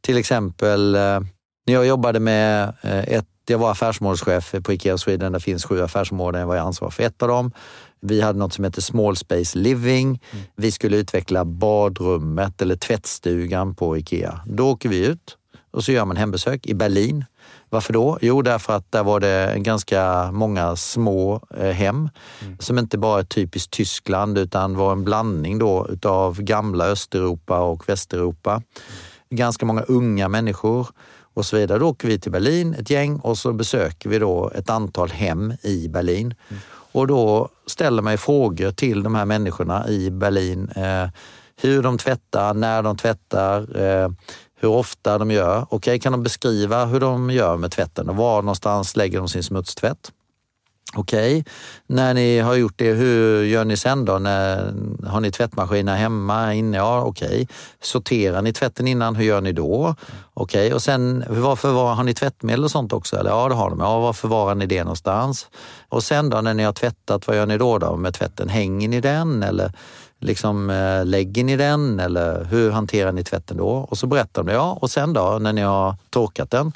Till 0.00 0.16
exempel 0.16 0.94
eh, 0.94 1.20
när 1.66 1.74
jag 1.74 1.86
jobbade 1.86 2.20
med 2.20 2.74
eh, 2.82 3.08
ett 3.08 3.26
jag 3.50 3.58
var 3.58 3.70
affärsområdeschef 3.70 4.54
på 4.62 4.72
IKEA 4.72 4.98
Sweden. 4.98 5.32
Det 5.32 5.40
finns 5.40 5.64
sju 5.64 5.82
affärsområden. 5.82 6.40
Jag 6.40 6.48
var 6.48 6.56
ansvarig 6.56 6.92
för 6.94 7.02
ett 7.02 7.22
av 7.22 7.28
dem. 7.28 7.52
Vi 8.00 8.20
hade 8.20 8.38
något 8.38 8.52
som 8.52 8.64
heter 8.64 8.80
Small 8.80 9.16
Space 9.16 9.58
Living. 9.58 10.08
Mm. 10.08 10.44
Vi 10.56 10.72
skulle 10.72 10.96
utveckla 10.96 11.44
badrummet 11.44 12.62
eller 12.62 12.76
tvättstugan 12.76 13.74
på 13.74 13.98
IKEA. 13.98 14.40
Då 14.46 14.70
åker 14.70 14.88
vi 14.88 15.06
ut 15.06 15.37
och 15.70 15.84
så 15.84 15.92
gör 15.92 16.04
man 16.04 16.16
hembesök 16.16 16.66
i 16.66 16.74
Berlin. 16.74 17.24
Varför 17.70 17.92
då? 17.92 18.18
Jo, 18.20 18.42
därför 18.42 18.76
att 18.76 18.92
där 18.92 19.04
var 19.04 19.20
det 19.20 19.54
ganska 19.56 20.32
många 20.32 20.76
små 20.76 21.40
eh, 21.56 21.70
hem 21.70 22.08
mm. 22.42 22.58
som 22.58 22.78
inte 22.78 22.98
bara 22.98 23.20
är 23.20 23.24
typiskt 23.24 23.72
Tyskland 23.72 24.38
utan 24.38 24.76
var 24.76 24.92
en 24.92 25.04
blandning 25.04 25.58
då 25.58 25.86
utav 25.90 26.42
gamla 26.42 26.84
Östeuropa 26.84 27.60
och 27.60 27.88
Västeuropa. 27.88 28.50
Mm. 28.52 28.64
Ganska 29.30 29.66
många 29.66 29.82
unga 29.82 30.28
människor 30.28 30.88
och 31.34 31.46
så 31.46 31.56
vidare. 31.56 31.78
Då 31.78 31.88
åker 31.88 32.08
vi 32.08 32.20
till 32.20 32.32
Berlin, 32.32 32.74
ett 32.74 32.90
gäng, 32.90 33.18
och 33.18 33.38
så 33.38 33.52
besöker 33.52 34.08
vi 34.08 34.18
då 34.18 34.50
ett 34.54 34.70
antal 34.70 35.10
hem 35.10 35.52
i 35.62 35.88
Berlin. 35.88 36.34
Mm. 36.48 36.62
Och 36.92 37.06
då 37.06 37.48
ställer 37.66 38.02
man 38.02 38.18
frågor 38.18 38.70
till 38.70 39.02
de 39.02 39.14
här 39.14 39.24
människorna 39.24 39.88
i 39.88 40.10
Berlin. 40.10 40.68
Eh, 40.76 41.08
hur 41.60 41.82
de 41.82 41.98
tvättar, 41.98 42.54
när 42.54 42.82
de 42.82 42.96
tvättar, 42.96 43.80
eh, 43.80 44.08
hur 44.60 44.68
ofta 44.68 45.18
de 45.18 45.30
gör. 45.30 45.62
Okej, 45.62 45.76
okay, 45.76 45.98
kan 45.98 46.12
de 46.12 46.22
beskriva 46.22 46.84
hur 46.84 47.00
de 47.00 47.30
gör 47.30 47.56
med 47.56 47.72
tvätten 47.72 48.08
och 48.08 48.16
var 48.16 48.42
någonstans 48.42 48.96
lägger 48.96 49.18
de 49.18 49.28
sin 49.28 49.42
smutstvätt? 49.42 50.12
Okej, 50.94 51.40
okay. 51.40 51.52
när 51.86 52.14
ni 52.14 52.38
har 52.38 52.54
gjort 52.54 52.74
det, 52.76 52.92
hur 52.92 53.44
gör 53.44 53.64
ni 53.64 53.76
sen 53.76 54.04
då? 54.04 54.18
När, 54.18 54.74
har 55.06 55.20
ni 55.20 55.30
tvättmaskiner 55.30 55.96
hemma 55.96 56.54
inne? 56.54 56.76
Ja, 56.76 57.02
okej. 57.02 57.28
Okay. 57.28 57.46
Sorterar 57.80 58.42
ni 58.42 58.52
tvätten 58.52 58.88
innan? 58.88 59.16
Hur 59.16 59.24
gör 59.24 59.40
ni 59.40 59.52
då? 59.52 59.94
Okej, 60.34 60.66
okay. 60.66 60.72
och 60.72 60.82
sen 60.82 61.24
varför 61.28 61.72
var, 61.72 61.94
har 61.94 62.04
ni 62.04 62.14
tvättmedel 62.14 62.64
och 62.64 62.70
sånt 62.70 62.92
också? 62.92 63.16
Eller, 63.16 63.30
ja, 63.30 63.48
det 63.48 63.54
har 63.54 63.70
de. 63.70 63.80
Ja, 63.80 64.00
var 64.00 64.12
förvarar 64.12 64.54
ni 64.54 64.66
det 64.66 64.84
någonstans? 64.84 65.48
Och 65.88 66.02
sen 66.02 66.30
då 66.30 66.40
när 66.40 66.54
ni 66.54 66.62
har 66.62 66.72
tvättat, 66.72 67.26
vad 67.26 67.36
gör 67.36 67.46
ni 67.46 67.58
då, 67.58 67.78
då 67.78 67.96
med 67.96 68.14
tvätten? 68.14 68.48
Hänger 68.48 68.88
ni 68.88 69.00
den 69.00 69.42
eller 69.42 69.72
liksom, 70.20 70.70
eh, 70.70 71.04
lägger 71.04 71.44
ni 71.44 71.56
den 71.56 72.00
eller 72.00 72.44
hur 72.44 72.70
hanterar 72.70 73.12
ni 73.12 73.24
tvätten 73.24 73.56
då? 73.56 73.68
Och 73.68 73.98
så 73.98 74.06
berättar 74.06 74.42
de, 74.42 74.52
ja, 74.52 74.78
och 74.80 74.90
sen 74.90 75.12
då 75.12 75.38
när 75.40 75.52
ni 75.52 75.60
har 75.60 75.94
torkat 76.10 76.50
den, 76.50 76.72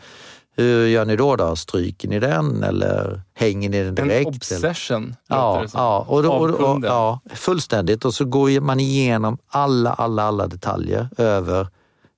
hur 0.57 0.87
gör 0.87 1.05
ni 1.05 1.17
då? 1.17 1.37
då? 1.37 1.57
Stryker 1.57 2.09
ni 2.09 2.21
den 2.21 2.63
eller 2.63 3.23
hänger 3.35 3.69
ni 3.69 3.83
den 3.83 3.95
direkt? 3.95 4.29
En 4.29 4.35
obsession. 4.35 5.17
Ja, 5.29 5.65
ja, 5.75 6.05
och, 6.09 6.23
då, 6.23 6.33
och, 6.33 6.51
och, 6.51 6.85
ja, 6.85 7.21
fullständigt. 7.35 8.05
Och 8.05 8.15
så 8.15 8.25
går 8.25 8.61
man 8.61 8.81
igenom 8.81 9.39
alla, 9.49 9.93
alla, 9.93 10.23
alla 10.23 10.47
detaljer 10.47 11.09
över 11.17 11.69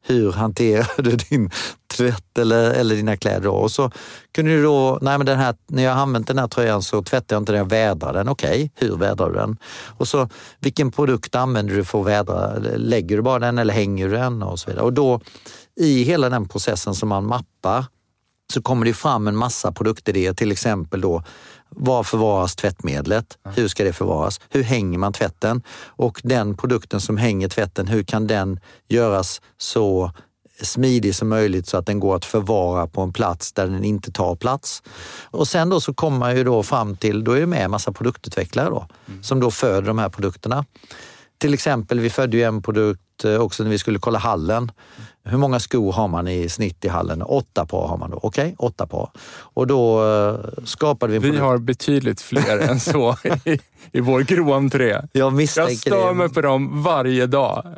hur 0.06 0.32
hanterar 0.32 1.02
du 1.02 1.16
din 1.16 1.50
tvätt 1.96 2.38
eller, 2.38 2.70
eller 2.70 2.96
dina 2.96 3.16
kläder? 3.16 3.48
Och 3.48 3.70
så 3.70 3.90
kunde 4.34 4.50
du 4.50 4.62
då, 4.62 4.98
nej 5.02 5.18
men 5.18 5.26
den 5.26 5.38
här, 5.38 5.54
när 5.66 5.82
jag 5.82 5.92
har 5.94 6.02
använt 6.02 6.26
den 6.26 6.38
här 6.38 6.48
tröjan 6.48 6.82
så 6.82 7.02
tvättar 7.02 7.36
jag 7.36 7.40
inte 7.40 7.52
den, 7.52 7.58
jag 7.58 7.68
vädrar 7.68 8.12
den. 8.12 8.28
Okej, 8.28 8.48
okay, 8.50 8.88
hur 8.88 8.96
vädrar 8.96 9.30
du 9.30 9.34
den? 9.34 9.56
Och 9.86 10.08
så 10.08 10.28
vilken 10.60 10.92
produkt 10.92 11.34
använder 11.34 11.74
du 11.74 11.84
för 11.84 12.00
att 12.00 12.06
vädra? 12.06 12.54
Lägger 12.76 13.16
du 13.16 13.22
bara 13.22 13.38
den 13.38 13.58
eller 13.58 13.74
hänger 13.74 14.08
du 14.08 14.14
den? 14.14 14.42
Och 14.42 14.58
så 14.58 14.70
vidare. 14.70 14.84
Och 14.84 14.92
då 14.92 15.20
i 15.76 16.02
hela 16.02 16.28
den 16.28 16.48
processen 16.48 16.94
som 16.94 17.08
man 17.08 17.26
mappar 17.26 17.84
så 18.52 18.62
kommer 18.62 18.86
det 18.86 18.94
fram 18.94 19.28
en 19.28 19.36
massa 19.36 19.72
produktidéer, 19.72 20.32
till 20.32 20.52
exempel 20.52 21.00
då 21.00 21.22
var 21.70 22.02
förvaras 22.02 22.56
tvättmedlet? 22.56 23.38
Hur 23.54 23.68
ska 23.68 23.84
det 23.84 23.92
förvaras? 23.92 24.40
Hur 24.50 24.62
hänger 24.62 24.98
man 24.98 25.12
tvätten? 25.12 25.62
Och 25.86 26.20
den 26.24 26.56
produkten 26.56 27.00
som 27.00 27.16
hänger 27.16 27.48
tvätten, 27.48 27.86
hur 27.86 28.02
kan 28.02 28.26
den 28.26 28.60
göras 28.88 29.40
så 29.58 30.12
smidig 30.62 31.14
som 31.14 31.28
möjligt 31.28 31.66
så 31.66 31.76
att 31.76 31.86
den 31.86 32.00
går 32.00 32.16
att 32.16 32.24
förvara 32.24 32.86
på 32.86 33.00
en 33.00 33.12
plats 33.12 33.52
där 33.52 33.66
den 33.66 33.84
inte 33.84 34.12
tar 34.12 34.36
plats. 34.36 34.82
Och 35.24 35.48
sen 35.48 35.68
då 35.68 35.80
så 35.80 35.94
kommer 35.94 36.18
man 36.18 36.36
ju 36.36 36.44
då 36.44 36.62
fram 36.62 36.96
till, 36.96 37.24
då 37.24 37.32
är 37.32 37.40
det 37.40 37.46
med 37.46 37.64
en 37.64 37.70
massa 37.70 37.92
produktutvecklare 37.92 38.70
då, 38.70 38.88
mm. 39.06 39.22
som 39.22 39.40
då 39.40 39.50
föder 39.50 39.82
de 39.82 39.98
här 39.98 40.08
produkterna. 40.08 40.64
Till 41.38 41.54
exempel, 41.54 42.00
vi 42.00 42.10
födde 42.10 42.36
ju 42.36 42.42
en 42.42 42.62
produkt 42.62 43.24
eh, 43.24 43.36
också 43.36 43.62
när 43.62 43.70
vi 43.70 43.78
skulle 43.78 43.98
kolla 43.98 44.18
hallen. 44.18 44.72
Hur 45.24 45.38
många 45.38 45.60
skor 45.60 45.92
har 45.92 46.08
man 46.08 46.28
i 46.28 46.48
snitt 46.48 46.84
i 46.84 46.88
hallen? 46.88 47.22
Åtta 47.22 47.66
par 47.66 47.88
har 47.88 47.96
man 47.96 48.10
då. 48.10 48.16
Okej, 48.22 48.44
okay, 48.44 48.54
åtta 48.58 48.86
par. 48.86 49.10
Och 49.38 49.66
då 49.66 50.04
uh, 50.04 50.64
skapade 50.64 51.18
vi... 51.18 51.30
Vi 51.30 51.38
har 51.38 51.58
betydligt 51.58 52.20
fler 52.20 52.58
än 52.58 52.80
så 52.80 53.16
i, 53.44 53.58
i 53.92 54.00
vår 54.00 54.20
grå 54.20 54.52
entré. 54.52 55.00
Jag 55.12 55.32
misstänker 55.32 55.72
Jag 55.72 55.78
stör 55.78 56.12
mig 56.12 56.28
på 56.28 56.40
dem 56.40 56.82
varje 56.82 57.26
dag. 57.26 57.76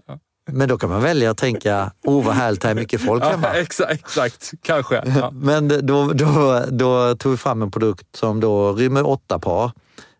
Men 0.50 0.68
då 0.68 0.78
kan 0.78 0.90
man 0.90 1.02
välja 1.02 1.30
att 1.30 1.38
tänka, 1.38 1.92
oh 2.04 2.24
vad 2.24 2.34
härligt, 2.34 2.64
här 2.64 2.70
är 2.70 2.74
mycket 2.74 3.00
folk 3.00 3.24
hemma. 3.24 3.46
Ja, 3.54 3.60
exakt, 3.60 3.92
exakt, 3.92 4.52
kanske. 4.62 5.02
Ja. 5.06 5.30
Men 5.34 5.68
då, 5.68 6.12
då, 6.12 6.64
då 6.70 7.14
tog 7.14 7.32
vi 7.32 7.38
fram 7.38 7.62
en 7.62 7.70
produkt 7.70 8.16
som 8.16 8.40
då 8.40 8.72
rymmer 8.72 9.06
åtta 9.06 9.38
par, 9.38 9.72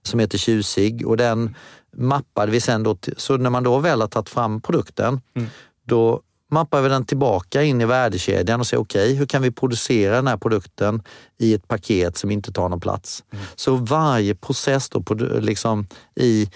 som 0.02 0.20
heter 0.20 0.38
Tjusig 0.38 1.06
och 1.06 1.16
den 1.16 1.54
mappade 1.96 2.52
vi 2.52 2.60
sen 2.60 2.82
då. 2.82 2.96
Så 3.16 3.36
när 3.36 3.50
man 3.50 3.62
då 3.62 3.78
väl 3.78 4.00
har 4.00 4.08
tagit 4.08 4.28
fram 4.28 4.60
produkten, 4.60 5.20
mm. 5.34 5.48
då 5.84 6.22
mappar 6.56 6.82
vi 6.82 6.88
den 6.88 7.04
tillbaka 7.04 7.62
in 7.62 7.80
i 7.80 7.84
värdekedjan 7.84 8.60
och 8.60 8.66
säger 8.66 8.82
okej, 8.82 9.04
okay, 9.04 9.14
hur 9.14 9.26
kan 9.26 9.42
vi 9.42 9.50
producera 9.50 10.16
den 10.16 10.26
här 10.26 10.36
produkten 10.36 11.02
i 11.38 11.54
ett 11.54 11.68
paket 11.68 12.16
som 12.16 12.30
inte 12.30 12.52
tar 12.52 12.68
någon 12.68 12.80
plats? 12.80 13.24
Mm. 13.32 13.44
Så 13.56 13.76
varje 13.76 14.34
process 14.34 14.88
då, 14.88 15.14
liksom 15.40 15.86
i 16.14 16.50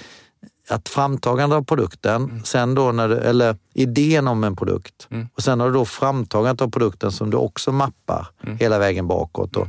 att 0.68 0.88
framtagande 0.88 1.57
av 1.57 1.64
produkten, 1.64 2.22
mm. 2.24 2.44
sen 2.44 2.74
då 2.74 2.92
när 2.92 3.09
du, 3.09 3.16
eller 3.16 3.57
idén 3.74 4.28
om 4.28 4.44
en 4.44 4.57
produkt 4.57 5.09
mm. 5.11 5.28
och 5.34 5.42
sen 5.42 5.61
har 5.61 5.66
du 5.66 5.72
då 5.72 5.84
framtagandet 5.84 6.62
av 6.62 6.70
produkten 6.70 7.12
som 7.12 7.30
du 7.30 7.36
också 7.36 7.72
mappar 7.72 8.28
mm. 8.42 8.59
hela 8.59 8.78
vägen 8.78 9.07
bakåt. 9.07 9.57
Och 9.57 9.68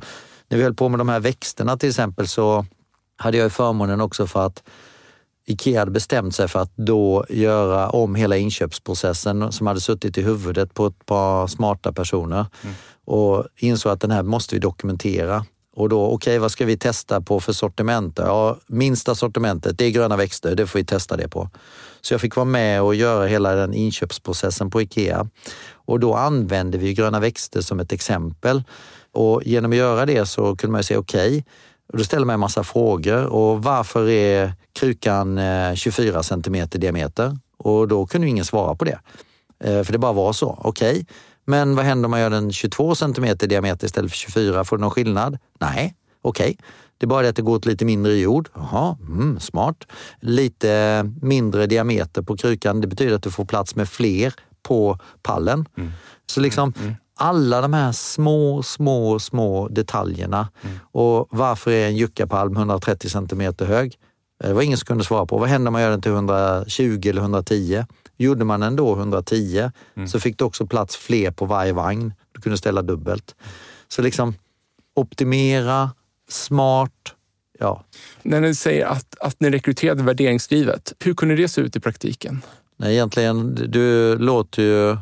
när 0.50 0.58
vi 0.58 0.64
höll 0.64 0.74
på 0.74 0.90
med 0.90 1.00
de 1.00 1.10
här 1.10 1.20
växterna 1.20 1.78
till 1.78 1.90
exempel 1.90 2.28
så 2.28 2.66
hade 3.18 3.38
jag 3.38 3.52
förmånen 3.52 4.02
också 4.02 4.28
för 4.28 4.46
att 4.46 4.64
Ikea 5.46 5.80
hade 5.80 5.92
bestämt 5.92 6.36
sig 6.36 6.48
för 6.48 6.60
att 6.60 6.78
då 6.78 7.26
göra 7.30 7.90
om 7.90 8.16
hela 8.16 8.38
inköpsprocessen 8.38 9.52
som 9.52 9.68
hade 9.68 9.82
suttit 9.82 10.18
i 10.18 10.22
huvudet 10.22 10.74
på 10.74 10.86
ett 10.86 11.06
par 11.06 11.48
smarta 11.48 11.94
personer 11.94 12.46
mm. 12.64 12.76
och 13.06 13.46
insåg 13.58 13.92
att 13.92 14.02
den 14.02 14.12
här 14.12 14.24
måste 14.24 14.56
vi 14.56 14.60
dokumentera. 14.60 15.46
Och 15.76 15.90
då, 15.90 16.06
okej, 16.06 16.16
okay, 16.16 16.40
vad 16.40 16.52
ska 16.52 16.66
vi 16.66 16.78
testa 16.78 17.22
på 17.22 17.40
för 17.40 17.54
sortiment? 17.54 18.18
Ja, 18.18 18.58
minsta 18.68 19.16
sortimentet, 19.16 19.78
det 19.78 19.86
är 19.86 19.90
gröna 19.90 20.18
växter, 20.18 20.56
det 20.56 20.68
får 20.68 20.80
vi 20.80 20.86
testa 20.86 21.18
det 21.18 21.28
på. 21.28 21.50
Så 22.02 22.14
jag 22.14 22.22
fick 22.22 22.36
vara 22.36 22.46
med 22.46 22.82
och 22.82 22.96
göra 22.96 23.26
hela 23.26 23.56
den 23.56 23.74
inköpsprocessen 23.74 24.70
på 24.70 24.82
Ikea. 24.82 25.28
Och 25.72 26.00
då 26.00 26.14
använde 26.14 26.78
vi 26.78 26.94
gröna 26.94 27.20
växter 27.20 27.62
som 27.62 27.80
ett 27.80 27.92
exempel. 27.92 28.64
Och 29.12 29.44
genom 29.46 29.72
att 29.72 29.78
göra 29.78 30.06
det 30.06 30.26
så 30.26 30.56
kunde 30.56 30.72
man 30.72 30.84
säga 30.84 31.00
okej, 31.00 31.28
okay, 31.28 31.44
och 31.92 31.98
då 31.98 32.04
ställer 32.04 32.26
man 32.26 32.34
en 32.34 32.40
massa 32.40 32.64
frågor. 32.64 33.26
Och 33.26 33.64
varför 33.64 34.10
är 34.10 34.54
krukan 34.74 35.40
24 35.76 36.24
centimeter 36.24 36.80
diameter? 36.80 37.38
Och 37.58 37.88
då 37.88 38.06
kunde 38.06 38.28
ingen 38.28 38.46
svara 38.46 38.76
på 38.76 38.86
det. 38.86 39.00
Eh, 39.64 39.84
för 39.84 39.92
det 39.92 39.98
bara 39.98 40.14
var 40.14 40.34
så. 40.34 40.60
Okej, 40.62 40.92
okay. 40.92 41.06
men 41.46 41.76
vad 41.76 41.86
händer 41.86 42.06
om 42.06 42.12
man 42.12 42.20
gör 42.20 42.30
den 42.30 42.52
22 42.52 42.96
centimeter 42.96 43.48
diameter 43.48 43.86
istället 43.86 44.12
för 44.12 44.18
24? 44.18 44.64
Får 44.64 44.78
det 44.78 44.82
någon 44.82 44.92
skillnad? 44.92 45.38
Nej, 45.60 45.96
okej. 46.22 46.44
Okay. 46.44 46.56
Det 46.98 47.06
är 47.06 47.08
bara 47.08 47.22
det 47.22 47.30
att 47.30 47.36
det 47.36 47.42
går 47.42 47.56
åt 47.56 47.66
lite 47.66 47.86
mindre 47.86 48.14
jord. 48.14 48.50
Jaha, 48.54 48.98
mm, 49.02 49.40
smart. 49.40 49.88
Lite 50.20 51.04
mindre 51.22 51.68
diameter 51.68 52.22
på 52.22 52.38
krukan, 52.38 52.82
det 52.82 52.88
betyder 52.88 53.16
att 53.16 53.24
du 53.24 53.32
får 53.32 53.46
plats 53.46 53.76
med 53.76 53.90
fler 53.90 54.34
på 54.64 55.00
pallen. 55.22 55.66
Mm. 55.78 55.92
Så 56.26 56.40
liksom, 56.40 56.74
mm. 56.82 56.96
Alla 57.22 57.62
de 57.62 57.74
här 57.74 57.92
små, 57.92 58.64
små, 58.64 59.20
små 59.20 59.68
detaljerna. 59.68 60.50
Mm. 60.62 60.80
Och 60.92 61.28
varför 61.32 61.72
är 61.72 61.88
en 61.88 61.96
juckapalm 61.96 62.56
130 62.56 63.10
centimeter 63.10 63.66
hög? 63.66 63.98
Eh, 64.44 64.48
det 64.48 64.54
var 64.54 64.62
ingen 64.62 64.78
som 64.78 64.86
kunde 64.86 65.04
svara 65.04 65.26
på. 65.26 65.38
Vad 65.38 65.50
händer 65.50 65.70
om 65.70 65.74
man 65.74 65.82
gör 65.82 65.90
den 65.90 66.02
till 66.02 66.12
120 66.12 67.02
eller 67.10 67.22
110? 67.22 67.86
Gjorde 68.18 68.46
man 68.46 68.60
den 68.60 68.76
då 68.76 68.96
110 68.96 69.72
mm. 69.96 70.08
så 70.08 70.20
fick 70.20 70.38
du 70.38 70.46
också 70.46 70.66
plats 70.66 70.96
fler 70.96 71.32
på 71.32 71.46
varje 71.46 71.74
vagn. 71.74 72.14
Du 72.32 72.42
kunde 72.42 72.58
ställa 72.58 72.82
dubbelt. 72.82 73.36
Så 73.88 74.02
liksom 74.02 74.34
optimera, 74.96 75.92
smart, 76.30 77.16
ja. 77.60 77.84
När 78.24 78.42
ni 78.42 78.56
säger 78.56 78.86
att, 78.86 79.16
att 79.20 79.40
ni 79.40 79.50
rekryterade 79.50 80.04
värderingsdrivet, 80.04 80.94
hur 81.00 81.14
kunde 81.14 81.36
det 81.36 81.48
se 81.48 81.62
ut 81.62 81.76
i 81.76 81.80
praktiken? 81.80 82.42
Nej, 82.78 82.94
egentligen, 82.94 83.56
du 83.56 84.18
låter 84.18 84.62
ju 84.64 84.98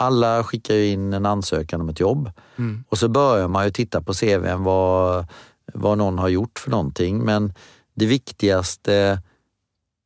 alla 0.00 0.44
skickar 0.44 0.74
ju 0.74 0.86
in 0.86 1.12
en 1.12 1.26
ansökan 1.26 1.80
om 1.80 1.88
ett 1.88 2.00
jobb 2.00 2.30
mm. 2.56 2.84
och 2.88 2.98
så 2.98 3.08
börjar 3.08 3.48
man 3.48 3.64
ju 3.64 3.70
titta 3.70 4.00
på 4.00 4.12
CVn 4.14 4.64
vad, 4.64 5.26
vad 5.74 5.98
någon 5.98 6.18
har 6.18 6.28
gjort 6.28 6.58
för 6.58 6.70
någonting. 6.70 7.18
Men 7.18 7.52
det 7.94 8.06
viktigaste 8.06 9.22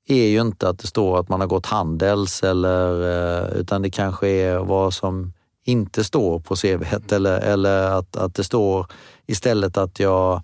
är 0.08 0.26
ju 0.26 0.40
inte 0.40 0.68
att 0.68 0.78
det 0.78 0.86
står 0.86 1.20
att 1.20 1.28
man 1.28 1.40
har 1.40 1.46
gått 1.46 1.66
Handels 1.66 2.42
eller, 2.42 3.02
eh, 3.02 3.60
utan 3.60 3.82
det 3.82 3.90
kanske 3.90 4.28
är 4.28 4.58
vad 4.58 4.94
som 4.94 5.32
inte 5.64 6.04
står 6.04 6.38
på 6.38 6.56
CVt 6.56 7.12
eller, 7.12 7.40
eller 7.40 7.90
att, 7.90 8.16
att 8.16 8.34
det 8.34 8.44
står 8.44 8.86
istället 9.26 9.76
att 9.76 10.00
jag 10.00 10.42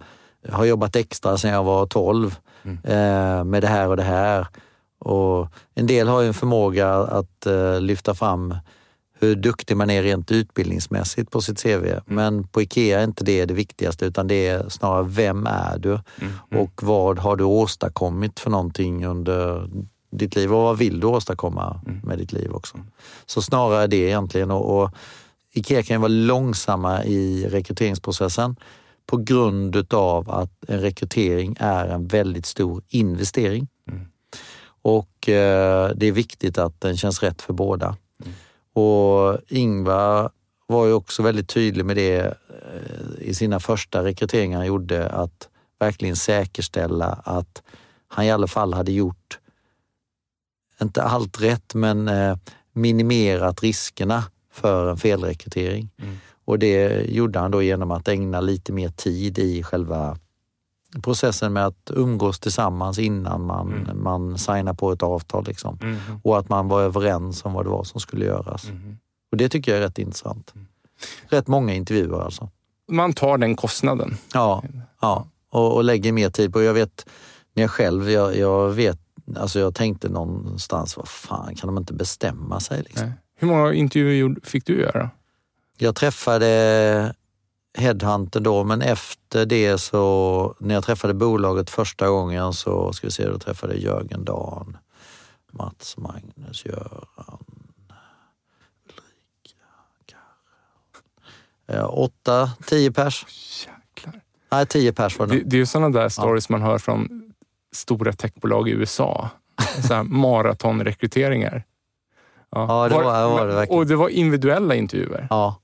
har 0.49 0.65
jobbat 0.65 0.97
extra 0.97 1.39
sedan 1.39 1.51
jag 1.51 1.65
var 1.65 1.87
12 1.87 2.37
mm. 2.63 2.79
eh, 2.85 3.45
med 3.45 3.63
det 3.63 3.69
här 3.69 3.89
och 3.89 3.97
det 3.97 4.03
här. 4.03 4.47
Och 4.99 5.49
en 5.75 5.87
del 5.87 6.09
har 6.09 6.21
ju 6.21 6.29
en 6.29 6.35
förmåga 6.35 6.95
att 6.95 7.47
eh, 7.47 7.81
lyfta 7.81 8.15
fram 8.15 8.55
hur 9.21 9.35
duktig 9.35 9.77
man 9.77 9.91
är 9.91 10.03
rent 10.03 10.31
utbildningsmässigt 10.31 11.31
på 11.31 11.41
sitt 11.41 11.63
CV. 11.63 11.85
Mm. 11.85 12.03
Men 12.07 12.45
på 12.45 12.63
IKEA 12.63 13.01
är 13.01 13.05
inte 13.05 13.25
det 13.25 13.45
det 13.45 13.55
viktigaste 13.55 14.07
utan 14.07 14.27
det 14.27 14.47
är 14.47 14.69
snarare 14.69 15.07
vem 15.09 15.47
är 15.47 15.79
du 15.79 15.91
mm. 15.91 16.03
Mm. 16.51 16.65
och 16.65 16.83
vad 16.83 17.19
har 17.19 17.37
du 17.37 17.45
åstadkommit 17.45 18.41
för 18.41 18.51
någonting 18.51 19.07
under 19.07 19.69
ditt 20.11 20.37
liv 20.37 20.53
och 20.53 20.63
vad 20.63 20.79
vill 20.79 21.01
du 21.01 21.07
åstadkomma 21.07 21.81
mm. 21.87 22.01
med 22.05 22.19
ditt 22.19 22.33
liv 22.33 22.53
också. 22.53 22.79
Så 23.27 23.43
snarare 23.43 23.87
det 23.87 23.97
egentligen. 23.97 24.51
Och, 24.51 24.83
och 24.83 24.91
IKEA 25.53 25.83
kan 25.83 25.95
ju 25.95 26.01
vara 26.01 26.09
långsamma 26.09 27.05
i 27.05 27.49
rekryteringsprocessen 27.49 28.57
på 29.07 29.17
grund 29.17 29.77
utav 29.77 30.31
att 30.31 30.51
en 30.69 30.81
rekrytering 30.81 31.57
är 31.61 31.87
en 31.89 32.07
väldigt 32.07 32.47
stor 32.47 32.83
investering. 32.89 33.69
Mm. 33.91 34.07
Och 34.83 35.29
eh, 35.29 35.91
det 35.97 36.07
är 36.07 36.13
viktigt 36.13 36.59
att 36.59 36.81
den 36.81 36.97
känns 36.97 37.23
rätt 37.23 37.43
för 37.43 37.53
båda. 37.53 37.97
Och 38.73 39.39
Ingvar 39.49 40.31
var 40.67 40.87
ju 40.87 40.93
också 40.93 41.23
väldigt 41.23 41.49
tydlig 41.49 41.85
med 41.85 41.97
det 41.97 42.19
eh, 42.19 43.19
i 43.19 43.35
sina 43.35 43.61
första 43.61 44.05
rekryteringar 44.05 44.59
han 44.59 44.67
gjorde, 44.67 45.09
att 45.09 45.49
verkligen 45.79 46.17
säkerställa 46.17 47.07
att 47.07 47.63
han 48.09 48.25
i 48.25 48.31
alla 48.31 48.47
fall 48.47 48.75
hade 48.75 48.93
gjort, 48.93 49.39
inte 50.83 51.03
allt 51.03 51.41
rätt, 51.41 51.75
men 51.75 52.09
eh, 52.09 52.37
minimerat 52.73 53.63
riskerna 53.63 54.25
för 54.53 54.91
en 54.91 54.97
felrekrytering. 54.97 55.91
Mm. 55.99 56.17
Och 56.45 56.59
det 56.59 57.05
gjorde 57.09 57.39
han 57.39 57.51
då 57.51 57.63
genom 57.63 57.91
att 57.91 58.09
ägna 58.09 58.41
lite 58.41 58.73
mer 58.73 58.89
tid 58.89 59.39
i 59.39 59.63
själva 59.63 60.19
processen 61.03 61.53
med 61.53 61.67
att 61.67 61.91
umgås 61.95 62.41
tillsammans 62.41 62.99
innan 62.99 63.47
man, 63.47 63.73
mm. 63.73 64.03
man 64.03 64.39
signar 64.39 64.75
på 64.75 64.93
ett 64.93 65.03
avtal. 65.03 65.45
Liksom. 65.47 65.79
Mm. 65.83 65.99
Och 66.23 66.39
att 66.39 66.49
man 66.49 66.69
var 66.69 66.83
överens 66.83 67.45
om 67.45 67.53
vad 67.53 67.65
det 67.65 67.71
var 67.71 67.85
som 67.85 68.01
skulle 68.01 68.25
göras. 68.25 68.65
Mm. 68.65 68.99
Och 69.33 69.37
Det 69.37 69.49
tycker 69.49 69.73
jag 69.73 69.79
är 69.79 69.83
rätt 69.83 69.99
intressant. 69.99 70.53
Mm. 70.55 70.67
Rätt 71.29 71.49
många 71.49 71.75
intervjuer 71.75 72.21
alltså. 72.21 72.49
Man 72.89 73.13
tar 73.13 73.39
den 73.39 73.57
kostnaden. 73.57 74.17
Ja, 74.35 74.65
ja. 75.01 75.27
Och, 75.51 75.75
och 75.75 75.85
lägger 75.85 76.13
mer 76.13 76.31
tid 76.31 76.53
på 76.53 76.63
Jag 76.63 76.75
vet 76.75 77.07
när 77.55 77.63
jag 77.63 77.71
själv, 77.71 78.11
jag, 78.11 78.37
jag 78.37 78.71
vet, 78.71 78.99
alltså 79.37 79.61
jag 79.61 79.75
tänkte 79.75 80.09
någonstans, 80.09 80.97
vad 80.97 81.09
fan 81.09 81.55
kan 81.55 81.67
de 81.67 81.79
inte 81.79 81.93
bestämma 81.93 82.61
sig? 82.61 82.83
Liksom? 82.83 83.13
Hur 83.37 83.49
många 83.49 83.73
intervjuer 83.73 84.37
fick 84.43 84.67
du 84.67 84.81
göra? 84.81 85.11
Jag 85.79 85.97
träffade 85.97 87.15
Headhunter 87.79 88.41
då, 88.41 88.65
men 88.65 88.83
efter 88.83 89.47
det 89.47 89.79
så, 89.79 90.55
när 90.59 90.75
jag 90.75 90.85
träffade 90.85 91.15
bolaget 91.15 91.71
första 91.71 92.09
gången 92.09 92.53
så, 92.53 92.93
ska 92.93 93.07
vi 93.07 93.11
se, 93.11 93.29
då 93.29 93.39
träffade 93.39 93.75
jag 93.75 93.83
Jörgen 93.83 94.25
Dan, 94.25 94.77
Mats, 95.51 95.97
Magnus, 95.97 96.65
Göran, 96.65 97.45
Ulrika, 98.85 99.67
Karre. 101.67 101.85
Åtta, 101.85 102.51
tio 102.67 102.93
pers. 102.93 103.27
Jäklar. 103.67 104.21
Nej, 104.51 104.67
tio 104.67 104.93
pers 104.93 105.19
var 105.19 105.27
det. 105.27 105.35
Det, 105.35 105.43
det 105.45 105.57
är 105.57 105.59
ju 105.59 105.67
sådana 105.67 106.01
där 106.01 106.09
stories 106.09 106.47
ja. 106.51 106.57
man 106.57 106.63
hör 106.63 106.79
från 106.79 107.33
stora 107.73 108.13
techbolag 108.13 108.69
i 108.69 108.73
USA. 108.73 109.31
maratonrekryteringar. 110.05 111.65
Ja, 112.51 112.67
ja, 112.69 112.89
det 112.89 112.95
var, 112.95 113.05
var, 113.05 113.31
var 113.31 113.47
det 113.47 113.55
verkligen. 113.55 113.81
Och 113.81 113.87
det 113.87 113.97
var 113.97 114.09
individuella 114.09 114.75
intervjuer. 114.75 115.27
Ja. 115.31 115.57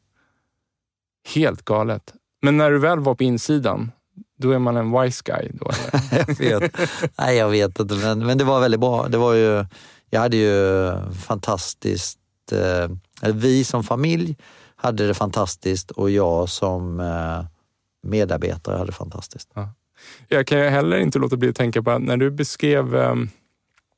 Helt 1.35 1.65
galet. 1.65 2.15
Men 2.43 2.57
när 2.57 2.71
du 2.71 2.79
väl 2.79 3.01
var 3.01 3.15
på 3.15 3.23
insidan, 3.23 3.91
då 4.39 4.51
är 4.51 4.59
man 4.59 4.77
en 4.77 5.01
wise 5.01 5.23
guy 5.25 5.51
då? 5.53 5.71
jag 6.39 6.61
vet. 6.61 6.77
Nej, 7.19 7.37
jag 7.37 7.49
vet 7.49 7.81
inte, 7.81 7.95
men, 7.95 8.27
men 8.27 8.39
det 8.39 8.45
var 8.45 8.61
väldigt 8.61 8.81
bra. 8.81 9.09
Det 9.09 9.19
var 9.19 9.35
ju, 9.35 9.65
jag 10.11 10.21
hade 10.21 10.37
ju 10.37 10.93
fantastiskt... 11.27 12.19
Eh, 12.53 12.91
vi 13.33 13.65
som 13.65 13.85
familj 13.85 14.37
hade 14.77 15.07
det 15.07 15.15
fantastiskt 15.15 15.91
och 15.91 16.11
jag 16.11 16.49
som 16.49 17.01
eh, 17.01 17.45
medarbetare 18.03 18.75
hade 18.75 18.87
det 18.87 18.93
fantastiskt. 18.93 19.51
Ja. 19.55 19.69
Jag 20.29 20.47
kan 20.47 20.59
heller 20.59 20.99
inte 20.99 21.19
låta 21.19 21.37
bli 21.37 21.49
att 21.49 21.57
tänka 21.57 21.83
på 21.83 21.91
att 21.91 22.03
när 22.03 22.17
du 22.17 22.31
beskrev 22.31 22.97
eh, 22.97 23.15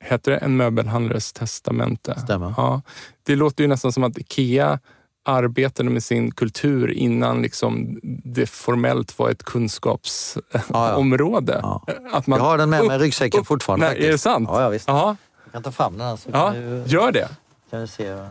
Heter 0.01 0.31
det 0.31 0.39
En 0.39 0.57
möbelhandlares 0.57 1.33
testamente? 1.33 2.21
Stämmer. 2.21 2.55
Ja, 2.57 2.83
det 3.23 3.37
låter 3.37 3.65
ju 3.65 3.69
nästan 3.69 3.93
som 3.93 4.05
att 4.05 4.19
IKEA 4.19 4.81
arbetade 5.29 5.91
med 5.91 6.05
sin 6.05 6.31
kultur 6.31 6.91
innan 6.91 7.43
liksom 7.43 8.01
det 8.25 8.47
formellt 8.47 9.19
var 9.19 9.31
ett 9.31 9.43
kunskapsområde. 9.43 11.61
Ja, 11.63 11.83
ja. 11.87 11.95
Att 12.13 12.27
man, 12.27 12.39
jag 12.39 12.47
har 12.47 12.59
den 12.59 12.71
med 12.71 12.85
mig 12.85 12.97
i 12.97 12.99
ryggsäcken 12.99 13.45
fortfarande. 13.45 13.87
Nej, 13.87 13.95
faktiskt. 13.95 14.09
Är 14.09 14.13
det 14.13 14.19
sant? 14.19 14.49
Ja, 14.53 14.63
ja 14.63 14.69
visst. 14.69 14.89
Aha. 14.89 15.17
Jag 15.45 15.53
kan 15.53 15.63
ta 15.63 15.73
fram 15.73 15.99
den. 15.99 16.07
Här, 16.07 16.19
ja, 16.33 16.51
du, 16.53 16.83
gör 16.87 17.13
det. 17.13 17.29
Kan 17.71 17.81
du, 17.81 17.87
se. 17.87 18.27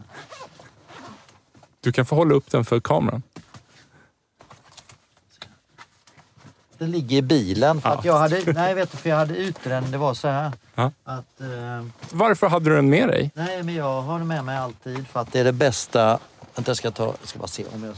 du 1.82 1.92
kan 1.92 2.06
få 2.06 2.16
hålla 2.16 2.36
upp 2.36 2.52
den 2.52 2.66
för 2.66 2.80
kameran. 2.80 3.22
Den 6.78 6.92
ligger 6.92 7.18
i 7.18 7.22
bilen. 7.22 7.82
För 7.82 7.90
att 7.90 8.06
jag 8.06 8.18
hade, 8.18 8.54
nej, 8.54 8.74
vet 8.74 8.92
du, 8.92 8.98
för 8.98 9.10
jag 9.10 9.18
hade 9.18 9.38
ute 9.38 9.70
den. 9.70 9.92
Det 9.92 9.98
var 9.98 10.14
så 10.14 10.28
här. 10.28 10.52
Ja. 10.76 10.92
Att, 11.04 11.42
eh, 11.42 11.86
Varför 12.12 12.48
hade 12.48 12.70
du 12.70 12.76
den 12.76 12.90
med 12.90 13.08
dig? 13.08 13.32
nej, 13.34 13.64
men 13.64 13.76
jag 13.76 14.02
har 14.02 14.20
den 14.20 14.28
med 14.28 14.46
mig 14.46 14.58
alltid 14.58 15.08
för 15.08 15.20
att 15.20 15.32
det 15.32 15.40
är 15.40 15.44
det 15.44 15.54
bästa. 15.54 16.20
Vänta, 16.58 16.70
jag 16.70 16.78
ska, 16.78 16.92
ta, 16.92 17.06
jag 17.06 17.30
ska 17.30 17.40
bara 17.40 17.48
se 17.48 17.66
om 17.74 17.84
jag... 17.84 17.96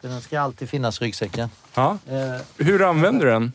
Den 0.00 0.20
ska 0.20 0.40
alltid 0.40 0.68
finnas 0.68 1.00
i 1.00 1.04
ryggsäcken. 1.04 1.48
Ja. 1.74 1.98
Eh, 2.08 2.40
Hur 2.56 2.82
använder 2.82 3.26
du 3.26 3.32
den? 3.32 3.52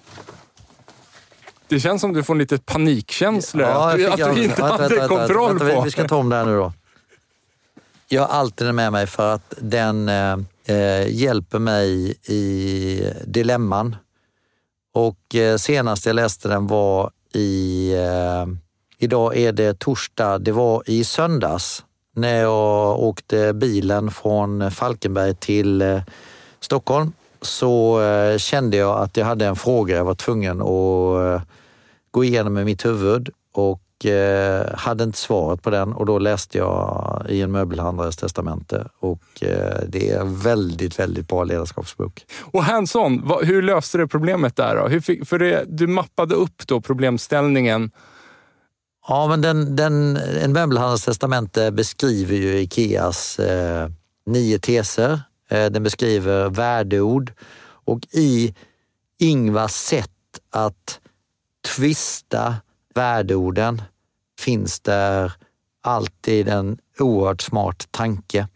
Det 1.68 1.80
känns 1.80 2.02
som 2.02 2.14
du 2.14 2.24
får 2.24 2.36
lite 2.36 2.58
panikkänslor. 2.58 3.68
Ja, 3.68 3.94
att 3.94 4.02
jag 4.02 4.18
du, 4.18 4.24
att 4.24 4.36
du 4.36 4.44
inte 4.44 4.62
vänta, 4.62 4.84
hade 4.84 4.96
vänta, 4.96 5.08
kontroll 5.08 5.58
vänta, 5.58 5.76
på. 5.76 5.82
Vi 5.82 5.92
ska 5.92 6.08
ta 6.08 6.16
om 6.16 6.30
det 6.30 6.36
här 6.36 6.46
nu 6.46 6.56
då. 6.56 6.74
Jag 8.08 8.22
har 8.22 8.28
alltid 8.28 8.68
den 8.68 8.76
med 8.76 8.92
mig 8.92 9.08
för 9.08 9.34
att 9.34 9.54
den 9.58 10.10
eh, 10.10 10.38
eh, 10.66 11.08
hjälper 11.08 11.60
mig 11.60 12.12
i 12.26 13.14
dilemman. 13.26 13.96
Och 14.94 15.36
eh, 15.36 15.58
senast 15.58 16.06
jag 16.06 16.16
läste 16.16 16.48
den 16.48 16.68
var 16.68 17.12
i... 17.34 17.92
Eh, 17.94 18.46
idag 18.98 19.38
är 19.38 19.52
det 19.52 19.80
torsdag. 19.80 20.40
Det 20.40 20.52
var 20.52 20.84
i 20.86 21.04
söndags 21.04 21.84
när 22.18 22.42
jag 22.42 23.00
åkte 23.00 23.54
bilen 23.54 24.12
från 24.12 24.72
Falkenberg 24.72 25.36
till 25.36 25.82
eh, 25.82 26.02
Stockholm 26.60 27.12
så 27.42 28.02
eh, 28.02 28.38
kände 28.38 28.78
jag 28.78 28.98
att 28.98 29.18
jag 29.18 29.26
hade 29.26 29.46
en 29.46 29.56
fråga 29.56 29.96
jag 29.96 30.06
var 30.06 30.16
tvungen 30.16 30.62
att 30.62 31.42
eh, 31.42 31.42
gå 32.12 32.24
igenom 32.24 32.58
i 32.58 32.64
mitt 32.64 32.86
huvud 32.86 33.30
och 33.54 33.82
hade 34.74 35.04
inte 35.04 35.18
svaret 35.18 35.62
på 35.62 35.70
den 35.70 35.94
och 35.94 36.06
då 36.06 36.20
läste 36.20 36.58
jag 36.58 37.26
i 37.30 37.42
en 37.42 37.52
möbelhandlares 37.52 38.18
testamente 38.18 38.88
och 39.00 39.24
det 39.88 40.10
är 40.10 40.20
en 40.20 40.40
väldigt, 40.40 41.00
väldigt 41.00 41.28
bra 41.28 41.44
ledarskapsbok. 41.44 42.26
Och 42.42 42.64
hands-on, 42.64 43.32
hur 43.44 43.62
löste 43.62 43.98
du 43.98 44.08
problemet 44.08 44.56
där? 44.56 44.76
Då? 44.76 44.88
Hur 44.88 45.00
fick, 45.00 45.28
för 45.28 45.40
det, 45.40 45.64
du 45.68 45.88
mappade 45.88 46.36
upp 46.36 46.68
då 46.68 46.82
problemställningen. 46.82 47.92
Ja, 49.08 49.28
men 49.28 49.42
den, 49.42 49.76
den, 49.76 50.18
en 50.18 50.54
möbelhandlares 50.54 51.06
testamente 51.06 51.72
beskriver 51.72 52.36
ju 52.36 52.60
Ikeas 52.60 53.40
eh, 53.40 53.90
nio 54.26 54.60
teser. 54.60 55.22
Eh, 55.50 55.66
den 55.66 55.84
beskriver 55.84 56.50
värdeord 56.50 57.32
och 57.86 58.00
i 58.12 58.56
Ingvars 59.20 59.72
sätt 59.72 60.12
att 60.52 61.00
twista 61.76 62.56
värdeorden 62.96 63.82
finns 64.40 64.80
där 64.80 65.34
alltid 65.84 66.48
en 66.48 66.78
oerhört 67.00 67.42
smart 67.42 67.88
tanke. 67.92 68.48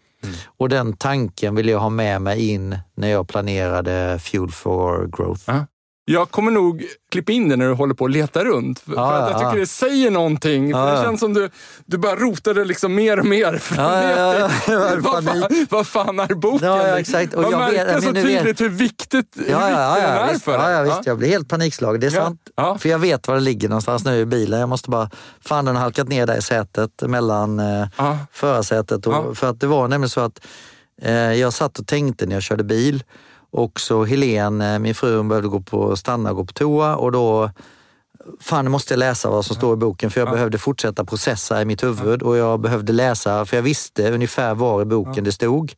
Och 0.45 0.69
den 0.69 0.93
tanken 0.93 1.55
vill 1.55 1.69
jag 1.69 1.79
ha 1.79 1.89
med 1.89 2.21
mig 2.21 2.49
in 2.49 2.77
när 2.95 3.07
jag 3.07 3.27
planerade 3.27 4.19
Fuel 4.19 4.51
for 4.51 5.07
Growth. 5.17 5.43
Ja. 5.45 5.65
Jag 6.11 6.31
kommer 6.31 6.51
nog 6.51 6.83
klippa 7.11 7.31
in 7.31 7.49
det 7.49 7.55
när 7.55 7.67
du 7.67 7.73
håller 7.73 7.93
på 7.93 8.05
att 8.05 8.11
leta 8.11 8.43
runt. 8.45 8.79
För, 8.79 8.93
Ja, 8.95 9.09
för 9.09 9.21
att 9.21 9.31
jag 9.31 9.41
ja. 9.41 9.49
tycker 9.49 9.59
det 9.59 9.67
säger 9.67 10.11
någonting. 10.11 10.69
Ja, 10.69 10.85
det 10.85 10.91
ja. 10.97 11.03
känns 11.03 11.19
som 11.19 11.33
du, 11.33 11.49
du 11.85 11.97
bara 11.97 12.15
rotade 12.15 12.65
liksom 12.65 12.95
mer 12.95 13.19
och 13.19 13.25
mer. 13.25 13.57
För 13.57 13.75
Ja, 13.75 13.91
du 14.01 14.07
ja, 14.07 14.39
ja, 14.39 14.49
ja, 14.67 14.95
vad, 14.99 15.23
fan, 15.25 15.65
vad 15.69 15.87
fan 15.87 16.19
är 16.19 16.33
boken? 16.35 16.67
Ja, 16.67 16.87
ja, 16.87 16.99
exakt. 16.99 17.33
Och 17.33 17.41
Man 17.41 17.51
jag 17.51 17.59
märkte 17.59 17.85
vet- 17.93 18.03
så 18.03 18.11
nu 18.11 18.21
vet- 18.21 18.37
tydligt 18.39 18.61
hur 18.61 18.69
viktigt, 18.69 19.25
hur 19.35 19.49
Ja, 19.51 19.57
viktigt 19.57 19.77
ja, 19.77 19.95
den 19.95 20.03
ja, 20.03 20.09
är 20.09 20.33
visst, 20.33 20.45
för 20.45 20.51
ja, 20.51 20.63
dig. 20.67 20.73
ja, 20.73 20.83
visst. 20.83 21.05
Jag 21.05 21.17
blir 21.17 21.29
helt 21.29 21.49
panikslagen. 21.49 22.01
Det 22.01 22.07
är 22.07 22.11
Ja, 22.11 22.21
sant. 22.23 22.41
ja. 22.55 22.77
För 22.77 22.89
jag 22.89 22.99
vet 22.99 23.27
var 23.27 23.35
det 23.35 23.41
ligger 23.41 23.69
någonstans 23.69 24.05
nu 24.05 24.19
i 24.19 24.25
bilen. 24.25 24.59
Jag 24.59 24.69
måste 24.69 24.89
bara... 24.89 25.09
Fan, 25.45 25.65
den 25.65 25.75
har 25.75 25.83
halkat 25.83 26.07
ner 26.07 26.25
där 26.27 26.37
i 26.37 26.41
sätet 26.41 26.91
mellan 27.07 27.59
eh, 27.59 27.87
Ja. 27.97 28.17
förarsätet. 28.31 29.07
Och, 29.07 29.13
Ja. 29.13 29.35
För 29.35 29.49
att 29.49 29.59
det 29.59 29.67
var 29.67 29.87
nämligen 29.87 30.09
så 30.09 30.21
att 30.21 30.41
eh, 31.01 31.11
jag 31.13 31.53
satt 31.53 31.79
och 31.79 31.87
tänkte 31.87 32.25
när 32.25 32.33
jag 32.35 32.43
körde 32.43 32.63
bil. 32.63 33.03
Och 33.51 33.79
så 33.79 34.03
Helen, 34.05 34.61
eh, 34.61 34.79
min 34.79 34.95
fru, 34.95 35.17
hon 35.17 35.27
behövde 35.27 35.49
gå 35.49 35.59
på, 35.61 35.95
stanna 35.95 36.29
och 36.29 36.35
gå 36.35 36.45
på 36.45 36.53
toa 36.53 36.95
och 36.95 37.11
då 37.11 37.51
Fan, 38.41 38.65
nu 38.65 38.71
måste 38.71 38.93
jag 38.93 38.99
läsa 38.99 39.29
vad 39.29 39.45
som 39.45 39.55
står 39.55 39.73
i 39.73 39.77
boken 39.77 40.11
för 40.11 40.21
jag 40.21 40.31
behövde 40.31 40.57
fortsätta 40.57 41.05
processa 41.05 41.61
i 41.61 41.65
mitt 41.65 41.83
huvud 41.83 42.21
och 42.23 42.37
jag 42.37 42.59
behövde 42.59 42.93
läsa 42.93 43.45
för 43.45 43.57
jag 43.57 43.63
visste 43.63 44.11
ungefär 44.11 44.55
var 44.55 44.81
i 44.81 44.85
boken 44.85 45.23
det 45.23 45.31
stod. 45.31 45.73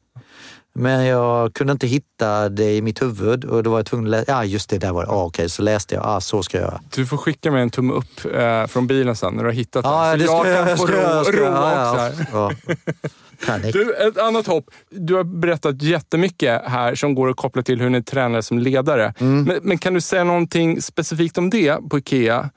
Men 0.76 1.06
jag 1.06 1.54
kunde 1.54 1.72
inte 1.74 1.88
hitta 1.88 2.50
det 2.50 2.76
i 2.76 2.82
mitt 2.82 3.02
huvud 3.02 3.46
och 3.46 3.64
då 3.64 3.70
var 3.70 3.80
jag 3.80 3.86
tvungen 3.86 4.06
att 4.06 4.12
läsa. 4.12 4.32
Ja, 4.32 4.46
just 4.46 4.70
det, 4.70 4.78
där 4.78 4.92
var 4.92 5.06
det. 5.06 5.12
Ah, 5.12 5.24
Okej, 5.24 5.50
så 5.50 5.62
läste 5.62 5.96
jag. 5.96 6.04
Ah, 6.08 6.22
så 6.22 6.44
ska 6.44 6.58
jag 6.58 6.66
göra. 6.66 6.82
Du 6.96 7.06
får 7.06 7.18
skicka 7.18 7.52
mig 7.52 7.62
en 7.62 7.70
tumme 7.70 7.94
upp 7.94 8.36
eh, 8.36 8.66
från 8.68 8.88
bilen 8.88 9.16
sen 9.16 9.34
när 9.34 9.44
du 9.44 9.50
har 9.50 9.54
hittat 9.54 9.86
Ja, 9.86 10.10
den. 10.10 10.20
det 10.20 10.26
Så 10.28 10.40
ska 10.40 10.50
jag 10.50 10.58
jag, 10.60 10.66
kan 10.66 10.70
jag 10.70 10.78
få 10.78 10.88
ska 10.88 10.96
ro, 10.96 11.00
jag 11.02 11.26
ska 11.26 11.38
ro 11.38 11.44
göra. 11.44 11.92
också. 11.92 12.24
Ja, 12.34 12.52
ja. 12.68 12.76
Du, 13.74 13.94
ett 13.94 14.18
annat 14.18 14.48
hopp. 14.48 14.70
Du 14.90 15.16
har 15.16 15.24
berättat 15.24 15.82
jättemycket 15.82 16.62
här 16.66 16.96
som 16.96 17.16
går 17.16 17.30
att 17.30 17.38
koppla 17.38 17.62
till 17.64 17.82
hur 17.82 17.90
ni 17.90 18.04
tränar 18.04 18.42
som 18.42 18.60
ledare. 18.60 19.14
Mm. 19.18 19.44
Men, 19.44 19.60
men 19.64 19.78
kan 19.78 19.94
du 19.94 20.02
säga 20.02 20.24
någonting 20.24 20.82
specifikt 20.82 21.38
om 21.38 21.50
det 21.50 21.90
på 21.90 21.98
Ikea? 21.98 22.50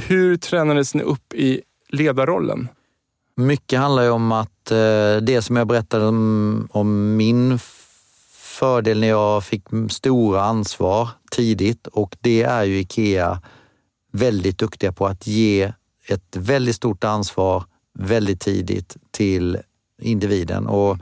Hur 0.00 0.36
tränades 0.36 0.94
ni 0.94 1.02
upp 1.02 1.34
i 1.34 1.62
ledarrollen? 1.88 2.68
Mycket 3.36 3.78
handlar 3.78 4.02
ju 4.02 4.10
om 4.10 4.32
att 4.32 4.70
eh, 4.70 5.16
det 5.22 5.42
som 5.42 5.56
jag 5.56 5.66
berättade 5.66 6.06
om, 6.06 6.68
om 6.70 7.16
min 7.16 7.58
fördel 8.38 9.00
när 9.00 9.08
jag 9.08 9.44
fick 9.44 9.64
stora 9.90 10.42
ansvar 10.42 11.08
tidigt 11.30 11.86
och 11.86 12.16
det 12.20 12.42
är 12.42 12.64
ju 12.64 12.78
Ikea 12.78 13.42
väldigt 14.12 14.58
duktiga 14.58 14.92
på 14.92 15.06
att 15.06 15.26
ge 15.26 15.72
ett 16.08 16.36
väldigt 16.36 16.76
stort 16.76 17.04
ansvar 17.04 17.64
väldigt 17.98 18.40
tidigt 18.40 18.96
till 19.10 19.58
individen. 20.02 20.66
Och 20.66 20.98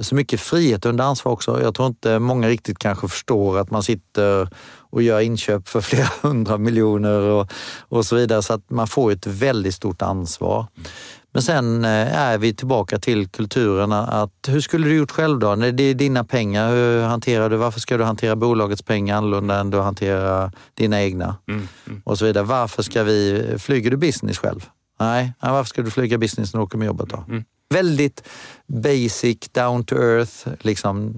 så 0.00 0.14
mycket 0.14 0.40
frihet 0.40 0.86
under 0.86 1.04
ansvar 1.04 1.32
också. 1.32 1.62
Jag 1.62 1.74
tror 1.74 1.88
inte 1.88 2.18
många 2.18 2.48
riktigt 2.48 2.78
kanske 2.78 3.08
förstår 3.08 3.58
att 3.58 3.70
man 3.70 3.82
sitter 3.82 4.48
och 4.90 5.02
gör 5.02 5.20
inköp 5.20 5.68
för 5.68 5.80
flera 5.90 6.08
hundra 6.22 6.58
miljoner 6.58 7.20
och, 7.20 7.52
och 7.78 8.06
så 8.06 8.16
vidare. 8.16 8.42
Så 8.42 8.54
att 8.54 8.70
man 8.70 8.86
får 8.86 9.12
ett 9.12 9.26
väldigt 9.26 9.74
stort 9.74 10.02
ansvar. 10.02 10.66
Men 11.32 11.42
sen 11.42 11.84
eh, 11.84 12.18
är 12.18 12.38
vi 12.38 12.54
tillbaka 12.54 12.98
till 12.98 13.28
kulturerna. 13.28 14.06
Att 14.06 14.48
hur 14.48 14.60
skulle 14.60 14.88
du 14.88 14.96
gjort 14.96 15.10
själv 15.10 15.38
då? 15.38 15.54
När 15.54 15.72
det 15.72 15.82
är 15.82 15.94
dina 15.94 16.24
pengar, 16.24 16.70
hur 16.70 17.02
hanterar 17.02 17.50
du? 17.50 17.56
Varför 17.56 17.80
ska 17.80 17.96
du 17.96 18.04
hantera 18.04 18.36
bolagets 18.36 18.82
pengar 18.82 19.16
annorlunda 19.16 19.60
än 19.60 19.70
du 19.70 19.78
hanterar 19.78 20.52
dina 20.74 21.02
egna? 21.02 21.36
Och 22.04 22.18
så 22.18 22.24
vidare. 22.24 22.44
Varför 22.44 22.82
ska 22.82 23.02
vi, 23.02 23.46
flyger 23.58 23.90
du 23.90 23.96
business 23.96 24.38
själv? 24.38 24.68
Nej, 25.00 25.32
Nej, 25.42 25.52
varför 25.52 25.68
ska 25.68 25.82
du 25.82 25.90
flyga 25.90 26.18
business 26.18 26.54
när 26.54 26.60
du 26.60 26.64
åker 26.64 26.78
med 26.78 26.86
jobbet 26.86 27.08
då? 27.08 27.24
Väldigt 27.70 28.28
basic, 28.66 29.38
down 29.52 29.84
to 29.84 29.96
earth. 29.96 30.48
Liksom. 30.60 31.14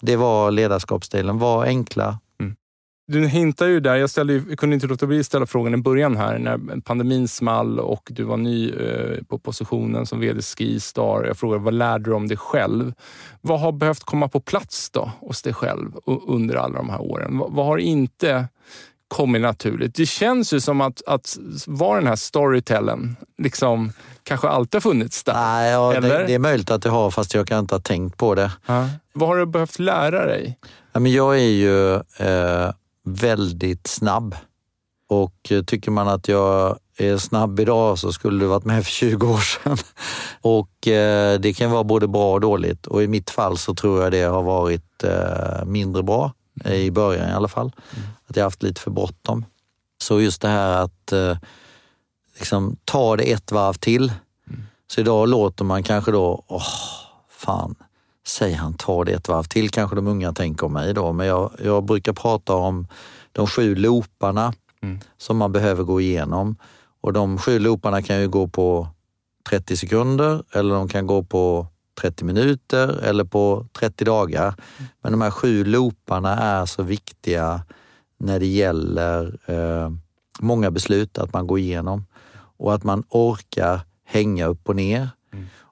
Det 0.00 0.16
var 0.16 0.50
ledarskapsstilen. 0.50 1.38
Var 1.38 1.64
enkla. 1.64 2.18
Du 3.10 3.26
hintar 3.26 3.66
ju 3.66 3.80
där, 3.80 3.96
jag, 3.96 4.10
ställde, 4.10 4.42
jag 4.48 4.58
kunde 4.58 4.74
inte 4.74 4.86
låta 4.86 5.06
bli 5.06 5.20
att 5.20 5.26
ställa 5.26 5.46
frågan 5.46 5.74
i 5.74 5.76
början 5.76 6.16
här 6.16 6.38
när 6.38 6.80
pandemin 6.80 7.28
small 7.28 7.80
och 7.80 8.08
du 8.10 8.22
var 8.22 8.36
ny 8.36 8.70
eh, 8.70 9.22
på 9.28 9.38
positionen 9.38 10.06
som 10.06 10.20
VD 10.20 10.42
Skistar. 10.42 11.24
Jag 11.26 11.36
frågade 11.36 11.64
vad 11.64 11.74
lärde 11.74 12.04
du 12.04 12.14
om 12.14 12.28
dig 12.28 12.36
själv? 12.36 12.92
Vad 13.40 13.60
har 13.60 13.72
behövt 13.72 14.04
komma 14.04 14.28
på 14.28 14.40
plats 14.40 14.90
då 14.90 15.10
hos 15.20 15.42
dig 15.42 15.52
själv 15.52 15.92
under 16.26 16.56
alla 16.56 16.76
de 16.76 16.90
här 16.90 17.00
åren? 17.00 17.38
Vad, 17.38 17.52
vad 17.52 17.66
har 17.66 17.78
inte 17.78 18.48
kommit 19.08 19.42
naturligt? 19.42 19.94
Det 19.94 20.06
känns 20.06 20.52
ju 20.52 20.60
som 20.60 20.80
att, 20.80 21.02
att 21.06 21.38
vara 21.66 21.98
den 21.98 22.08
här 22.08 22.16
storytellen 22.16 23.16
liksom 23.38 23.92
kanske 24.22 24.48
alltid 24.48 24.74
har 24.74 24.80
funnits 24.80 25.24
där. 25.24 25.34
Nej, 25.34 25.70
ja, 25.70 25.94
Eller? 25.94 26.18
det, 26.18 26.26
det 26.26 26.34
är 26.34 26.38
möjligt 26.38 26.70
att 26.70 26.82
det 26.82 26.90
har, 26.90 27.10
fast 27.10 27.34
jag 27.34 27.46
kan 27.46 27.58
inte 27.58 27.74
ha 27.74 27.80
tänkt 27.80 28.16
på 28.16 28.34
det. 28.34 28.52
Ja. 28.66 28.88
Vad 29.12 29.28
har 29.28 29.36
du 29.36 29.46
behövt 29.46 29.78
lära 29.78 30.26
dig? 30.26 30.58
Ja, 30.92 31.00
men 31.00 31.12
jag 31.12 31.34
är 31.38 31.50
ju 31.50 31.94
eh, 31.94 32.72
väldigt 33.04 33.86
snabb 33.86 34.34
och 35.08 35.52
tycker 35.66 35.90
man 35.90 36.08
att 36.08 36.28
jag 36.28 36.78
är 36.98 37.18
snabb 37.18 37.60
idag 37.60 37.98
så 37.98 38.12
skulle 38.12 38.40
du 38.40 38.46
varit 38.46 38.64
med 38.64 38.84
för 38.84 38.92
20 38.92 39.26
år 39.26 39.38
sedan. 39.38 39.76
Och 40.40 40.88
eh, 40.88 41.40
det 41.40 41.52
kan 41.52 41.70
vara 41.70 41.84
både 41.84 42.08
bra 42.08 42.32
och 42.32 42.40
dåligt 42.40 42.86
och 42.86 43.02
i 43.02 43.08
mitt 43.08 43.30
fall 43.30 43.58
så 43.58 43.74
tror 43.74 44.02
jag 44.02 44.12
det 44.12 44.22
har 44.22 44.42
varit 44.42 45.04
eh, 45.04 45.64
mindre 45.64 46.02
bra, 46.02 46.32
eh, 46.64 46.74
i 46.74 46.90
början 46.90 47.30
i 47.30 47.32
alla 47.32 47.48
fall. 47.48 47.72
Att 48.28 48.36
jag 48.36 48.44
haft 48.44 48.62
lite 48.62 48.80
för 48.80 48.90
bråttom. 48.90 49.44
Så 50.02 50.20
just 50.20 50.42
det 50.42 50.48
här 50.48 50.82
att 50.84 51.12
eh, 51.12 51.36
liksom, 52.38 52.76
ta 52.84 53.16
det 53.16 53.32
ett 53.32 53.52
varv 53.52 53.74
till. 53.74 54.12
Så 54.86 55.00
idag 55.00 55.28
låter 55.28 55.64
man 55.64 55.82
kanske 55.82 56.12
då, 56.12 56.44
åh, 56.46 56.62
fan, 57.30 57.74
säg 58.26 58.52
han 58.52 58.74
tar 58.74 59.04
det 59.04 59.12
ett 59.12 59.28
varv 59.28 59.42
till, 59.42 59.70
kanske 59.70 59.96
de 59.96 60.06
unga 60.06 60.32
tänker 60.32 60.66
om 60.66 60.72
mig 60.72 60.94
då. 60.94 61.12
Men 61.12 61.26
jag, 61.26 61.50
jag 61.64 61.84
brukar 61.84 62.12
prata 62.12 62.54
om 62.54 62.86
de 63.32 63.46
sju 63.46 63.74
looparna 63.74 64.54
som 65.18 65.36
man 65.36 65.52
behöver 65.52 65.84
gå 65.84 66.00
igenom. 66.00 66.56
Och 67.00 67.12
de 67.12 67.38
sju 67.38 67.58
looparna 67.58 68.02
kan 68.02 68.20
ju 68.20 68.28
gå 68.28 68.48
på 68.48 68.88
30 69.48 69.76
sekunder 69.76 70.42
eller 70.52 70.74
de 70.74 70.88
kan 70.88 71.06
gå 71.06 71.22
på 71.22 71.66
30 72.00 72.24
minuter 72.24 72.88
eller 72.88 73.24
på 73.24 73.66
30 73.72 74.04
dagar. 74.04 74.54
Men 75.02 75.12
de 75.12 75.20
här 75.20 75.30
sju 75.30 75.64
looparna 75.64 76.36
är 76.36 76.66
så 76.66 76.82
viktiga 76.82 77.62
när 78.18 78.40
det 78.40 78.46
gäller 78.46 79.38
eh, 79.46 79.90
många 80.40 80.70
beslut 80.70 81.18
att 81.18 81.32
man 81.32 81.46
går 81.46 81.58
igenom 81.58 82.06
och 82.56 82.74
att 82.74 82.84
man 82.84 83.04
orkar 83.10 83.80
hänga 84.04 84.46
upp 84.46 84.68
och 84.68 84.76
ner. 84.76 85.08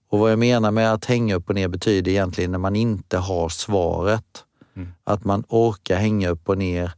Och 0.08 0.18
vad 0.18 0.32
jag 0.32 0.38
menar 0.38 0.70
med 0.70 0.92
att 0.92 1.04
hänga 1.04 1.34
upp 1.34 1.48
och 1.48 1.54
ner 1.54 1.68
betyder 1.68 2.10
egentligen 2.10 2.50
när 2.52 2.58
man 2.58 2.76
inte 2.76 3.18
har 3.18 3.48
svaret. 3.48 4.44
Att 5.04 5.24
man 5.24 5.44
orkar 5.48 5.96
hänga 5.96 6.28
upp 6.28 6.48
och 6.48 6.58
ner 6.58 6.92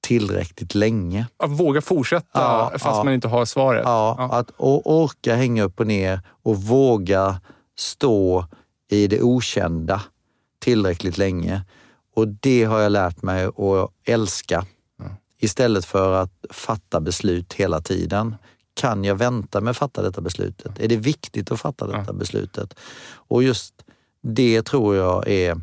tillräckligt 0.00 0.74
länge. 0.74 1.26
Att 1.36 1.50
våga 1.50 1.80
fortsätta 1.80 2.26
Ja, 2.32 2.70
fast 2.72 2.84
ja. 2.84 3.04
man 3.04 3.14
inte 3.14 3.28
har 3.28 3.44
svaret. 3.44 3.82
Ja, 3.84 4.14
Ja. 4.18 4.38
att 4.38 4.50
orka 4.58 5.34
hänga 5.34 5.62
upp 5.62 5.80
och 5.80 5.86
ner 5.86 6.20
och 6.42 6.56
våga 6.62 7.40
stå 7.78 8.46
i 8.90 9.06
det 9.06 9.22
okända 9.22 10.02
tillräckligt 10.58 11.18
länge. 11.18 11.62
Och 12.20 12.28
det 12.28 12.64
har 12.64 12.80
jag 12.80 12.92
lärt 12.92 13.22
mig 13.22 13.44
att 13.44 13.90
älska. 14.04 14.66
Istället 15.38 15.84
för 15.84 16.12
att 16.12 16.32
fatta 16.50 17.00
beslut 17.00 17.52
hela 17.52 17.80
tiden. 17.80 18.36
Kan 18.74 19.04
jag 19.04 19.14
vänta 19.14 19.60
med 19.60 19.70
att 19.70 19.76
fatta 19.76 20.02
detta 20.02 20.20
beslutet? 20.20 20.80
Är 20.80 20.88
det 20.88 20.96
viktigt 20.96 21.50
att 21.50 21.60
fatta 21.60 21.86
detta 21.86 22.12
beslutet? 22.12 22.74
Och 23.12 23.42
just 23.42 23.74
det 24.22 24.62
tror 24.62 24.96
jag 24.96 25.28
är 25.28 25.60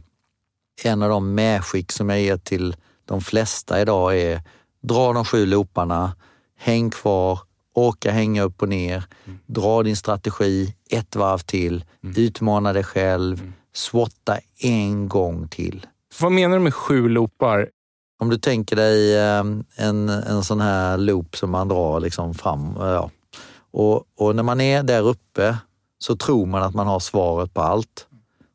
en 0.83 1.03
av 1.03 1.09
de 1.09 1.35
medskick 1.35 1.91
som 1.91 2.09
jag 2.09 2.21
ger 2.21 2.37
till 2.37 2.75
de 3.05 3.21
flesta 3.21 3.81
idag 3.81 4.19
är 4.19 4.41
dra 4.81 5.13
de 5.13 5.25
sju 5.25 5.45
looparna, 5.45 6.15
häng 6.57 6.89
kvar, 6.89 7.39
orka 7.73 8.11
hänga 8.11 8.43
upp 8.43 8.61
och 8.61 8.69
ner, 8.69 9.03
dra 9.45 9.83
din 9.83 9.97
strategi 9.97 10.75
ett 10.89 11.15
varv 11.15 11.37
till, 11.37 11.85
utmana 12.15 12.73
dig 12.73 12.83
själv, 12.83 13.53
swotta 13.73 14.37
en 14.59 15.07
gång 15.07 15.47
till. 15.47 15.85
Vad 16.19 16.31
menar 16.31 16.57
du 16.57 16.63
med 16.63 16.73
sju 16.73 17.09
loopar? 17.09 17.69
Om 18.19 18.29
du 18.29 18.37
tänker 18.37 18.75
dig 18.75 19.19
ehm, 19.19 19.63
en, 19.75 20.09
en 20.09 20.43
sån 20.43 20.61
här 20.61 20.97
loop 20.97 21.37
som 21.37 21.51
man 21.51 21.67
drar 21.67 21.99
liksom 21.99 22.33
fram. 22.33 22.77
Eh, 22.77 22.87
ja. 22.87 23.11
Och, 23.71 24.03
och 24.17 24.35
när 24.35 24.43
man 24.43 24.61
är 24.61 24.83
där 24.83 25.07
uppe 25.07 25.57
så 25.99 26.15
tror 26.15 26.45
man 26.45 26.63
att 26.63 26.73
man 26.73 26.87
har 26.87 26.99
svaret 26.99 27.53
på 27.53 27.61
allt. 27.61 28.07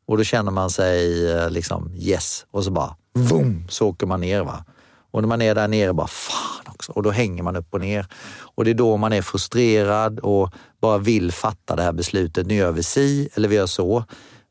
Och 0.07 0.19
då 0.19 0.25
känner 0.25 0.51
man 0.51 0.71
sig 0.71 1.31
eh, 1.31 1.51
liksom 1.51 1.93
yes 1.95 2.47
och 2.51 2.65
så 2.65 2.71
bara 2.71 2.97
vroom, 3.15 3.67
så 3.69 3.89
åker 3.89 4.07
man 4.07 4.21
ner. 4.21 4.43
Va? 4.43 4.65
Och 5.11 5.23
när 5.23 5.29
man 5.29 5.43
är 5.43 5.55
där 5.55 5.69
nere 5.69 5.93
bara 5.93 6.07
fan 6.07 6.73
också. 6.75 6.93
Och 6.93 7.03
då 7.03 7.11
hänger 7.11 7.43
man 7.43 7.57
upp 7.57 7.75
och 7.75 7.81
ner. 7.81 8.07
Och 8.41 8.65
det 8.65 8.71
är 8.71 8.75
då 8.75 8.97
man 8.97 9.13
är 9.13 9.23
frustrerad 9.23 10.19
och 10.19 10.51
bara 10.81 10.99
vill 10.99 11.33
fatta 11.33 11.77
det 11.77 11.83
här 11.83 11.93
beslutet. 11.93 12.47
Nu 12.47 12.55
gör 12.55 12.73
vi 12.73 12.83
si 12.83 13.29
eller 13.35 13.49
vi 13.49 13.57
gör 13.57 13.67
så. 13.67 14.05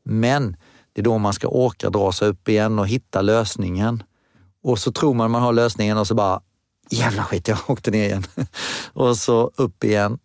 Men 0.04 0.56
det 0.92 1.00
är 1.00 1.04
då 1.04 1.18
man 1.18 1.32
ska 1.32 1.48
orka 1.48 1.90
dra 1.90 2.12
sig 2.12 2.28
upp 2.28 2.48
igen 2.48 2.78
och 2.78 2.88
hitta 2.88 3.22
lösningen. 3.22 4.02
Och 4.62 4.78
så 4.78 4.92
tror 4.92 5.14
man 5.14 5.30
man 5.30 5.42
har 5.42 5.52
lösningen 5.52 5.98
och 5.98 6.06
så 6.06 6.14
bara, 6.14 6.40
jävla 6.90 7.24
skit, 7.24 7.48
jag 7.48 7.58
åkte 7.66 7.90
ner 7.90 8.04
igen. 8.04 8.24
och 8.92 9.16
så 9.16 9.50
upp 9.56 9.84
igen 9.84 10.18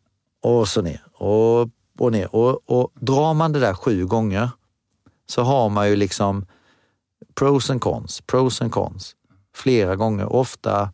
och 0.43 0.67
så 0.67 0.81
ner 0.81 1.01
och, 1.13 1.69
och 1.99 2.11
ner. 2.11 2.35
Och, 2.35 2.69
och 2.69 2.91
drar 2.93 3.33
man 3.33 3.51
det 3.51 3.59
där 3.59 3.73
sju 3.73 4.05
gånger 4.05 4.49
så 5.29 5.41
har 5.41 5.69
man 5.69 5.89
ju 5.89 5.95
liksom 5.95 6.45
pros 7.35 7.69
and 7.69 7.81
cons, 7.81 8.21
pros 8.21 8.61
and 8.61 8.71
cons 8.71 9.15
flera 9.55 9.95
gånger. 9.95 10.33
Ofta 10.33 10.91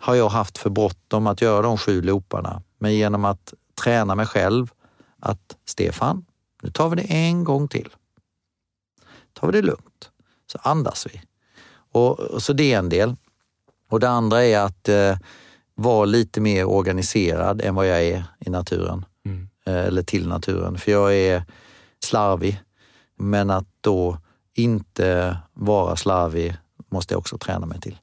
har 0.00 0.14
jag 0.14 0.28
haft 0.28 0.58
för 0.58 0.70
bråttom 0.70 1.26
att 1.26 1.42
göra 1.42 1.62
de 1.62 1.78
sju 1.78 2.02
looparna, 2.02 2.62
men 2.78 2.94
genom 2.94 3.24
att 3.24 3.54
träna 3.84 4.14
mig 4.14 4.26
själv 4.26 4.72
att 5.18 5.56
Stefan, 5.64 6.24
nu 6.62 6.70
tar 6.70 6.88
vi 6.88 6.96
det 6.96 7.02
en 7.02 7.44
gång 7.44 7.68
till 7.68 7.88
tar 9.32 9.46
vi 9.46 9.60
det 9.60 9.66
lugnt, 9.66 10.10
så 10.52 10.58
andas 10.62 11.06
vi. 11.06 11.22
Och, 11.92 12.20
och 12.20 12.42
så 12.42 12.52
det 12.52 12.72
är 12.72 12.78
en 12.78 12.88
del. 12.88 13.16
Och 13.88 14.00
det 14.00 14.08
andra 14.08 14.44
är 14.44 14.58
att 14.58 14.88
eh, 14.88 15.16
vara 15.74 16.04
lite 16.04 16.40
mer 16.40 16.64
organiserad 16.64 17.60
än 17.60 17.74
vad 17.74 17.88
jag 17.88 18.02
är 18.02 18.24
i 18.38 18.50
naturen. 18.50 19.04
Mm. 19.24 19.48
Eh, 19.66 19.86
eller 19.86 20.02
till 20.02 20.28
naturen. 20.28 20.78
För 20.78 20.92
jag 20.92 21.14
är 21.14 21.44
slarvig. 22.04 22.62
Men 23.18 23.50
att 23.50 23.66
då 23.80 24.18
inte 24.54 25.38
vara 25.52 25.96
slarvig 25.96 26.56
måste 26.88 27.14
jag 27.14 27.18
också 27.18 27.38
träna 27.38 27.66
mig 27.66 27.80
till. 27.80 27.98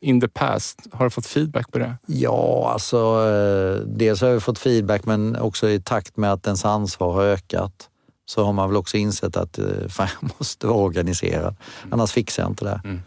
In 0.00 0.20
the 0.20 0.28
past, 0.28 0.86
har 0.92 1.04
du 1.04 1.10
fått 1.10 1.26
feedback 1.26 1.72
på 1.72 1.78
det? 1.78 1.96
Ja, 2.06 2.70
alltså 2.72 2.96
eh, 3.28 3.86
dels 3.86 4.20
har 4.20 4.28
jag 4.28 4.42
fått 4.42 4.58
feedback 4.58 5.04
men 5.04 5.36
också 5.36 5.68
i 5.68 5.80
takt 5.80 6.16
med 6.16 6.32
att 6.32 6.46
ens 6.46 6.64
ansvar 6.64 7.12
har 7.12 7.22
ökat 7.22 7.90
så 8.26 8.44
har 8.44 8.52
man 8.52 8.68
väl 8.68 8.76
också 8.76 8.96
insett 8.96 9.36
att 9.36 9.58
eh, 9.58 9.88
fan, 9.88 10.08
jag 10.20 10.30
måste 10.38 10.66
vara 10.66 10.78
organiserad. 10.78 11.56
Annars 11.90 12.12
fixar 12.12 12.42
jag 12.42 12.50
inte 12.50 12.64
det. 12.64 13.00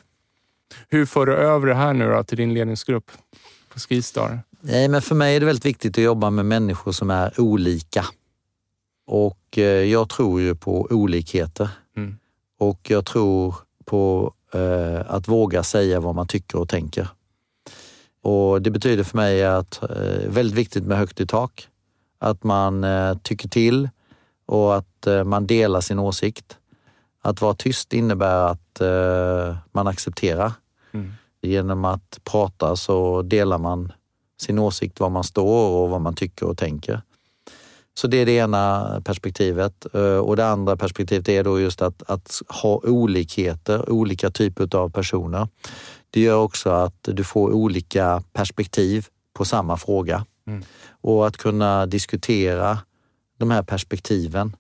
Hur 0.88 1.06
för 1.06 1.26
du 1.26 1.36
över 1.36 1.68
det 1.68 1.76
här 1.76 1.94
nu 1.94 2.10
då 2.10 2.24
till 2.24 2.38
din 2.38 2.54
ledningsgrupp 2.54 3.12
på 3.74 3.80
Skistar? 3.80 4.40
Nej, 4.62 4.88
men 4.88 5.02
för 5.02 5.16
mig 5.16 5.36
är 5.36 5.40
det 5.40 5.46
väldigt 5.46 5.66
viktigt 5.66 5.98
att 5.98 6.04
jobba 6.04 6.30
med 6.30 6.46
människor 6.46 6.92
som 6.92 7.10
är 7.10 7.40
olika. 7.42 8.06
Och 9.08 9.58
eh, 9.58 9.64
jag 9.64 10.10
tror 10.10 10.42
ju 10.42 10.56
på 10.56 10.88
olikheter. 10.90 11.70
Mm. 11.98 12.18
Och 12.60 12.90
jag 12.90 13.06
tror 13.06 13.56
på 13.86 14.34
eh, 14.54 15.02
att 15.08 15.28
våga 15.28 15.64
säga 15.64 16.00
vad 16.00 16.16
man 16.16 16.28
tycker 16.28 16.58
och 16.58 16.70
tänker. 16.70 17.08
Och 18.22 18.62
det 18.62 18.72
betyder 18.72 19.04
för 19.04 19.18
mig 19.18 19.46
att 19.46 19.84
eh, 19.84 20.30
väldigt 20.30 20.58
viktigt 20.58 20.84
med 20.84 20.98
högt 20.98 21.20
i 21.20 21.28
tak. 21.28 21.68
Att 22.20 22.44
man 22.44 22.84
eh, 22.84 23.18
tycker 23.18 23.50
till 23.50 23.90
och 24.50 24.76
att 24.76 25.08
eh, 25.08 25.24
man 25.24 25.48
delar 25.48 25.82
sin 25.82 26.00
åsikt. 26.00 26.58
Att 27.22 27.42
vara 27.42 27.54
tyst 27.54 27.94
innebär 27.94 28.52
att 28.52 28.82
eh, 28.82 29.58
man 29.72 29.88
accepterar. 29.88 30.52
Mm. 30.92 31.14
Genom 31.42 31.86
att 31.86 32.20
prata 32.24 32.76
så 32.76 33.22
delar 33.22 33.58
man 33.58 33.92
sin 34.42 34.60
åsikt, 34.60 35.00
var 35.00 35.10
man 35.10 35.24
står 35.24 35.70
och 35.70 35.90
vad 35.90 36.02
man 36.02 36.16
tycker 36.16 36.46
och 36.46 36.58
tänker. 36.58 37.02
Så 37.94 38.08
det 38.08 38.18
är 38.18 38.26
det 38.26 38.32
ena 38.32 39.02
perspektivet. 39.06 39.86
Eh, 39.94 40.18
Och 40.18 40.36
det 40.36 40.48
andra 40.48 40.78
perspektivet 40.78 41.30
är 41.30 41.44
då 41.44 41.60
just 41.60 41.82
att, 41.82 42.04
att 42.10 42.42
ha 42.48 42.82
olikheter, 42.84 43.90
olika 43.90 44.30
typer 44.30 44.76
av 44.76 44.90
personer. 44.90 45.48
Det 46.10 46.22
gör 46.22 46.38
också 46.38 46.70
att 46.70 47.10
du 47.14 47.24
får 47.24 47.52
olika 47.52 48.24
perspektiv 48.34 49.06
på 49.34 49.46
samma 49.46 49.78
fråga. 49.78 50.26
Mm. 50.48 50.64
Och 51.02 51.28
att 51.28 51.38
kunna 51.38 51.86
diskutera 51.86 52.80
de 53.40 53.52
här 53.52 53.64
perspektiven 53.64 54.56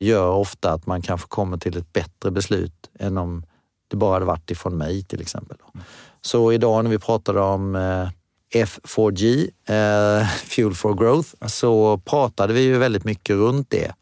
gör 0.00 0.30
ofta 0.30 0.72
att 0.72 0.86
man 0.86 1.02
kanske 1.02 1.28
kommer 1.28 1.56
till 1.56 1.76
ett 1.76 1.92
bättre 1.92 2.30
beslut 2.30 2.90
än 2.98 3.18
om 3.18 3.44
det 3.88 3.96
bara 3.96 4.12
hade 4.12 4.24
varit 4.24 4.50
ifrån 4.50 4.76
mig 4.76 5.04
till 5.04 5.20
exempel. 5.20 5.56
Så 6.20 6.52
idag 6.52 6.84
när 6.84 6.90
vi 6.90 6.98
pratade 6.98 7.40
om 7.40 7.76
eh, 7.76 8.08
F4G, 8.54 9.50
eh, 9.66 10.28
Fuel 10.28 10.74
for 10.74 10.94
Growth, 10.94 11.46
så 11.46 11.98
pratade 11.98 12.52
vi 12.52 12.60
ju 12.60 12.78
väldigt 12.78 13.04
mycket 13.04 13.36
runt 13.36 13.70
det. 13.70 13.92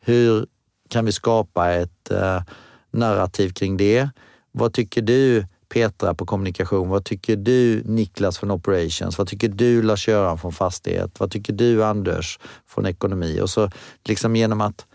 Hur 0.00 0.46
kan 0.88 1.04
vi 1.04 1.12
skapa 1.12 1.72
ett 1.72 2.10
eh, 2.10 2.42
narrativ 2.90 3.50
kring 3.50 3.76
det? 3.76 4.08
Vad 4.52 4.72
tycker 4.72 5.02
du 5.02 5.46
Petra 5.74 6.14
på 6.14 6.26
kommunikation? 6.26 6.88
Vad 6.88 7.04
tycker 7.04 7.36
du 7.36 7.82
Niklas 7.84 8.38
från 8.38 8.50
operations? 8.50 9.18
Vad 9.18 9.28
tycker 9.28 9.48
du 9.48 9.82
Lars-Göran 9.82 10.38
från 10.38 10.52
fastighet? 10.52 11.20
Vad 11.20 11.30
tycker 11.30 11.52
du 11.52 11.84
Anders 11.84 12.38
från 12.66 12.86
ekonomi? 12.86 13.40
Och 13.40 13.50
så 13.50 13.70
liksom 14.04 14.36
genom 14.36 14.60
att 14.60 14.86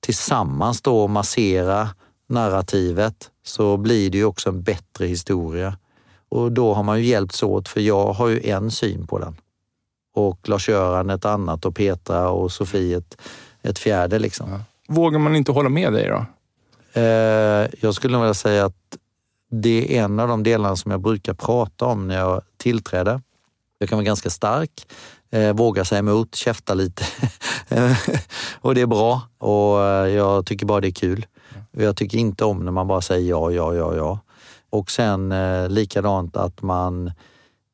tillsammans 0.00 0.82
då 0.82 1.08
massera 1.08 1.88
narrativet 2.28 3.30
så 3.42 3.76
blir 3.76 4.10
det 4.10 4.18
ju 4.18 4.24
också 4.24 4.48
en 4.48 4.62
bättre 4.62 5.06
historia. 5.06 5.76
Och 6.28 6.52
då 6.52 6.74
har 6.74 6.82
man 6.82 6.98
ju 6.98 7.06
hjälpts 7.06 7.42
åt 7.42 7.68
för 7.68 7.80
jag 7.80 8.12
har 8.12 8.28
ju 8.28 8.48
en 8.48 8.70
syn 8.70 9.06
på 9.06 9.18
den. 9.18 9.36
Och 10.14 10.48
Lars-Göran 10.48 11.10
ett 11.10 11.24
annat 11.24 11.64
och 11.64 11.76
Petra 11.76 12.30
och 12.30 12.52
Sofie 12.52 12.98
ett, 12.98 13.20
ett 13.62 13.78
fjärde 13.78 14.18
liksom. 14.18 14.62
Vågar 14.88 15.18
man 15.18 15.36
inte 15.36 15.52
hålla 15.52 15.68
med 15.68 15.92
dig 15.92 16.08
då? 16.08 16.26
Eh, 17.00 17.68
jag 17.80 17.94
skulle 17.94 18.12
nog 18.12 18.22
vilja 18.22 18.34
säga 18.34 18.64
att 18.64 18.96
det 19.62 19.98
är 19.98 20.04
en 20.04 20.20
av 20.20 20.28
de 20.28 20.42
delarna 20.42 20.76
som 20.76 20.90
jag 20.90 21.00
brukar 21.00 21.34
prata 21.34 21.84
om 21.84 22.08
när 22.08 22.18
jag 22.18 22.42
tillträder. 22.56 23.20
Jag 23.78 23.88
kan 23.88 23.98
vara 23.98 24.04
ganska 24.04 24.30
stark, 24.30 24.86
eh, 25.30 25.52
våga 25.52 25.84
säga 25.84 25.98
emot, 25.98 26.34
käfta 26.34 26.74
lite. 26.74 27.04
och 28.60 28.74
det 28.74 28.80
är 28.80 28.86
bra 28.86 29.22
och 29.38 29.82
eh, 29.82 30.08
jag 30.08 30.46
tycker 30.46 30.66
bara 30.66 30.80
det 30.80 30.88
är 30.88 30.92
kul. 30.92 31.26
Jag 31.72 31.96
tycker 31.96 32.18
inte 32.18 32.44
om 32.44 32.64
när 32.64 32.72
man 32.72 32.86
bara 32.86 33.00
säger 33.00 33.30
ja, 33.30 33.50
ja, 33.50 33.74
ja, 33.74 33.96
ja. 33.96 34.18
Och 34.70 34.90
sen 34.90 35.32
eh, 35.32 35.68
likadant 35.68 36.36
att 36.36 36.62
man, 36.62 37.12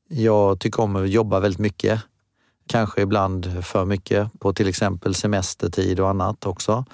jag 0.09 0.61
tycker 0.61 0.83
om 0.83 0.97
att 0.97 1.11
jobba 1.11 1.41
väldigt 1.41 1.61
mycket. 1.61 2.01
Kanske 2.66 3.03
ibland 3.03 3.64
för 3.64 3.85
mycket 3.85 4.41
på 4.41 4.53
till 4.53 4.68
exempel 4.68 5.14
semestertid 5.14 6.01
och 6.01 6.09
annat 6.09 6.47
också. 6.47 6.85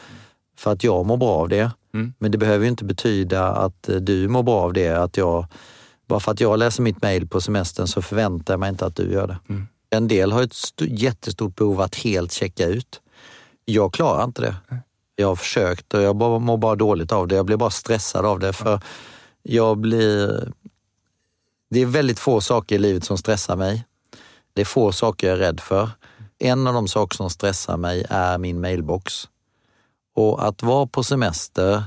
För 0.59 0.73
att 0.73 0.85
jag 0.85 1.07
mår 1.07 1.17
bra 1.17 1.31
av 1.31 1.49
det. 1.49 1.71
Mm. 1.95 2.15
Men 2.19 2.31
det 2.31 2.39
behöver 2.39 2.65
ju 2.65 2.71
inte 2.71 2.85
betyda 2.85 3.47
att 3.49 3.89
eh, 3.89 3.97
du 3.97 4.29
mår 4.29 4.43
bra 4.43 4.61
av 4.63 4.73
det. 4.73 4.89
Att 4.89 5.17
jag, 5.17 5.47
bara 6.09 6.21
för 6.21 6.33
att 6.33 6.41
jag 6.41 6.59
läser 6.59 6.83
mitt 6.83 7.03
mejl 7.03 7.29
på 7.29 7.41
semestern 7.41 7.87
så 7.87 8.03
förväntar 8.03 8.55
jag 8.55 8.61
mig 8.61 8.69
inte 8.69 8.87
att 8.87 8.97
du 8.97 9.13
gör 9.13 9.27
det. 9.27 9.39
Mm. 9.49 9.67
En 9.91 10.09
del 10.09 10.33
har 10.33 10.43
ett 10.43 10.53
st- 10.53 10.87
jättestort 10.89 11.55
behov 11.57 11.81
att 11.81 11.95
helt 11.95 12.33
checka 12.33 12.67
ut. 12.67 13.01
Jag 13.65 13.93
klarar 13.93 14.25
inte 14.25 14.43
det. 14.43 14.57
Jag 15.17 15.29
har 15.29 15.37
försökt 15.37 15.95
och 15.95 16.03
jag 16.03 16.17
bara, 16.17 16.39
mår 16.39 16.57
bara 16.57 16.75
dåligt 16.75 17.13
av 17.13 17.29
det. 17.29 17.35
Jag 17.35 17.47
blir 17.47 17.57
bara 17.57 17.71
stressad 17.71 18.27
av 18.27 18.39
det. 18.39 18.53
För 18.53 18.81
jag 19.43 19.79
blir... 19.79 20.49
Det 21.71 21.81
är 21.81 21.87
väldigt 21.87 22.19
få 22.19 22.41
saker 22.41 22.75
i 22.77 22.79
livet 22.79 23.05
som 23.05 23.19
stressar 23.19 23.57
mig. 23.57 23.85
Det 24.53 24.61
är 24.61 24.65
få 24.65 24.93
saker 24.93 25.27
jag 25.27 25.35
är 25.35 25.39
rädd 25.41 25.61
för. 25.61 25.91
En 26.39 26.67
av 26.67 26.75
de 26.75 26.89
saker 26.89 27.17
som 27.17 27.31
stressar 27.31 27.77
mig 27.77 28.07
är 28.11 28.39
min 28.39 28.61
mailbox. 28.61 29.29
Och 30.17 30.47
att 30.47 30.63
vara 30.63 30.87
på 30.87 31.03
semester 31.03 31.85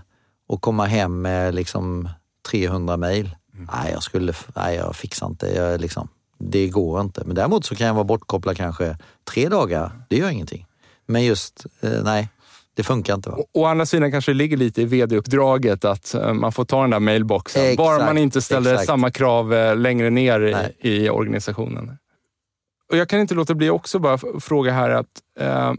och 0.48 0.62
komma 0.62 0.86
hem 0.86 1.22
med 1.22 1.56
liksom 1.56 2.10
300 2.52 2.98
mejl, 2.98 3.36
Mm. 3.60 3.70
Nej, 3.74 3.92
jag 3.92 4.04
skulle, 4.04 4.34
nej, 4.56 4.76
jag 4.76 4.96
fixar 4.96 5.28
inte. 5.28 5.48
Jag 5.48 5.82
liksom, 5.82 6.08
det 6.38 6.68
går 6.68 7.02
inte. 7.02 7.24
Men 7.26 7.36
däremot 7.36 7.66
så 7.66 7.76
kan 7.76 7.88
jag 7.88 7.94
vara 7.94 8.04
bortkopplad 8.04 8.58
kanske 8.58 8.98
tre 9.34 9.50
dagar. 9.50 9.92
Det 10.10 10.18
gör 10.18 10.30
ingenting. 10.30 10.66
Men 11.06 11.24
just, 11.24 11.66
eh, 11.82 12.04
nej, 12.04 12.30
det 12.74 12.84
funkar 12.84 13.14
inte. 13.14 13.30
Va? 13.30 13.38
Å 13.54 13.66
andra 13.66 13.86
sidan 13.86 14.12
kanske 14.12 14.32
det 14.32 14.36
ligger 14.36 14.58
lite 14.58 14.82
i 14.82 14.86
vd-uppdraget 14.86 15.86
att 15.86 16.14
eh, 16.14 16.34
man 16.34 16.52
får 16.52 16.66
ta 16.66 16.82
den 16.82 16.90
där 16.90 17.00
mailboxen. 17.00 17.62
Exakt, 17.64 17.78
Bara 17.78 18.06
man 18.06 18.18
inte 18.18 18.42
ställer 18.42 18.72
exakt. 18.74 18.88
samma 18.88 19.12
krav 19.12 19.54
eh, 19.54 19.76
längre 19.76 20.10
ner 20.10 20.42
i, 20.80 20.90
i, 20.90 21.10
organisationen. 21.10 21.98
Och 22.92 22.98
Jag 22.98 23.10
kan 23.10 23.20
inte 23.20 23.36
låta 23.36 23.54
bli 23.54 23.70
också 23.70 24.00
bara 24.00 24.18
fråga 24.40 24.72
här 24.72 24.90
att 24.90 25.22
eh, 25.40 25.74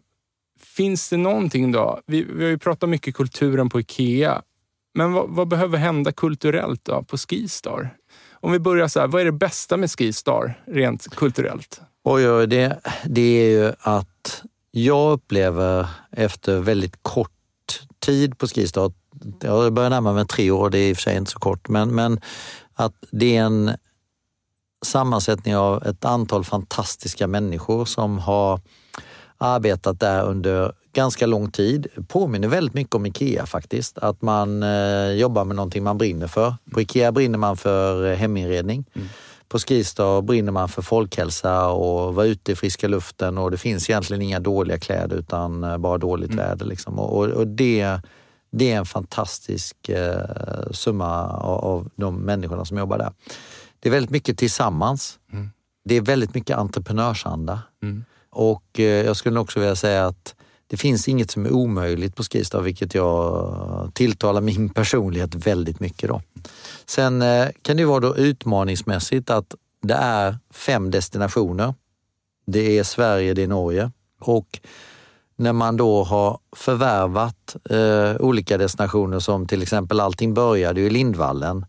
finns 0.81 1.09
det 1.09 1.17
någonting 1.17 1.73
då? 1.73 2.01
Vi, 2.07 2.23
vi 2.23 2.43
har 2.43 2.51
ju 2.51 2.59
pratat 2.59 2.89
mycket 2.89 3.15
kulturen 3.15 3.69
på 3.69 3.81
IKEA. 3.81 4.43
Men 4.95 5.13
vad, 5.13 5.29
vad, 5.29 5.49
behöver 5.49 5.79
hända 5.79 6.13
kulturellt 6.13 6.85
då 6.85 7.03
på 7.03 7.19
Skistar? 7.19 7.97
Om 8.33 8.53
vi 8.53 8.59
börjar 8.59 8.89
så 8.89 9.01
här, 9.01 9.07
vad 9.07 9.21
är 9.21 9.25
det 9.25 9.33
bästa 9.33 9.77
med 9.77 9.91
Skistar 9.91 10.63
rent 10.67 11.17
kulturellt? 11.17 11.81
Oj, 12.05 12.31
oj, 12.31 12.47
det, 12.47 12.81
det 13.05 13.21
är 13.21 13.51
ju 13.51 13.73
att 13.81 14.43
jag 14.71 15.13
upplever 15.13 15.87
efter 16.13 16.61
väldigt 16.61 16.97
kort 17.03 17.81
tid 17.99 18.39
på 18.39 18.47
Skistar, 18.47 18.93
jag 19.41 19.73
börjar 19.73 19.91
närma 19.91 20.13
mig 20.13 20.27
tre 20.27 20.51
år, 20.51 20.71
det 20.71 20.79
är 20.79 20.91
i 20.91 20.93
och 20.93 20.97
för 20.97 21.03
sig 21.03 21.17
inte 21.17 21.31
så 21.31 21.39
kort, 21.39 21.69
men, 21.69 21.95
men 21.95 22.21
att 22.75 22.95
det 23.11 23.37
är 23.37 23.43
en 23.43 23.71
sammansättning 24.85 25.57
av 25.57 25.83
ett 25.87 26.05
antal 26.05 26.45
fantastiska 26.45 27.27
människor 27.27 27.85
som 27.85 28.19
har 28.19 28.61
arbetat 29.41 30.01
där 30.01 30.25
under 30.25 30.73
ganska 30.93 31.27
lång 31.27 31.51
tid. 31.51 31.87
Påminner 32.09 32.49
väldigt 32.49 32.75
mycket 32.75 32.95
om 32.95 33.07
Ikea 33.07 33.47
faktiskt. 33.47 33.99
Att 33.99 34.23
man 34.23 34.63
eh, 34.63 35.11
jobbar 35.11 35.45
med 35.45 35.57
någonting 35.57 35.85
man 35.85 35.99
brinner 35.99 36.27
för. 36.27 36.55
På 36.73 36.81
Ikea 36.81 37.13
brinner 37.13 37.39
man 37.39 37.57
för 37.57 38.15
heminredning. 38.15 38.85
Mm. 38.95 39.09
På 39.49 39.59
Skistar 39.59 40.23
brinner 40.23 40.53
man 40.53 40.69
för 40.69 40.83
folkhälsa 40.83 41.69
och 41.69 42.15
vara 42.15 42.27
ute 42.27 42.53
i 42.53 42.57
friska 42.57 42.89
luften 42.89 43.39
och 43.39 43.51
det 43.51 43.57
finns 43.57 43.91
egentligen 43.91 44.23
inga 44.23 44.41
dåliga 44.41 44.79
kläder 44.79 45.17
utan 45.17 45.65
eh, 45.65 45.79
bara 45.79 45.99
dåligt 45.99 46.33
mm. 46.33 46.47
väder. 46.47 46.67
Liksom. 46.67 46.99
Och, 46.99 47.27
och, 47.27 47.47
det, 47.47 48.01
det 48.53 48.73
är 48.73 48.77
en 48.77 48.87
fantastisk 48.87 49.89
eh, 49.89 50.71
summa 50.71 51.29
av, 51.29 51.65
av 51.65 51.91
de 51.97 52.17
människorna 52.17 52.65
som 52.65 52.79
jobbar 52.79 52.99
där. 52.99 53.13
Det 53.81 53.89
är 53.89 53.93
väldigt 53.93 54.11
mycket 54.11 54.39
tillsammans. 54.39 55.19
Mm. 55.33 55.51
Det 55.85 55.95
är 55.95 56.01
väldigt 56.01 56.35
mycket 56.35 56.57
entreprenörsanda. 56.57 57.63
Mm. 57.83 58.05
Och 58.31 58.81
eh, 58.81 58.85
jag 58.85 59.17
skulle 59.17 59.41
också 59.41 59.61
vilja 59.61 59.77
säga 59.77 60.07
att 60.07 60.35
det 60.67 60.77
finns 60.77 61.09
inget 61.09 61.31
som 61.31 61.47
är 61.47 61.53
omöjligt 61.53 62.17
på 62.17 62.23
Skistar, 62.23 62.61
vilket 62.61 62.95
jag 62.95 63.91
tilltalar 63.95 64.41
min 64.41 64.69
personlighet 64.75 65.35
väldigt 65.35 65.81
mycket. 65.81 66.09
Då. 66.09 66.23
Sen 66.87 67.23
eh, 67.23 67.49
kan 67.63 67.77
det 67.77 67.85
vara 67.85 68.01
då 68.01 68.17
utmaningsmässigt 68.17 69.31
att 69.31 69.55
det 69.83 69.95
är 69.95 70.39
fem 70.51 70.91
destinationer. 70.91 71.75
Det 72.47 72.79
är 72.79 72.85
Sverige, 72.85 73.35
det 73.35 73.43
är 73.43 73.49
Norge 73.49 73.91
och 74.21 74.61
när 75.37 75.53
man 75.53 75.77
då 75.77 76.05
har 76.05 76.39
förvärvat 76.57 77.57
eh, 77.71 78.17
olika 78.21 78.59
destinationer 78.59 79.19
som 79.19 79.47
till 79.47 79.63
exempel 79.63 80.01
allting 80.01 80.35
började 80.35 80.81
ju 80.81 80.87
i 80.87 80.91
Lindvallen 80.91 81.67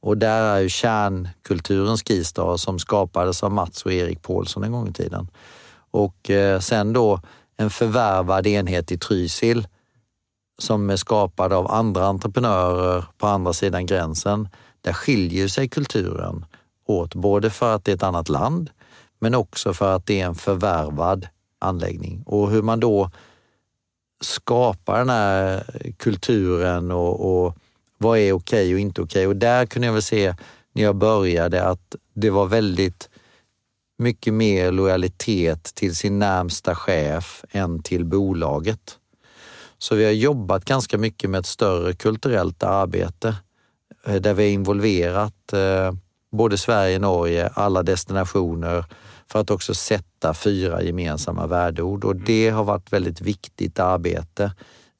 och 0.00 0.18
där 0.18 0.42
är 0.42 0.60
ju 0.60 0.68
kärnkulturen 0.68 1.96
Skistar 1.96 2.56
som 2.56 2.78
skapades 2.78 3.42
av 3.42 3.52
Mats 3.52 3.82
och 3.82 3.92
Erik 3.92 4.22
Paulsson 4.22 4.64
en 4.64 4.72
gång 4.72 4.88
i 4.88 4.92
tiden. 4.92 5.28
Och 5.90 6.30
eh, 6.30 6.60
sen 6.60 6.92
då 6.92 7.20
en 7.56 7.70
förvärvad 7.70 8.46
enhet 8.46 8.92
i 8.92 8.98
Trysil 8.98 9.68
som 10.58 10.90
är 10.90 10.96
skapad 10.96 11.52
av 11.52 11.70
andra 11.70 12.06
entreprenörer 12.06 13.04
på 13.18 13.26
andra 13.26 13.52
sidan 13.52 13.86
gränsen. 13.86 14.48
Där 14.80 14.92
skiljer 14.92 15.48
sig 15.48 15.68
kulturen 15.68 16.44
åt, 16.86 17.14
både 17.14 17.50
för 17.50 17.74
att 17.74 17.84
det 17.84 17.92
är 17.92 17.96
ett 17.96 18.02
annat 18.02 18.28
land 18.28 18.70
men 19.18 19.34
också 19.34 19.74
för 19.74 19.96
att 19.96 20.06
det 20.06 20.20
är 20.20 20.26
en 20.26 20.34
förvärvad 20.34 21.28
anläggning. 21.58 22.22
Och 22.26 22.50
hur 22.50 22.62
man 22.62 22.80
då 22.80 23.10
skapar 24.20 24.98
den 24.98 25.10
här 25.10 25.64
kulturen 25.96 26.90
och, 26.90 27.44
och 27.44 27.56
vad 27.98 28.18
är 28.18 28.32
okej 28.32 28.34
okay 28.34 28.74
och 28.74 28.80
inte 28.80 29.02
okej. 29.02 29.20
Okay. 29.20 29.26
Och 29.26 29.36
där 29.36 29.66
kunde 29.66 29.86
jag 29.86 29.92
väl 29.92 30.02
se 30.02 30.34
när 30.72 30.82
jag 30.82 30.96
började 30.96 31.64
att 31.64 31.96
det 32.14 32.30
var 32.30 32.46
väldigt 32.46 33.09
mycket 34.00 34.34
mer 34.34 34.72
lojalitet 34.72 35.74
till 35.74 35.96
sin 35.96 36.18
närmsta 36.18 36.74
chef 36.74 37.44
än 37.50 37.82
till 37.82 38.04
bolaget. 38.04 38.98
Så 39.78 39.94
vi 39.94 40.04
har 40.04 40.12
jobbat 40.12 40.64
ganska 40.64 40.98
mycket 40.98 41.30
med 41.30 41.38
ett 41.38 41.46
större 41.46 41.92
kulturellt 41.92 42.62
arbete 42.62 43.36
eh, 44.06 44.14
där 44.14 44.34
vi 44.34 44.42
har 44.42 44.50
involverat 44.50 45.52
eh, 45.52 45.92
både 46.32 46.58
Sverige, 46.58 46.98
Norge, 46.98 47.48
alla 47.54 47.82
destinationer 47.82 48.84
för 49.26 49.40
att 49.40 49.50
också 49.50 49.74
sätta 49.74 50.34
fyra 50.34 50.82
gemensamma 50.82 51.46
värdeord 51.46 52.04
och 52.04 52.16
det 52.16 52.50
har 52.50 52.64
varit 52.64 52.92
väldigt 52.92 53.20
viktigt 53.20 53.78
arbete 53.78 54.52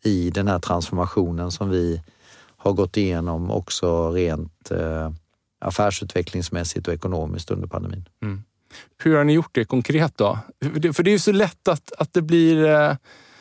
i 0.05 0.31
den 0.31 0.49
här 0.49 0.59
transformationen 0.59 1.51
som 1.51 1.71
vi 1.71 2.03
har 2.57 2.73
gått 2.73 2.97
igenom 2.97 3.51
också 3.51 4.11
rent 4.11 4.71
eh, 4.71 5.11
affärsutvecklingsmässigt 5.61 6.89
och 6.89 6.95
ekonomiskt 6.95 7.51
under 7.51 7.69
pandemin. 7.69 8.09
Mm. 8.23 8.43
Hur 9.03 9.17
har 9.17 9.25
ni 9.25 9.33
gjort 9.33 9.51
det 9.53 9.65
konkret 9.65 10.19
då? 10.19 10.39
För 10.95 11.03
det 11.03 11.11
är 11.11 11.13
ju 11.13 11.19
så 11.19 11.33
lätt 11.33 11.69
att, 11.69 11.93
att 11.99 12.13
det 12.13 12.23
blir... 12.23 12.65
Eh... 12.65 12.97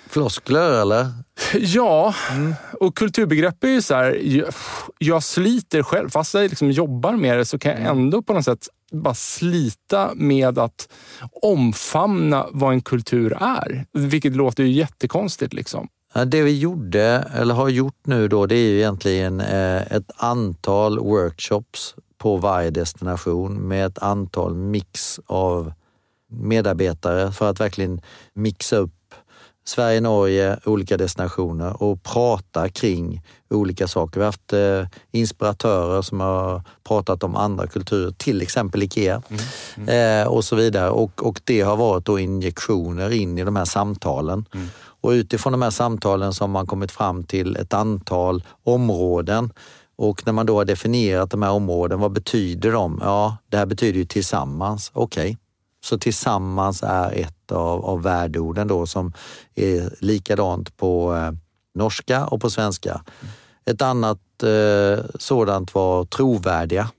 Floskler 0.10 0.82
eller? 0.82 1.08
Ja, 1.60 2.16
mm. 2.32 2.56
och 2.80 2.98
kulturbegrepp 2.98 3.64
är 3.64 3.68
ju 3.68 3.82
så 3.82 3.94
här, 3.94 4.20
jag, 4.22 4.54
jag 4.98 5.24
sliter 5.24 5.84
själv. 5.84 6.10
Fast 6.10 6.34
jag 6.34 6.50
liksom 6.50 6.72
jobbar 6.72 7.14
med 7.14 7.38
det 7.38 7.46
så 7.46 7.60
kan 7.60 7.72
jag 7.72 7.82
ändå 7.82 8.22
på 8.22 8.34
något 8.34 8.46
sätt 8.46 8.68
bara 8.92 9.14
slita 9.14 10.12
med 10.16 10.60
att 10.60 10.90
omfamna 11.42 12.48
vad 12.52 12.74
en 12.74 12.82
kultur 12.82 13.38
är. 13.42 13.86
Vilket 13.92 14.36
låter 14.36 14.64
ju 14.64 14.72
jättekonstigt. 14.72 15.54
Liksom. 15.54 15.88
Det 16.26 16.42
vi 16.42 16.60
gjorde, 16.60 17.30
eller 17.36 17.56
har 17.56 17.70
gjort 17.70 18.06
nu 18.06 18.28
då, 18.28 18.46
det 18.46 18.56
är 18.56 18.70
ju 18.70 18.78
egentligen 18.78 19.42
eh, 19.42 19.82
ett 19.92 20.12
antal 20.18 21.00
workshops 21.00 21.96
på 22.20 22.38
varje 22.38 22.70
destination 22.70 23.68
med 23.68 23.86
ett 23.86 23.98
antal 23.98 24.56
mix 24.56 25.20
av 25.26 25.74
medarbetare 26.30 27.32
för 27.32 27.50
att 27.50 27.60
verkligen 27.60 28.02
mixa 28.34 28.78
upp 28.78 28.94
Sverige, 29.70 30.02
Norge, 30.02 30.60
olika 30.66 30.98
destinationer 30.98 31.84
och 31.84 32.04
prata 32.04 32.70
kring 32.70 33.22
olika 33.50 33.88
saker. 33.88 34.20
Vi 34.20 34.24
har 34.24 34.28
haft 34.28 34.54
eh, 34.54 35.00
inspiratörer 35.12 36.02
som 36.02 36.20
har 36.20 36.62
pratat 36.84 37.24
om 37.24 37.36
andra 37.36 37.68
kulturer, 37.68 38.12
till 38.12 38.42
exempel 38.42 38.84
IKEA 38.84 39.22
mm. 39.30 39.42
Mm. 39.78 40.22
Eh, 40.22 40.28
och 40.28 40.46
så 40.46 40.56
vidare. 40.56 40.90
Och, 40.90 41.26
och 41.26 41.42
det 41.44 41.62
har 41.62 41.78
varit 41.78 42.06
då 42.06 42.20
injektioner 42.20 43.10
in 43.10 43.38
i 43.38 43.44
de 43.44 43.56
här 43.56 43.66
samtalen. 43.66 44.46
Mm. 44.54 44.68
Och 45.02 45.10
utifrån 45.10 45.52
de 45.52 45.62
här 45.62 45.70
samtalen 45.70 46.34
så 46.34 46.44
har 46.44 46.50
man 46.50 46.68
kommit 46.68 46.92
fram 46.92 47.24
till 47.24 47.56
ett 47.56 47.74
antal 47.74 48.44
områden 48.64 49.54
och 50.00 50.26
när 50.26 50.34
man 50.34 50.46
då 50.46 50.58
har 50.58 50.66
definierat 50.66 51.32
de 51.32 51.42
här 51.42 51.52
områden, 51.52 52.00
vad 52.00 52.12
betyder 52.12 52.72
de? 52.72 53.00
Ja, 53.02 53.38
det 53.50 53.58
här 53.58 53.66
betyder 53.66 54.00
ju 54.00 54.06
tillsammans. 54.06 54.92
Okej, 54.94 55.24
okay. 55.24 55.38
så 55.84 55.98
tillsammans 55.98 56.84
är 56.84 57.12
ett 57.12 57.52
av, 57.52 57.86
av 57.86 58.04
värdeorden 58.04 58.68
då 58.68 58.86
som 58.86 59.14
är 59.56 59.94
likadant 60.00 60.78
på 60.78 61.16
eh, 61.16 61.32
norska 61.76 62.26
och 62.26 62.42
på 62.42 62.50
svenska. 62.50 63.02
Ett 63.66 63.82
annat 63.82 64.44
eh, 64.44 65.06
sådant 65.20 65.76
var 65.76 66.06
trovärdiga. 66.06 66.90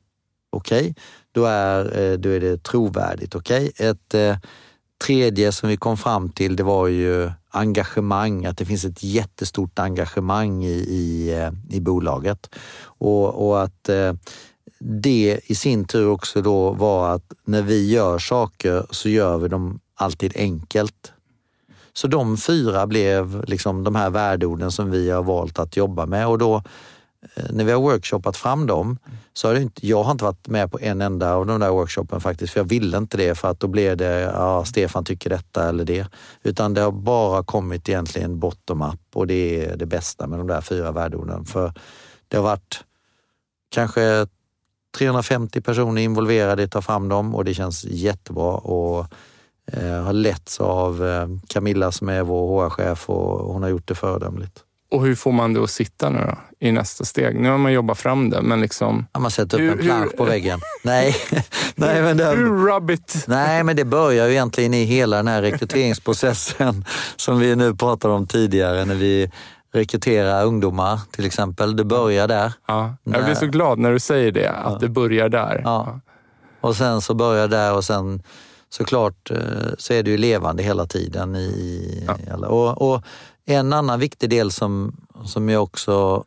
Okej, 0.51 0.81
okay. 0.81 0.95
då, 1.33 1.45
är, 1.45 2.01
eh, 2.01 2.19
då 2.19 2.29
är 2.29 2.41
det 2.41 2.63
trovärdigt. 2.63 3.35
Okej, 3.35 3.71
okay. 3.75 3.87
ett 3.89 4.15
eh, 4.15 4.37
tredje 5.01 5.53
som 5.53 5.69
vi 5.69 5.77
kom 5.77 5.97
fram 5.97 6.29
till, 6.29 6.57
det 6.57 6.63
var 6.63 6.87
ju 6.89 7.31
engagemang, 7.51 8.45
att 8.45 8.59
det 8.59 8.65
finns 8.65 8.85
ett 8.85 9.03
jättestort 9.03 9.79
engagemang 9.79 10.65
i, 10.65 10.79
i, 10.89 11.35
eh, 11.35 11.77
i 11.77 11.81
bolaget. 11.81 12.55
Och, 12.83 13.49
och 13.49 13.63
att 13.63 13.89
eh, 13.89 14.13
det 14.79 15.41
i 15.45 15.55
sin 15.55 15.85
tur 15.85 16.09
också 16.09 16.43
då 16.43 16.73
var 16.73 17.15
att 17.15 17.33
när 17.45 17.63
vi 17.63 17.91
gör 17.91 18.19
saker 18.19 18.87
så 18.91 19.09
gör 19.09 19.39
vi 19.39 19.49
dem 19.49 19.81
alltid 19.95 20.33
enkelt. 20.37 21.13
Så 21.93 22.07
de 22.07 22.37
fyra 22.37 22.87
blev 22.87 23.45
liksom 23.45 23.85
de 23.85 23.95
här 23.95 24.11
värdeorden 24.11 24.73
som 24.73 24.91
vi 24.91 25.11
har 25.11 25.23
valt 25.23 25.59
att 25.59 25.77
jobba 25.77 26.07
med 26.07 26.27
och 26.27 26.39
då 26.39 26.63
Eh, 27.23 27.45
när 27.51 27.65
vi 27.65 27.73
har 27.73 27.81
workshoppat 27.81 28.37
fram 28.37 28.67
dem, 28.67 28.99
så 29.33 29.49
har 29.49 29.55
det 29.55 29.63
inte, 29.63 29.87
jag 29.87 30.03
har 30.03 30.13
inte 30.13 30.25
varit 30.25 30.49
med 30.49 30.73
på 30.73 30.81
en 30.81 31.01
enda 31.01 31.35
av 31.35 31.47
de 31.47 31.61
där 31.61 31.71
workshopen 31.71 32.21
faktiskt, 32.21 32.53
för 32.53 32.61
jag 32.61 32.65
ville 32.69 32.97
inte 32.97 33.17
det 33.17 33.35
för 33.35 33.51
att 33.51 33.61
då 33.61 33.69
blev 33.69 33.97
det, 33.97 34.21
ja, 34.21 34.65
Stefan 34.65 35.05
tycker 35.05 35.31
detta 35.31 35.69
eller 35.69 35.85
det. 35.85 36.07
Utan 36.43 36.75
det 36.75 36.81
har 36.81 36.93
bara 36.93 37.45
kommit 37.45 37.89
egentligen 37.89 38.39
bottom-up 38.39 39.01
och 39.15 39.27
det 39.27 39.65
är 39.65 39.77
det 39.77 39.87
bästa 39.87 40.27
med 40.27 40.39
de 40.39 40.47
där 40.47 40.61
fyra 40.61 40.93
värdeorden. 40.93 41.45
För 41.45 41.73
det 42.29 42.37
har 42.37 42.45
varit 42.45 42.85
kanske 43.71 44.27
350 44.99 45.61
personer 45.61 46.03
involverade 46.03 46.63
i 46.63 46.65
att 46.65 46.71
ta 46.71 46.83
fram 46.83 47.09
dem 47.09 47.35
och 47.35 47.45
det 47.45 47.55
känns 47.55 47.85
jättebra 47.85 48.55
och 48.55 49.07
eh, 49.73 50.03
har 50.03 50.13
letts 50.13 50.61
av 50.61 51.07
eh, 51.07 51.29
Camilla 51.47 51.93
som 51.93 52.09
är 52.09 52.23
vår 52.23 52.69
HR-chef 52.69 53.11
och 53.11 53.53
hon 53.53 53.63
har 53.63 53.71
gjort 53.71 53.89
det 53.89 53.95
föredömligt. 53.95 54.65
Och 54.91 55.05
hur 55.07 55.15
får 55.15 55.33
man 55.33 55.53
det 55.53 55.63
att 55.63 55.71
sitta 55.71 56.11
nu 56.11 56.19
då, 56.19 56.39
i 56.67 56.73
nästa 56.73 57.05
steg? 57.05 57.41
Nu 57.41 57.51
har 57.51 57.59
man 57.59 57.73
jobbat 57.73 57.99
fram 57.99 58.31
det, 58.31 58.43
men 58.43 58.61
liksom... 58.61 59.07
Ja, 59.13 59.21
man 59.21 59.31
sätter 59.31 59.57
upp 59.57 59.63
Hur- 59.63 59.73
en 59.73 59.79
plansch 59.87 60.11
hur- 60.11 60.17
på 60.17 60.25
väggen. 60.25 60.61
Nej, 60.85 61.17
nej, 61.75 62.03
men 62.03 62.17
det, 62.17 62.25
Hur 62.25 62.67
rubbit? 62.67 63.25
nej, 63.29 63.65
men 63.65 63.77
det 63.77 63.85
börjar 63.85 64.27
ju 64.27 64.33
egentligen 64.33 64.75
i 64.75 64.85
hela 64.85 65.17
den 65.17 65.29
här 65.29 65.43
rekryteringsprocessen 65.43 66.85
som 67.17 67.39
vi 67.39 67.57
nu 67.57 67.75
pratade 67.75 68.15
om 68.15 68.27
tidigare 68.27 68.85
när 68.85 68.95
vi 68.95 69.31
rekryterar 69.73 70.45
ungdomar 70.45 71.01
till 71.11 71.27
exempel. 71.27 71.77
Det 71.77 71.85
börjar 71.85 72.29
där. 72.29 72.53
Ja, 72.67 72.95
jag 73.05 73.25
blir 73.25 73.35
så 73.35 73.47
glad 73.47 73.79
när 73.79 73.93
du 73.93 74.01
säger 74.01 74.33
det, 74.33 74.51
att 74.51 74.81
det 74.81 74.89
börjar 74.89 75.29
där. 75.29 75.61
Ja. 75.65 76.01
Och 76.61 76.77
sen 76.77 77.01
så 77.01 77.15
börjar 77.15 77.49
där 77.49 77.75
och 77.77 77.85
sen 77.85 78.23
såklart 78.71 79.31
eh, 79.31 79.37
så 79.79 79.93
är 79.93 80.03
det 80.03 80.11
ju 80.11 80.17
levande 80.17 80.63
hela 80.63 80.87
tiden. 80.87 81.37
i 81.37 82.05
Ja. 82.29 82.47
och, 82.47 82.93
och 82.95 83.03
en 83.45 83.73
annan 83.73 84.01
viktig 84.01 84.31
del 84.31 84.53
som, 84.53 84.97
som 85.25 85.49
jag 85.49 85.63
också 85.63 86.25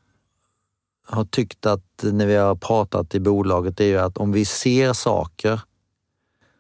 har 1.06 1.26
tyckt 1.26 1.66
att 1.66 2.04
när 2.04 2.26
vi 2.26 2.36
har 2.36 2.56
pratat 2.56 3.16
i 3.16 3.20
bolaget 3.20 3.80
är 3.80 3.86
ju 3.86 3.98
att 3.98 4.18
om 4.18 4.32
vi 4.32 4.46
ser 4.46 4.94
saker 4.94 5.62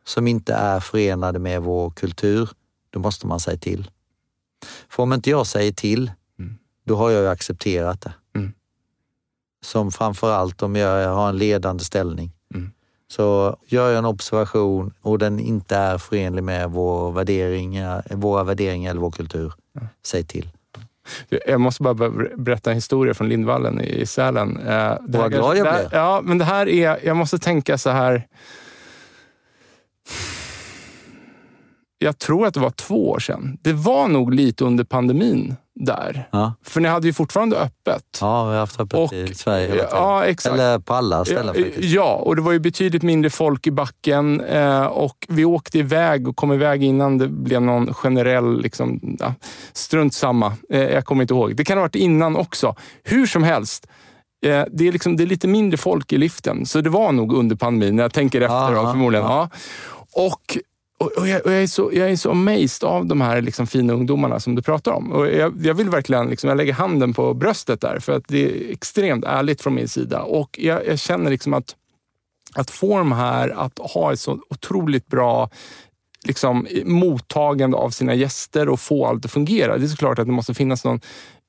som 0.05 0.27
inte 0.27 0.53
är 0.53 0.79
förenade 0.79 1.39
med 1.39 1.61
vår 1.61 1.89
kultur, 1.91 2.49
då 2.89 2.99
måste 2.99 3.27
man 3.27 3.39
säga 3.39 3.57
till. 3.57 3.91
För 4.89 5.03
om 5.03 5.13
inte 5.13 5.29
jag 5.29 5.47
säger 5.47 5.71
till, 5.71 6.11
Mm. 6.39 6.57
då 6.85 6.95
har 6.95 7.09
jag 7.09 7.21
ju 7.21 7.27
accepterat 7.27 8.01
det. 8.01 8.13
Mm. 8.35 8.53
Som 9.61 9.91
framförallt 9.91 10.61
om 10.63 10.75
jag 10.75 11.13
har 11.13 11.29
en 11.29 11.37
ledande 11.37 11.83
ställning. 11.83 12.31
Så 13.15 13.57
gör 13.65 13.89
jag 13.89 13.97
en 13.97 14.05
observation 14.05 14.93
och 15.01 15.19
den 15.19 15.39
inte 15.39 15.75
är 15.75 15.97
förenlig 15.97 16.43
med 16.43 16.71
vår 16.71 17.11
värderingar, 17.11 18.03
våra 18.11 18.43
värderingar 18.43 18.91
eller 18.91 19.01
vår 19.01 19.11
kultur, 19.11 19.53
säg 20.05 20.23
till. 20.23 20.49
Jag 21.47 21.61
måste 21.61 21.83
bara 21.83 21.93
ber- 21.93 22.35
berätta 22.37 22.69
en 22.69 22.75
historia 22.75 23.13
från 23.13 23.29
Lindvallen 23.29 23.81
i 23.81 24.05
Sälen. 24.05 24.57
Eh, 24.67 24.93
Vad 25.01 25.31
glad 25.31 25.57
jag 25.57 25.75
blev. 25.75 25.89
Ja, 25.91 26.21
men 26.23 26.37
det 26.37 26.45
här 26.45 26.69
är... 26.69 26.99
Jag 27.05 27.17
måste 27.17 27.39
tänka 27.39 27.77
så 27.77 27.89
här... 27.89 28.27
Jag 31.97 32.17
tror 32.19 32.47
att 32.47 32.53
det 32.53 32.59
var 32.59 32.69
två 32.71 33.09
år 33.09 33.19
sedan. 33.19 33.57
Det 33.61 33.73
var 33.73 34.07
nog 34.07 34.33
lite 34.33 34.65
under 34.65 34.83
pandemin 34.83 35.55
där. 35.79 36.27
Ja, 36.31 36.53
För 36.63 36.81
ni 36.81 36.87
hade 36.89 37.07
ju 37.07 37.13
fortfarande 37.13 37.57
öppet. 37.57 38.17
ja 38.21 38.45
vi 38.45 38.51
har 38.51 38.59
haft 38.59 38.79
öppet 38.79 38.99
Och- 38.99 39.13
i 39.13 39.33
Sverige 39.35 39.63
hela 39.67 39.75
tiden. 39.83 39.89
Ja, 39.91 40.25
exakt. 40.25 40.53
Eller 40.55 40.79
på 40.79 40.93
alla 40.93 41.25
ställen 41.25 41.45
Ja, 41.57 41.63
faktiskt. 41.63 41.89
Ja, 41.93 42.13
och 42.15 42.35
det 42.35 42.41
var 42.41 42.51
ju 42.51 42.59
betydligt 42.59 43.03
mindre 43.03 43.29
folk 43.29 43.67
i 43.67 43.71
backen 43.71 44.41
eh, 44.41 44.83
och 44.85 45.25
vi 45.29 45.45
åkte 45.45 45.77
iväg 45.79 46.27
och 46.27 46.35
kom 46.35 46.51
iväg 46.53 46.83
innan 46.83 47.17
det 47.17 47.27
blev 47.27 47.61
någon 47.61 47.93
generell, 47.93 48.61
liksom, 48.61 49.17
ja, 49.19 49.33
strunt 49.73 50.13
samma. 50.13 50.53
Eh, 50.69 50.81
jag 50.81 51.05
kommer 51.05 51.21
inte 51.21 51.33
ihåg. 51.33 51.55
Det 51.55 51.63
kan 51.65 51.77
ha 51.77 51.81
varit 51.83 51.95
innan 51.95 52.35
också. 52.35 52.75
Hur 53.03 53.25
som 53.25 53.43
helst. 53.43 53.87
Eh, 54.45 54.63
det, 54.71 54.87
är 54.87 54.91
liksom, 54.91 55.15
det 55.17 55.23
är 55.23 55.27
lite 55.27 55.47
mindre 55.47 55.77
folk 55.77 56.13
i 56.13 56.17
liften, 56.17 56.65
så 56.65 56.81
det 56.81 56.89
var 56.89 57.11
nog 57.11 57.33
under 57.33 57.55
pandemin, 57.55 57.95
när 57.95 58.03
jag 58.03 58.13
tänker 58.13 58.41
efter 58.41 58.55
Ja, 58.55 58.69
då, 58.83 58.91
förmodligen. 58.91 59.25
Ja. 59.25 59.49
Och, 60.15 60.57
och, 60.99 61.11
och, 61.17 61.27
jag, 61.27 61.45
och 61.45 61.51
jag, 61.51 61.63
är 61.63 61.67
så, 61.67 61.91
jag 61.93 62.11
är 62.11 62.15
så 62.15 62.31
amazed 62.31 62.83
av 62.83 63.05
de 63.05 63.21
här 63.21 63.41
liksom 63.41 63.67
fina 63.67 63.93
ungdomarna 63.93 64.39
som 64.39 64.55
du 64.55 64.61
pratar 64.61 64.91
om. 64.91 65.11
Och 65.11 65.27
jag, 65.27 65.65
jag 65.65 65.73
vill 65.73 65.89
verkligen, 65.89 66.29
liksom, 66.29 66.47
jag 66.47 66.57
lägger 66.57 66.73
handen 66.73 67.13
på 67.13 67.33
bröstet 67.33 67.81
där, 67.81 67.99
för 67.99 68.13
att 68.13 68.23
det 68.27 68.45
är 68.45 68.71
extremt 68.71 69.25
ärligt 69.25 69.61
från 69.61 69.73
min 69.73 69.87
sida. 69.87 70.21
Och 70.21 70.59
jag, 70.61 70.87
jag 70.87 70.99
känner 70.99 71.31
liksom 71.31 71.53
att, 71.53 71.75
att 72.55 72.71
få 72.71 72.97
de 72.97 73.11
här 73.11 73.49
att 73.49 73.79
ha 73.79 74.13
ett 74.13 74.19
så 74.19 74.39
otroligt 74.49 75.07
bra 75.07 75.49
liksom, 76.25 76.67
mottagande 76.85 77.77
av 77.77 77.89
sina 77.89 78.13
gäster 78.13 78.69
och 78.69 78.79
få 78.79 79.05
allt 79.05 79.25
att 79.25 79.31
fungera. 79.31 79.77
Det 79.77 79.85
är 79.85 79.87
såklart 79.87 80.19
att 80.19 80.25
det 80.25 80.31
måste 80.31 80.53
finnas 80.53 80.85
någon 80.85 81.01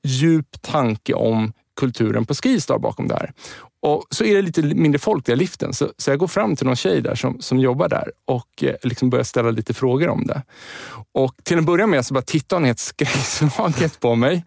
djup 0.05 0.63
tanke 0.63 1.15
om 1.15 1.53
kulturen 1.77 2.27
på 2.27 2.35
Skistar 2.35 2.79
bakom 2.79 3.09
det 3.09 3.15
här. 3.15 3.33
Och 3.85 4.07
så 4.11 4.25
är 4.25 4.35
det 4.35 4.43
lite 4.43 4.63
mindre 4.63 4.99
folk 4.99 5.27
där 5.27 5.33
i 5.33 5.37
liften, 5.37 5.75
så, 5.75 5.89
så 5.97 6.11
jag 6.11 6.19
går 6.19 6.27
fram 6.27 6.57
till 6.57 6.67
någon 6.67 6.77
tjej 6.77 7.01
där 7.01 7.15
som, 7.15 7.41
som 7.41 7.59
jobbar 7.59 7.89
där 7.89 8.13
och 8.25 8.63
eh, 8.63 8.75
liksom 8.83 9.11
börjar 9.11 9.25
ställa 9.25 9.51
lite 9.51 9.75
frågor 9.75 10.09
om 10.09 10.27
det. 10.27 10.43
Och 11.13 11.35
till 11.43 11.59
en 11.59 11.65
början 11.65 11.91
med 11.91 12.07
så 12.07 12.15
bara 12.15 12.23
tittade 12.23 12.61
hon 12.61 12.65
helt 12.65 12.79
skräckslaget 12.95 14.01
på 14.01 14.15
mig 14.15 14.45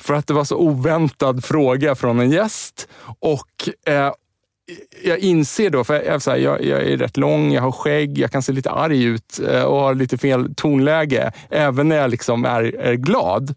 för 0.00 0.14
att 0.14 0.26
det 0.26 0.34
var 0.34 0.44
så 0.44 0.56
oväntad 0.56 1.44
fråga 1.44 1.94
från 1.94 2.20
en 2.20 2.30
gäst. 2.30 2.88
Och 3.18 3.68
eh, 3.86 4.12
jag 5.04 5.18
inser 5.18 5.70
då, 5.70 5.84
för 5.84 5.94
jag, 5.94 6.04
är 6.06 6.18
så 6.18 6.30
här, 6.30 6.38
jag, 6.38 6.64
jag 6.64 6.82
är 6.82 6.96
rätt 6.96 7.16
lång, 7.16 7.52
jag 7.52 7.62
har 7.62 7.72
skägg, 7.72 8.18
jag 8.18 8.32
kan 8.32 8.42
se 8.42 8.52
lite 8.52 8.70
arg 8.70 9.02
ut 9.02 9.40
eh, 9.48 9.62
och 9.62 9.80
har 9.80 9.94
lite 9.94 10.18
fel 10.18 10.54
tonläge, 10.54 11.32
även 11.50 11.88
när 11.88 11.96
jag 11.96 12.10
liksom 12.10 12.44
är, 12.44 12.62
är 12.62 12.94
glad. 12.94 13.54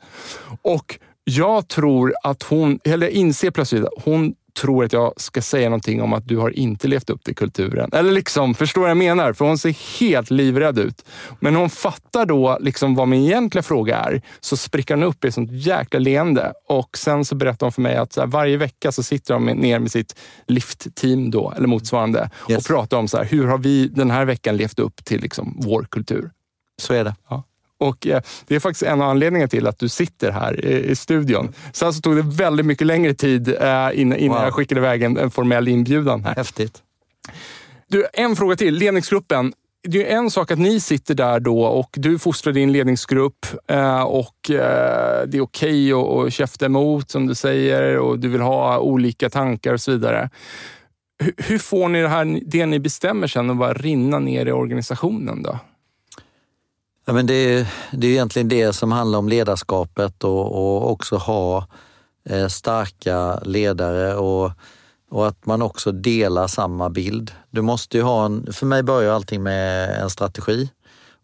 Och 0.62 1.00
jag 1.24 1.68
tror 1.68 2.14
att 2.24 2.44
hon, 2.44 2.80
eller 2.84 3.08
jag 3.08 3.14
inser 3.14 3.52
plötsligt 3.52 3.84
att 3.84 4.04
hon 4.04 4.36
tror 4.62 4.86
att 4.86 4.94
jag 4.94 5.14
ska 5.18 5.42
säga 5.42 5.70
någonting 5.70 6.02
om 6.02 6.14
att 6.14 6.28
du 6.28 6.38
har 6.38 6.50
inte 6.60 6.88
levt 6.88 7.10
upp 7.10 7.24
till 7.24 7.36
kulturen. 7.36 7.90
Eller 7.94 8.12
liksom, 8.12 8.56
förstår 8.56 8.82
vad 8.82 8.90
jag 8.90 8.98
menar? 8.98 9.34
För 9.34 9.46
hon 9.46 9.58
ser 9.58 10.00
helt 10.00 10.30
livrädd 10.32 10.80
ut. 10.80 11.06
Men 11.40 11.54
när 11.54 11.60
hon 11.60 11.70
fattar 11.70 12.26
då 12.26 12.58
liksom 12.62 12.96
vad 12.96 13.08
min 13.08 13.22
egentliga 13.26 13.64
fråga 13.64 13.98
är, 13.98 14.22
så 14.40 14.58
spricker 14.58 14.94
hon 14.96 15.04
upp 15.04 15.26
i 15.26 15.28
ett 15.28 15.34
sånt 15.34 15.52
jäkla 15.52 16.00
leende. 16.00 16.54
Och 16.70 16.98
sen 16.98 17.26
så 17.26 17.36
berättar 17.36 17.66
hon 17.66 17.72
för 17.72 17.82
mig 17.82 17.96
att 17.96 18.16
här, 18.18 18.26
varje 18.26 18.58
vecka 18.58 18.92
så 18.92 19.04
sitter 19.04 19.34
de 19.34 19.46
ner 19.46 19.80
med 19.80 19.92
sitt 19.92 20.16
liftteam 20.48 21.32
då, 21.32 21.54
eller 21.58 21.68
motsvarande, 21.68 22.30
Yes. 22.50 22.58
och 22.58 22.66
pratar 22.66 22.98
om 22.98 23.08
så 23.08 23.18
här, 23.18 23.26
hur 23.26 23.48
har 23.48 23.58
vi 23.58 23.88
den 23.88 24.12
här 24.12 24.26
veckan 24.26 24.58
levt 24.58 24.80
upp 24.80 25.06
till 25.06 25.22
liksom 25.22 25.58
vår 25.60 25.88
kultur? 25.92 26.32
Så 26.82 26.94
är 26.94 27.04
det. 27.04 27.16
Och 27.78 28.08
eh, 28.08 28.22
Det 28.48 28.56
är 28.56 28.60
faktiskt 28.60 28.84
en 28.84 29.02
av 29.02 29.10
anledningarna 29.10 29.48
till 29.50 29.68
att 29.68 29.80
du 29.80 29.90
sitter 29.90 30.32
här 30.32 30.66
i, 30.66 30.96
studion. 30.96 31.54
Sen 31.74 31.94
så 31.94 32.02
tog 32.02 32.16
det 32.16 32.22
väldigt 32.22 32.66
mycket 32.66 32.88
längre 32.88 33.14
tid 33.14 33.48
eh, 33.48 33.90
innan, 33.94 34.18
Wow. 34.28 34.44
jag 34.44 34.54
skickade 34.54 34.82
iväg 34.82 35.04
en, 35.04 35.18
en 35.18 35.32
formell 35.32 35.68
inbjudan 35.68 36.24
här. 36.24 36.36
Häftigt. 36.36 36.84
Du, 37.88 38.08
en 38.14 38.36
fråga 38.36 38.56
till. 38.56 38.76
Ledningsgruppen. 38.76 39.54
Det 39.88 39.98
är 39.98 40.02
ju 40.02 40.18
en 40.18 40.32
sak 40.32 40.52
att 40.52 40.60
ni 40.60 40.80
sitter 40.80 41.14
där 41.16 41.40
då 41.40 41.64
och 41.64 41.90
du 41.94 42.20
fostrar 42.20 42.54
din 42.54 42.72
ledningsgrupp 42.72 43.46
eh, 43.68 44.02
och 44.02 44.36
det 44.48 45.34
är 45.34 45.42
okej 45.42 45.94
att, 45.94 46.08
att 46.08 46.34
käfta 46.34 46.66
emot 46.66 47.10
som 47.10 47.28
du 47.28 47.36
säger 47.36 47.98
och 48.00 48.20
du 48.20 48.28
vill 48.28 48.42
ha 48.42 48.80
olika 48.80 49.30
tankar 49.30 49.74
och 49.74 49.82
så 49.82 49.92
vidare. 49.92 50.30
Hur, 51.24 51.34
hur 51.38 51.58
får 51.58 51.90
ni 51.90 52.02
det 52.02 52.08
här, 52.08 52.40
det 52.46 52.66
ni 52.66 52.80
bestämmer 52.80 53.28
sen 53.28 53.50
att 53.50 53.58
bara 53.58 53.74
rinna 53.74 54.20
ner 54.20 54.46
i 54.46 54.52
organisationen 54.52 55.44
då? 55.44 55.60
Ja, 57.10 57.14
men 57.14 57.26
det, 57.26 57.34
är, 57.34 57.68
det 57.92 58.08
är 58.08 58.12
egentligen 58.12 58.48
det 58.48 58.74
som 58.74 58.92
handlar 58.92 59.20
om 59.20 59.30
ledarskapet 59.30 60.24
och, 60.24 60.46
och 60.46 60.92
också 60.92 61.16
ha 61.16 61.68
eh, 62.30 62.48
starka 62.48 63.40
ledare 63.40 64.16
och, 64.16 64.52
och 65.12 65.28
att 65.28 65.46
man 65.46 65.62
också 65.62 65.92
delar 65.92 66.48
samma 66.48 66.90
bild. 66.90 67.32
Du 67.50 67.62
måste 67.62 67.98
ju 67.98 68.04
ha 68.04 68.26
en, 68.26 68.54
för 68.54 68.66
mig 68.66 68.84
börjar 68.84 69.14
allting 69.14 69.44
med 69.44 69.90
en 70.02 70.10
strategi 70.10 70.70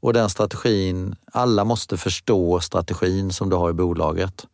och 0.02 0.14
den 0.14 0.30
strategin, 0.30 1.16
alla 1.32 1.64
måste 1.64 1.98
förstå 1.98 2.60
strategin 2.60 3.32
som 3.32 3.50
du 3.50 3.56
har 3.56 3.70
i 3.70 3.74
bolaget. 3.74 4.46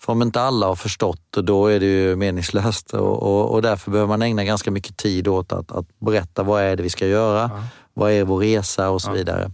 För 0.00 0.12
om 0.12 0.22
inte 0.22 0.40
alla 0.40 0.66
har 0.66 0.76
förstått 0.76 1.32
då 1.32 1.66
är 1.66 1.80
det 1.80 1.86
ju 1.86 2.16
meningslöst 2.16 2.94
och, 2.94 3.22
och, 3.22 3.52
och 3.52 3.62
därför 3.62 3.90
behöver 3.90 4.08
man 4.08 4.22
ägna 4.22 4.44
ganska 4.44 4.70
mycket 4.70 4.96
tid 4.96 5.28
åt 5.28 5.52
att, 5.52 5.72
att 5.72 5.98
berätta 5.98 6.42
vad 6.42 6.62
är 6.62 6.76
det 6.76 6.82
vi 6.82 6.90
ska 6.90 7.06
göra, 7.06 7.62
vad 7.94 8.10
är 8.12 8.24
vår 8.24 8.38
resa 8.38 8.90
och 8.90 9.02
så 9.02 9.12
vidare. 9.12 9.50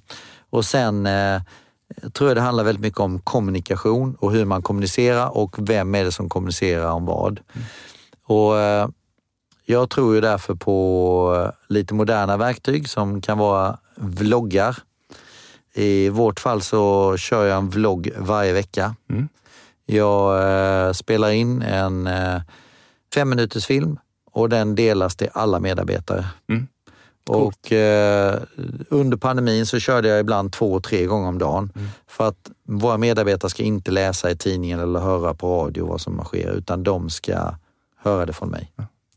Och 0.52 0.64
sen 0.64 1.06
eh, 1.06 1.42
tror 2.12 2.30
jag 2.30 2.36
det 2.36 2.40
handlar 2.40 2.64
väldigt 2.64 2.82
mycket 2.82 3.00
om 3.00 3.20
kommunikation 3.20 4.14
och 4.20 4.32
hur 4.32 4.44
man 4.44 4.62
kommunicerar 4.62 5.36
och 5.36 5.56
vem 5.58 5.94
är 5.94 6.04
det 6.04 6.12
som 6.12 6.28
kommunicerar 6.28 6.90
om 6.90 7.06
vad. 7.06 7.40
Och 8.26 8.58
eh, 8.58 8.88
Jag 9.66 9.90
tror 9.90 10.14
ju 10.14 10.20
därför 10.20 10.54
på 10.54 11.36
eh, 11.36 11.50
lite 11.68 11.94
moderna 11.94 12.36
verktyg 12.36 12.88
som 12.88 13.20
kan 13.20 13.38
vara 13.38 13.78
vloggar. 13.96 14.76
I 15.74 16.08
vårt 16.08 16.40
fall 16.40 16.62
så 16.62 17.16
kör 17.16 17.44
jag 17.46 17.58
en 17.58 17.70
vlogg 17.70 18.10
varje 18.18 18.52
vecka. 18.52 18.94
Mm. 19.10 19.28
Jag 19.86 20.42
eh, 20.86 20.92
spelar 20.92 21.30
in 21.30 21.62
en 21.62 22.06
eh, 22.06 22.40
fem 23.14 23.28
minuters 23.30 23.66
film 23.66 23.98
och 24.32 24.48
den 24.48 24.74
delas 24.74 25.16
till 25.16 25.28
alla 25.32 25.60
medarbetare. 25.60 26.26
Mm. 26.48 26.66
Och 27.26 27.72
eh, 27.72 28.42
under 28.88 29.16
pandemin 29.16 29.66
så 29.66 29.78
körde 29.78 30.08
jag 30.08 30.20
ibland 30.20 30.52
två, 30.52 30.80
tre 30.80 31.06
gånger 31.06 31.28
om 31.28 31.38
dagen. 31.38 31.72
Mm. 31.76 31.88
För 32.06 32.28
att 32.28 32.50
våra 32.64 32.98
medarbetare 32.98 33.50
ska 33.50 33.62
inte 33.62 33.90
läsa 33.90 34.30
i 34.30 34.36
tidningen 34.36 34.80
eller 34.80 35.00
höra 35.00 35.34
på 35.34 35.64
radio 35.64 35.86
vad 35.86 36.00
som 36.00 36.24
sker, 36.24 36.52
utan 36.52 36.82
de 36.82 37.10
ska 37.10 37.54
höra 37.96 38.26
det 38.26 38.32
från 38.32 38.48
mig. 38.48 38.72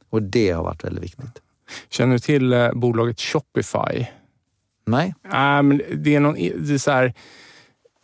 Och 0.09 0.21
det 0.21 0.51
har 0.51 0.63
varit 0.63 0.83
väldigt 0.83 1.03
viktigt. 1.03 1.41
Känner 1.89 2.13
du 2.13 2.19
till 2.19 2.53
eh, 2.53 2.71
bolaget 2.73 3.19
Shopify? 3.19 4.05
Nej? 4.85 5.15
Nej, 5.31 5.63
men 5.63 5.81
det 5.95 6.15
är 6.15 6.19
någon, 6.19 6.33
det 6.35 6.73
är 6.73 6.77
så 6.77 6.91
här, 6.91 7.13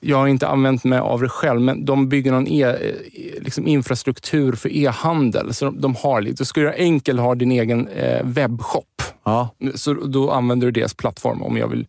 jag 0.03 0.17
har 0.17 0.27
inte 0.27 0.47
använt 0.47 0.83
mig 0.83 0.99
av 0.99 1.21
det 1.21 1.29
själv, 1.29 1.61
men 1.61 1.85
de 1.85 2.09
bygger 2.09 2.31
någon 2.31 2.47
e, 2.47 2.63
eh, 2.63 2.95
liksom 3.41 3.67
infrastruktur 3.67 4.53
för 4.53 4.69
e-handel. 4.69 5.53
Så 5.53 5.65
de, 5.65 5.81
de 5.81 5.95
har 5.95 6.21
lite, 6.21 6.45
ska 6.45 6.59
du 6.59 6.65
göra 6.65 6.75
enkelt 6.75 7.19
ha 7.19 7.35
din 7.35 7.51
egen 7.51 7.87
eh, 7.87 8.23
webbshop. 8.23 8.85
Ja. 9.23 9.49
Så 9.75 9.93
då 9.93 10.31
använder 10.31 10.67
du 10.67 10.71
deras 10.71 10.93
plattform 10.93 11.41
om 11.41 11.57
jag 11.57 11.67
vill 11.67 11.87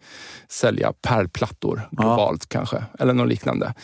sälja 0.48 0.92
pärlplattor 1.02 1.88
globalt 1.90 2.48
kanske, 2.48 2.84
eller 2.98 3.12
något 3.12 3.28
liknande. 3.28 3.74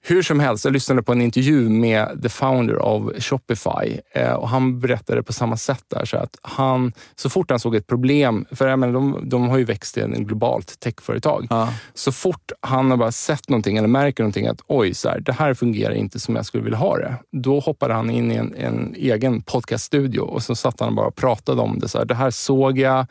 Hur 0.00 0.22
som 0.22 0.40
helst, 0.40 0.64
jag 0.64 0.72
lyssnade 0.72 1.02
på 1.02 1.12
en 1.12 1.22
intervju 1.22 1.68
med 1.68 2.22
the 2.22 2.28
founder 2.28 2.74
av 2.74 3.12
Shopify 3.18 4.00
eh, 4.14 4.32
och 4.32 4.48
han 4.48 4.80
berättade 4.80 5.22
på 5.22 5.32
samma 5.32 5.56
sätt 5.56 5.84
där. 5.88 6.04
Så 6.04 6.16
att 6.16 6.36
han, 6.42 6.92
så 7.16 7.30
fort 7.30 7.50
han 7.50 7.60
såg 7.60 7.74
ett 7.74 7.86
problem, 7.86 8.46
för 8.50 8.68
jag 8.68 8.78
menar, 8.78 8.92
de, 8.92 9.28
de 9.28 9.48
har 9.48 9.58
ju 9.58 9.64
växt 9.64 9.94
till 9.94 10.02
en 10.02 10.26
globalt 10.26 10.80
techföretag. 10.80 11.46
Ja. 11.50 11.68
Så 11.94 12.12
fort 12.12 12.52
han 12.60 12.90
har 12.90 12.98
bara 12.98 13.12
sett 13.12 13.48
någonting 13.48 13.76
eller 13.76 13.88
märker 13.88 14.22
någonting 14.22 14.46
att 14.46 14.60
oj, 14.66 14.94
så 14.94 15.08
här, 15.08 15.20
det 15.20 15.32
här 15.32 15.54
fungerar 15.54 15.94
inte 15.94 16.20
som 16.20 16.36
jag 16.36 16.46
skulle 16.46 16.64
vilja 16.64 16.78
ha 16.78 16.96
det. 16.96 17.14
Då 17.32 17.60
hoppade 17.60 17.94
han 17.94 18.10
in 18.10 18.32
i 18.32 18.34
en, 18.34 18.54
en 18.54 18.94
egen 18.94 19.42
podcaststudio 19.42 20.20
och 20.20 20.42
så 20.42 20.54
satt 20.54 20.80
han 20.80 20.94
bara 20.94 21.06
och 21.06 21.16
pratade 21.16 21.62
om 21.62 21.78
det. 21.78 21.88
Så 21.88 21.98
här, 21.98 22.04
det 22.04 22.14
här 22.14 22.30
såg 22.30 22.78
jag, 22.78 23.06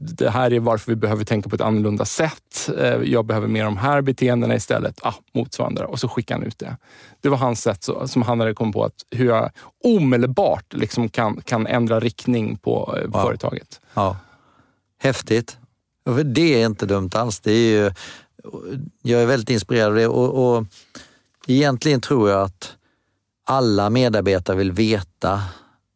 det 0.00 0.30
här 0.30 0.52
är 0.52 0.60
varför 0.60 0.92
vi 0.92 0.96
behöver 0.96 1.24
tänka 1.24 1.48
på 1.48 1.54
ett 1.54 1.60
annorlunda 1.60 2.04
sätt. 2.04 2.70
Eh, 2.78 2.84
Jag 3.02 3.24
behöver 3.24 3.48
mer 3.48 3.64
de 3.64 3.76
här 3.76 4.00
beteendena 4.00 4.54
istället. 4.54 5.00
Ah, 5.02 5.14
motsvarande. 5.34 5.84
Och 5.84 6.00
så 6.00 6.08
skickade 6.08 6.40
han 6.40 6.46
ut 6.48 6.58
det. 6.58 6.76
Det 7.20 7.28
var 7.28 7.36
hans 7.38 7.62
sätt 7.62 7.82
så, 7.84 8.08
som 8.08 8.22
han 8.22 8.40
hade 8.40 8.54
kommit 8.54 8.74
på 8.74 8.84
att 8.84 8.94
hur 9.10 9.26
jag 9.26 9.50
omedelbart 9.84 10.72
liksom 10.72 11.08
kan, 11.08 11.40
kan 11.40 11.66
ändra 11.66 12.00
riktning 12.00 12.56
på 12.56 12.96
eh, 12.98 13.02
Wow. 13.10 13.22
företaget. 13.22 13.80
Ja. 13.94 14.16
Häftigt. 15.00 15.58
Det 16.24 16.62
är 16.62 16.66
inte 16.66 16.86
dumt 16.86 17.10
alls. 17.14 17.40
Det 17.40 17.52
är 17.52 17.70
ju, 17.82 17.90
jag 19.02 19.22
är 19.22 19.26
väldigt 19.26 19.50
inspirerad 19.50 19.88
av 19.88 19.94
det 19.94 20.06
och, 20.06 20.56
och 20.56 20.64
egentligen 21.46 22.00
tror 22.00 22.30
jag 22.30 22.42
att 22.42 22.72
alla 23.46 23.90
medarbetare 23.90 24.56
vill 24.56 24.72
veta 24.72 25.42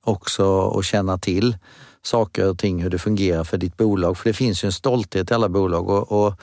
också 0.04 0.44
och 0.46 0.84
känna 0.84 1.18
till 1.18 1.56
saker 2.02 2.48
och 2.48 2.58
ting, 2.58 2.82
hur 2.82 2.90
det 2.90 2.98
fungerar 2.98 3.44
för 3.44 3.58
ditt 3.58 3.76
bolag. 3.76 4.18
För 4.18 4.28
det 4.28 4.34
finns 4.34 4.64
ju 4.64 4.66
en 4.66 4.72
stolthet 4.72 5.30
i 5.30 5.34
alla 5.34 5.48
bolag 5.48 5.88
och, 5.88 6.26
och 6.26 6.34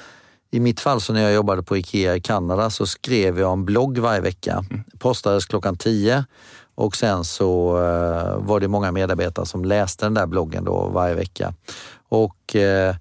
i 0.51 0.60
mitt 0.60 0.80
fall 0.80 1.01
så 1.01 1.14
när 1.14 1.22
jag 1.22 1.34
jobbade 1.34 1.64
på 1.64 1.78
IKEA 1.78 2.16
i 2.16 2.22
Kanada 2.22 2.70
så 2.70 2.86
skrev 2.86 3.39
jag 3.39 3.53
en 3.53 3.66
blogg 3.66 3.97
varje 3.97 4.22
vecka. 4.22 4.66
Postades 4.99 5.45
klockan 5.45 5.78
10 5.78 6.26
och 6.76 6.95
sen 6.95 7.24
så 7.24 7.78
eh, 7.78 8.38
var 8.38 8.60
det 8.60 8.68
många 8.68 8.91
medarbetare 8.91 9.45
som 9.45 9.66
läste 9.66 10.05
den 10.05 10.14
där 10.14 10.26
bloggen 10.26 10.64
då 10.64 10.89
varje 10.93 11.16
vecka. 11.16 11.53
Och 12.10 12.55
eh, 12.55 12.95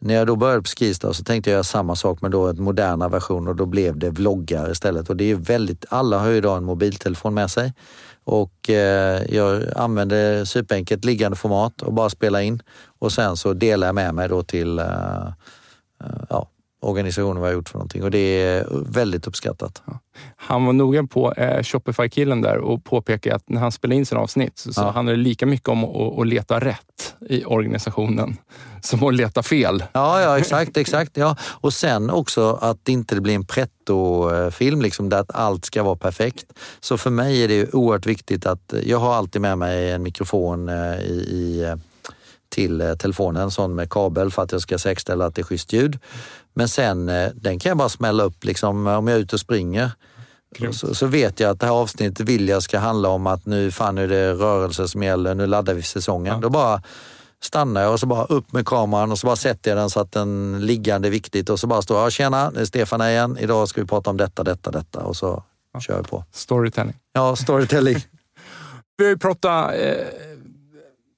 när 0.00 0.14
jag 0.14 0.26
då 0.26 0.36
började 0.36 0.62
på 0.62 0.68
Skistar 0.78 1.12
så 1.12 1.24
tänkte 1.24 1.50
jag 1.50 1.54
göra 1.54 1.64
samma 1.64 1.96
sak 1.96 2.22
med 2.22 2.30
då 2.30 2.48
en 2.48 2.62
moderna 2.62 3.08
version 3.08 3.48
och 3.48 3.56
då 3.56 3.66
blev 3.66 3.98
det 3.98 4.10
vloggar 4.10 4.70
istället. 4.70 5.10
Och 5.10 5.16
det 5.16 5.30
är 5.30 5.34
väldigt, 5.34 5.84
alla 5.88 6.18
har 6.18 6.28
ju 6.28 6.36
idag 6.36 6.56
en 6.56 6.64
mobiltelefon 6.64 7.34
med 7.34 7.50
sig 7.50 7.72
och 8.24 8.70
eh, 8.70 9.22
jag 9.34 9.62
använder 9.76 10.44
superenkelt 10.44 11.04
liggande 11.04 11.36
format 11.36 11.82
och 11.82 11.92
bara 11.92 12.10
spela 12.10 12.42
in. 12.42 12.62
Och 12.98 13.12
sen 13.12 13.36
så 13.36 13.52
delar 13.52 13.86
jag 13.86 13.94
med 13.94 14.14
mig 14.14 14.28
då 14.28 14.42
till 14.42 14.78
eh, 14.78 15.26
eh 16.00 16.24
ja, 16.28 16.48
organisationen 16.82 17.40
vad 17.40 17.50
har 17.50 17.54
gjort 17.54 17.68
för 17.68 17.78
någonting 17.78 18.02
och 18.02 18.10
det 18.10 18.18
är 18.42 18.66
väldigt 18.86 19.26
uppskattat. 19.26 19.82
Han 20.36 20.64
var 20.64 20.72
noga 20.72 21.06
på 21.06 21.32
eh, 21.32 21.62
Shopify-killen 21.62 22.40
där 22.42 22.56
och 22.58 22.84
påpekade 22.84 23.36
att 23.36 23.48
när 23.48 23.60
han 23.60 23.72
spelade 23.72 23.96
in 23.96 24.06
sina 24.06 24.20
avsnitt 24.20 24.58
så, 24.58 24.72
så 24.72 24.80
Ja. 24.80 24.90
handlade 24.90 25.18
det 25.18 25.22
lika 25.22 25.46
mycket 25.46 25.68
om 25.68 25.84
att, 25.84 26.18
att 26.18 26.26
leta 26.26 26.60
rätt 26.60 27.14
i 27.28 27.44
organisationen 27.44 28.36
som 28.80 29.02
att 29.02 29.14
leta 29.14 29.42
fel. 29.42 29.84
Ja, 29.92 30.20
ja 30.20 30.38
exakt, 30.38 30.76
exakt. 30.76 31.16
Ja. 31.16 31.36
Och 31.42 31.72
sen 31.74 32.10
också 32.10 32.58
att 32.60 32.78
det 32.82 32.92
inte 32.92 33.20
blir 33.20 33.34
en 33.34 33.46
pretto-film, 33.46 34.82
liksom, 34.82 35.08
där 35.08 35.18
att 35.20 35.34
allt 35.34 35.64
ska 35.64 35.82
vara 35.82 35.96
perfekt. 35.96 36.44
Så 36.80 36.98
för 36.98 37.10
mig 37.10 37.44
är 37.44 37.48
det 37.48 37.74
oerhört 37.74 38.06
viktigt 38.06 38.46
att 38.46 38.74
jag 38.84 38.98
har 38.98 39.14
alltid 39.14 39.40
med 39.42 39.58
mig 39.58 39.90
en 39.90 40.02
mikrofon 40.02 40.68
eh, 40.68 41.00
i, 41.00 41.26
i, 41.30 41.64
eh, 41.64 41.76
till 42.48 42.80
eh, 42.80 42.94
telefonen, 42.94 43.50
sån 43.50 43.74
med 43.74 43.90
kabel 43.90 44.30
för 44.30 44.42
att 44.42 44.52
jag 44.52 44.60
ska 44.60 44.78
säkerställa 44.78 45.26
att 45.26 45.34
det 45.34 45.42
är 45.42 45.44
schysst 45.44 45.72
ljud. 45.72 45.98
Men 46.54 46.68
sen, 46.68 47.08
eh, 47.08 47.30
den 47.34 47.58
kan 47.58 47.70
jag 47.70 47.78
bara 47.78 47.88
smälla 47.88 48.22
upp 48.22 48.44
liksom, 48.44 48.86
om 48.86 49.08
jag 49.08 49.16
är 49.16 49.20
ute 49.20 49.36
och 49.36 49.40
springer. 49.40 49.90
Så, 50.72 50.94
så 50.94 51.06
vet 51.06 51.40
jag 51.40 51.50
att 51.50 51.60
det 51.60 51.66
här 51.66 51.72
avsnittet 51.72 52.28
vill 52.28 52.48
jag 52.48 52.62
ska 52.62 52.78
handla 52.78 53.08
om 53.08 53.26
att 53.26 53.46
nu 53.46 53.70
fan 53.70 53.98
är 53.98 54.08
det 54.08 54.32
rörelse 54.32 54.88
som 54.88 55.02
gäller, 55.02 55.34
nu 55.34 55.46
laddar 55.46 55.74
vi 55.74 55.82
säsongen. 55.82 56.40
Då 56.40 56.50
bara 56.50 56.82
stannar 57.42 57.82
jag 57.82 57.92
och 57.92 58.00
så 58.00 58.06
bara 58.06 58.24
upp 58.24 58.52
med 58.52 58.66
kameran 58.66 59.12
och 59.12 59.18
så 59.18 59.26
bara 59.26 59.36
sätter 59.36 59.70
jag 59.70 59.78
den 59.78 59.90
så 59.90 60.00
att 60.00 60.12
den 60.12 60.58
liggande 60.66 61.08
är 61.08 61.10
viktigt 61.10 61.50
och 61.50 61.60
så 61.60 61.66
bara 61.66 61.82
står 61.82 61.96
jag, 61.98 62.06
"Ja, 62.06 62.10
tjena, 62.10 62.50
det 62.50 62.60
är 62.60 62.64
Stefan 62.64 63.00
här 63.00 63.10
igen. 63.10 63.38
Idag 63.40 63.68
ska 63.68 63.80
vi 63.80 63.86
prata 63.86 64.10
om 64.10 64.16
detta, 64.16 64.42
detta, 64.44 64.70
detta 64.70 65.00
och 65.00 65.16
så 65.16 65.42
kör 65.80 65.96
jag 65.96 66.08
på. 66.08 66.24
Storytelling. 66.32 66.94
Ja, 67.12 67.36
storytelling. 67.36 67.96
Vi 68.96 69.04
har 69.04 69.10
ju 69.10 69.18
pratat 69.18 69.74
eh, 69.74 69.94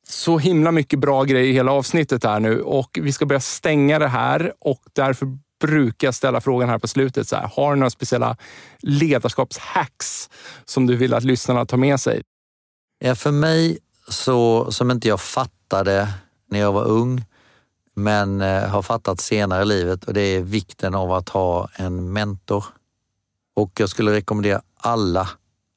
så 0.09 0.39
himla 0.39 0.73
mycket 0.73 0.99
bra 0.99 1.25
grejer 1.25 1.51
i 1.51 1.53
hela 1.53 1.73
avsnittet 1.73 2.25
här 2.25 2.41
nu 2.41 2.63
och 2.63 2.99
vi 3.03 3.13
ska 3.13 3.27
börja 3.27 3.41
stänga 3.41 3.99
det 3.99 4.09
här 4.09 4.53
och 4.61 4.83
därför 4.93 5.39
brukar 5.61 6.07
jag 6.07 6.15
ställa 6.15 6.41
frågan 6.41 6.69
här 6.69 6.79
på 6.79 6.89
slutet. 6.89 7.29
Så 7.29 7.37
här, 7.37 7.51
har 7.57 7.71
du 7.71 7.77
några 7.81 7.91
speciella 7.91 8.37
ledarskapshacks 8.79 10.31
som 10.65 10.87
du 10.87 10.97
vill 10.97 11.15
att 11.15 11.25
lyssnarna 11.25 11.67
tar 11.67 11.77
med 11.77 12.01
sig? 12.01 12.23
Ja, 12.99 13.15
för 13.15 13.31
mig, 13.31 13.79
så, 14.09 14.73
som 14.73 14.91
inte 14.91 15.09
jag 15.09 15.21
fattade 15.21 16.09
när 16.51 16.61
jag 16.61 16.73
var 16.73 16.85
ung, 16.85 17.25
men 17.95 18.41
eh, 18.41 18.69
har 18.69 18.83
fattat 18.83 19.21
senare 19.21 19.63
i 19.63 19.67
livet 19.67 20.05
och 20.05 20.15
det 20.15 20.21
är 20.21 20.43
vikten 20.43 20.95
av 20.95 21.13
att 21.13 21.29
ha 21.29 21.69
en 21.77 22.13
mentor. 22.13 22.65
Och 23.57 23.81
jag 23.81 23.89
skulle 23.89 24.13
rekommendera 24.13 24.63
alla 24.77 25.29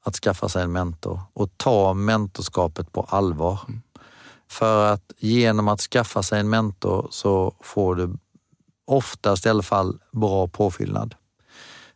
att 0.04 0.16
skaffa 0.16 0.48
sig 0.48 0.62
en 0.62 0.72
mentor 0.72 1.20
och 1.32 1.50
ta 1.56 1.94
mentorskapet 1.94 2.92
på 2.92 3.02
allvar. 3.02 3.60
För 4.50 4.92
att 4.92 5.12
genom 5.18 5.68
att 5.68 5.80
skaffa 5.80 6.22
sig 6.22 6.40
en 6.40 6.50
mentor 6.50 7.08
så 7.10 7.54
får 7.60 7.94
du 7.94 8.10
oftast 8.86 9.46
i 9.46 9.48
alla 9.48 9.62
fall 9.62 9.98
bra 10.12 10.48
påfyllnad. 10.48 11.14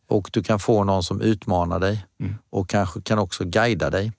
Och 0.08 0.30
du 0.32 0.42
kan 0.42 0.58
få 0.58 0.84
någon 0.84 1.02
som 1.02 1.20
utmanar 1.20 1.78
dig 1.78 2.06
och 2.50 2.68
kanske 2.68 3.00
kan 3.02 3.18
också 3.18 3.44
guida 3.44 3.90
dig. 3.90 4.12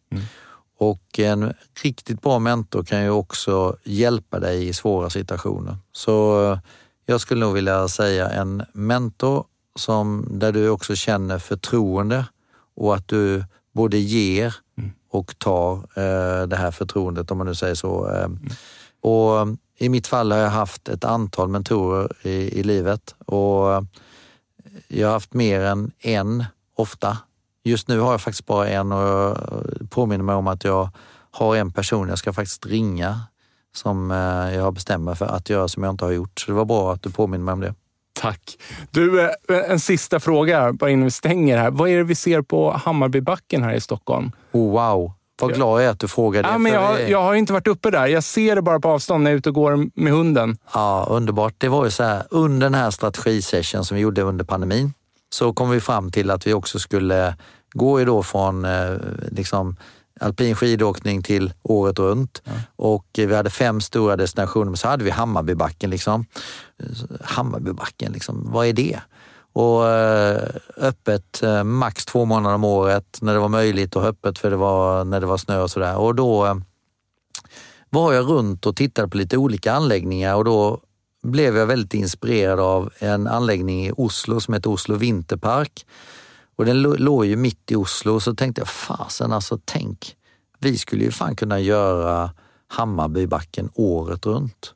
Och 0.77 1.19
en 1.19 1.53
riktigt 1.83 2.21
bra 2.21 2.39
mentor 2.39 2.83
kan 2.83 3.03
ju 3.03 3.09
också 3.09 3.77
hjälpa 3.83 4.39
dig 4.39 4.67
i 4.67 4.73
svåra 4.73 5.09
situationer. 5.09 5.77
Så 5.91 6.43
eh, 6.51 6.59
jag 7.05 7.21
skulle 7.21 7.45
nog 7.45 7.53
vilja 7.53 7.87
säga 7.87 8.29
en 8.29 8.63
mentor 8.73 9.45
som, 9.75 10.27
där 10.31 10.51
du 10.51 10.69
också 10.69 10.95
känner 10.95 11.39
förtroende 11.39 12.25
och 12.75 12.95
att 12.95 13.07
du 13.07 13.45
både 13.73 13.97
ger 13.97 14.55
och 15.13 15.39
tar 15.39 15.73
eh, 15.75 16.47
det 16.47 16.55
här 16.55 16.71
förtroendet, 16.71 17.31
om 17.31 17.37
man 17.37 17.47
nu 17.47 17.55
säger 17.55 17.75
så. 17.75 18.07
Mm. 18.07 18.39
Och 19.01 19.39
eh, 19.39 19.47
I 19.77 19.89
mitt 19.89 20.07
fall 20.07 20.31
har 20.31 20.39
jag 20.39 20.49
haft 20.49 20.89
ett 20.89 21.03
antal 21.03 21.47
mentorer 21.47 22.11
i, 22.21 22.59
i 22.59 22.63
livet 22.63 23.15
och 23.25 23.73
eh, 23.73 23.81
jag 24.87 25.07
har 25.07 25.13
haft 25.13 25.33
mer 25.33 25.61
än 25.61 25.91
en 25.99 26.45
ofta. 26.75 27.17
Just 27.63 27.87
nu 27.87 27.99
har 27.99 28.11
jag 28.11 28.21
faktiskt 28.21 28.45
bara 28.45 28.67
en 28.67 28.91
och 28.91 29.01
jag 29.01 29.37
påminner 29.89 30.23
mig 30.23 30.35
om 30.35 30.47
att 30.47 30.63
jag 30.63 30.89
har 31.31 31.55
en 31.55 31.71
person 31.71 32.09
jag 32.09 32.17
ska 32.17 32.33
faktiskt 32.33 32.65
ringa 32.65 33.19
som 33.75 34.09
jag 34.53 34.63
har 34.63 34.71
bestämt 34.71 35.03
mig 35.03 35.15
för 35.15 35.25
att 35.25 35.49
göra 35.49 35.67
som 35.67 35.83
jag 35.83 35.93
inte 35.93 36.05
har 36.05 36.11
gjort. 36.11 36.39
Så 36.39 36.51
det 36.51 36.55
var 36.55 36.65
bra 36.65 36.93
att 36.93 37.01
du 37.01 37.09
påminner 37.09 37.45
mig 37.45 37.53
om 37.53 37.59
det. 37.59 37.73
Tack. 38.23 38.57
Du, 38.91 39.21
eh, 39.21 39.29
en 39.69 39.79
sista 39.79 40.19
fråga 40.19 40.73
bara 40.73 40.89
innan 40.89 41.05
vi 41.05 41.11
stänger 41.11 41.57
här. 41.57 41.71
Vad 41.71 41.89
är 41.89 41.97
det 41.97 42.03
vi 42.03 42.15
ser 42.15 42.41
på 42.41 42.71
Hammarbybacken 42.71 43.63
här 43.63 43.73
i 43.73 43.81
Stockholm? 43.81 44.31
Oh, 44.51 44.71
wow, 44.71 45.11
vad 45.41 45.53
glad 45.53 45.81
jag 45.81 45.85
är 45.87 45.91
att 45.91 45.99
du 45.99 46.07
frågar 46.07 46.43
det. 46.43 46.49
Ja, 46.49 46.57
men 46.57 46.73
jag, 46.73 46.95
det- 46.95 47.07
jag 47.09 47.21
har 47.21 47.33
inte 47.35 47.53
varit 47.53 47.67
uppe 47.67 47.91
där. 47.91 48.07
Jag 48.07 48.23
ser 48.23 48.55
det 48.55 48.61
bara 48.61 48.79
på 48.79 48.89
avstånd 48.89 49.23
när 49.23 49.31
jag 49.31 49.35
är 49.35 49.37
ute 49.37 49.49
och 49.49 49.55
går 49.55 49.89
med 50.01 50.13
hunden. 50.13 50.57
Ja, 50.73 51.07
underbart. 51.09 51.53
Det 51.57 51.67
var 51.69 51.85
ju 51.85 51.91
så 51.91 52.03
här, 52.03 52.23
under 52.29 52.65
den 52.65 52.73
här 52.75 52.91
strategisession 52.91 53.85
som 53.85 53.95
vi 53.95 54.01
gjorde 54.01 54.21
under 54.21 54.45
pandemin 54.45 54.93
så 55.29 55.53
kom 55.53 55.69
vi 55.69 55.79
fram 55.79 56.11
till 56.11 56.31
att 56.31 56.47
vi 56.47 56.53
också 56.53 56.79
skulle 56.79 57.35
gå 57.73 57.99
ju 57.99 58.05
då 58.05 58.23
från 58.23 58.65
eh, 58.65 58.91
liksom, 59.31 59.75
alpin 60.23 60.55
skidåkning 60.55 61.23
till 61.23 61.53
året 61.63 61.99
runt. 61.99 62.41
Och 62.75 63.19
eh, 63.19 63.27
vi 63.27 63.35
hade 63.35 63.49
fem 63.49 63.81
stora 63.81 64.15
destinationer, 64.15 64.65
men 64.65 64.77
så 64.77 64.87
hade 64.87 65.03
vi 65.03 65.09
Hammarbybacken. 65.09 65.89
Liksom. 65.89 66.25
Hammarbybacken, 67.21 68.11
liksom, 68.11 68.51
vad 68.51 68.67
är 68.67 68.73
det? 68.73 68.99
Och 69.53 69.89
eh, 69.89 70.49
öppet 70.77 71.43
eh, 71.43 71.63
max 71.63 72.05
två 72.05 72.25
månader 72.25 72.55
om 72.55 72.63
året 72.63 73.17
när 73.21 73.33
det 73.33 73.39
var 73.39 73.49
möjligt 73.49 73.95
och 73.95 74.03
öppet 74.03 74.39
för 74.39 74.49
det 74.49 74.55
var, 74.57 75.05
när 75.05 75.19
det 75.19 75.25
var 75.25 75.37
snö 75.37 75.61
och 75.61 75.71
sådär. 75.71 75.97
Och 75.97 76.15
då 76.15 76.45
eh, 76.45 76.55
var 77.89 78.13
jag 78.13 78.29
runt 78.29 78.65
och 78.65 78.75
tittade 78.75 79.07
på 79.07 79.17
lite 79.17 79.37
olika 79.37 79.73
anläggningar 79.73 80.35
och 80.35 80.45
då 80.45 80.79
blev 81.23 81.57
jag 81.57 81.65
väldigt 81.65 81.93
inspirerad 81.93 82.59
av 82.59 82.89
en 82.99 83.27
anläggning 83.27 83.85
i 83.85 83.91
Oslo 83.97 84.39
som 84.39 84.53
heter 84.53 84.69
Oslo 84.69 84.95
Vinterpark. 84.95 85.85
Och 86.55 86.65
den 86.65 86.81
låg 86.81 87.25
ju 87.25 87.35
mitt 87.35 87.71
i 87.71 87.75
Oslo 87.75 88.19
så 88.19 88.35
tänkte 88.35 88.61
jag, 88.61 88.67
fasen 88.67 89.33
alltså 89.33 89.59
tänk, 89.65 90.15
vi 90.59 90.77
skulle 90.77 91.03
ju 91.03 91.11
fan 91.11 91.35
kunna 91.35 91.59
göra 91.59 92.31
Hammarbybacken 92.67 93.69
året 93.73 94.25
runt. 94.25 94.73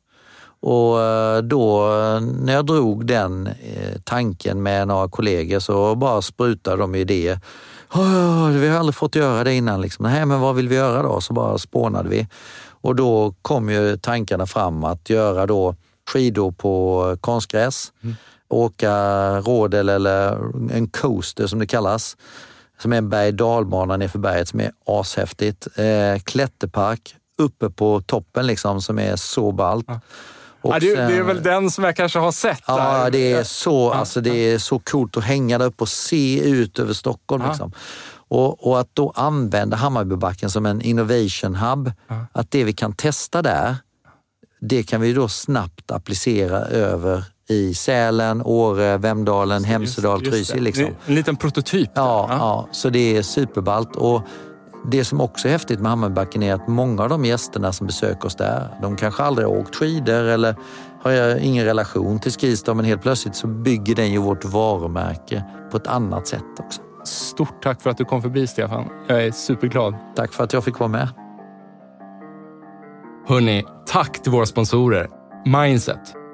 Och 0.60 1.02
eh, 1.02 1.42
då 1.42 1.94
eh, 1.94 2.22
när 2.22 2.54
jag 2.54 2.66
drog 2.66 3.06
den 3.06 3.48
eh, 3.48 4.02
tanken 4.04 4.64
med 4.64 4.88
några 4.88 5.10
kollegor 5.10 5.60
så 5.60 5.96
bara 5.96 6.22
sprutade 6.22 6.78
de 6.78 6.96
idéer. 6.96 7.40
Vi 8.60 8.68
har 8.68 8.80
aldrig 8.80 8.96
fått 8.96 9.16
göra 9.16 9.44
det 9.44 9.54
innan. 9.54 9.82
Liksom. 9.82 10.04
Nej, 10.04 10.26
men 10.26 10.40
vad 10.40 10.56
vill 10.56 10.68
vi 10.68 10.76
göra 10.76 11.02
då? 11.02 11.22
Så 11.22 11.34
bara 11.34 11.58
spånade 11.58 12.10
vi. 12.10 12.28
Och 12.82 12.96
då 12.96 13.34
kom 13.42 13.70
ju 13.70 13.98
tankarna 13.98 14.46
fram 14.46 14.84
att 14.84 15.10
göra 15.10 15.46
då 15.46 15.76
skidor 16.10 16.52
på 16.52 17.18
konstgräs, 17.22 17.94
mm 18.04 18.16
åka 18.50 18.94
rådel 19.40 19.90
eller 19.90 20.32
en 20.72 20.88
coaster 20.88 21.48
som 21.48 21.60
det 21.60 21.68
kallas. 21.68 22.18
som 22.80 22.94
är 22.94 22.98
en 22.98 23.10
berg 23.10 23.32
dalbana 23.32 23.98
nerför 23.98 24.20
berget 24.20 24.48
som 24.48 24.60
är 24.60 24.72
ashäftigt. 24.86 25.68
Eh, 25.76 26.20
klätterpark 26.24 27.16
uppe 27.38 27.70
på 27.70 28.02
toppen 28.02 28.48
liksom 28.48 28.82
som 28.82 29.00
är 29.00 29.16
så 29.16 29.52
ballt. 29.52 29.86
Ja. 29.88 30.00
Ja, 30.62 30.80
det, 30.80 30.96
sen, 30.96 31.12
det, 31.12 31.18
är 31.18 31.24
väl 31.24 31.44
den 31.44 31.72
som 31.72 31.84
jag 31.84 31.96
kanske 31.96 32.20
har 32.20 32.32
sett. 32.32 32.64
Ja, 32.68 33.04
där. 33.04 33.12
det 33.12 33.32
är, 33.32 33.44
så, 33.44 33.92
alltså, 33.92 34.22
det 34.22 34.54
är 34.54 34.58
så 34.58 34.80
coolt 34.80 35.18
att 35.18 35.24
hänga 35.24 35.58
där 35.58 35.66
uppe 35.66 35.84
och 35.84 35.90
se 35.90 36.50
ut 36.50 36.80
över 36.80 36.94
Stockholm. 36.94 37.44
Liksom. 37.48 37.72
Och, 38.30 38.68
och, 38.68 38.80
att 38.80 38.90
då 38.94 39.14
använda 39.16 39.78
Hammarbybacken 39.78 40.50
som 40.50 40.66
en 40.66 40.82
innovation 40.82 41.56
hub, 41.56 41.92
att 42.32 42.52
det 42.52 42.64
vi 42.64 42.74
kan 42.74 42.94
testa 42.94 43.42
där, 43.42 43.76
det 44.62 44.84
kan 44.84 45.02
vi 45.02 45.14
då 45.14 45.28
snabbt 45.28 45.92
applicera 45.92 46.60
över 46.60 47.24
i 47.50 47.74
Sälen, 47.74 48.42
Åre, 48.46 48.98
Vemdalen, 48.98 49.64
Hemsedal, 49.64 50.22
Trysil. 50.22 50.64
Liksom. 50.64 50.86
En 51.06 51.16
liten 51.16 51.36
prototyp. 51.36 51.90
Ja, 51.94 52.26
ja, 52.30 52.38
ja. 52.38 52.68
så 52.72 52.90
det 52.90 53.18
är 53.18 53.22
superballt. 53.22 53.96
Och 53.96 54.22
det 54.92 55.06
som 55.06 55.22
också 55.22 55.48
är 55.48 55.52
häftigt 55.52 55.80
med 55.80 55.90
Hammarbybacken 55.90 56.44
är 56.44 56.54
att 56.54 56.68
många 56.68 57.04
av 57.04 57.10
de 57.10 57.26
gästerna 57.26 57.74
som 57.74 57.88
besöker 57.88 58.26
oss 58.26 58.36
där, 58.36 58.78
de 58.82 58.96
kanske 58.96 59.24
aldrig 59.24 59.48
har 59.48 59.56
åkt 59.56 59.76
skidor 59.76 60.24
eller 60.24 60.56
har 61.04 61.38
ingen 61.38 61.66
relation 61.66 62.20
till 62.20 62.32
Skistar, 62.32 62.74
men 62.74 62.86
helt 62.86 63.02
plötsligt 63.02 63.36
så 63.36 63.48
bygger 63.48 63.96
den 63.96 64.12
ju 64.12 64.18
vårt 64.18 64.46
varumärke 64.46 65.44
på 65.72 65.78
ett 65.78 65.88
annat 65.88 66.28
sätt 66.28 66.44
också. 66.60 66.82
Stort 67.06 67.64
tack 67.64 67.82
för 67.82 67.90
att 67.90 67.98
du 67.98 68.06
kom 68.06 68.22
förbi, 68.22 68.48
Stefan. 68.48 68.86
Jag 69.08 69.24
är 69.24 69.32
superglad. 69.32 69.96
Tack 70.16 70.34
för 70.34 70.44
att 70.44 70.54
jag 70.54 70.64
fick 70.64 70.80
vara 70.80 70.90
med. 70.90 71.10
Hörni, 73.28 73.66
tack 73.86 74.24
till 74.24 74.32
våra 74.32 74.46
sponsorer 74.46 75.08
Mindset, 75.46 76.14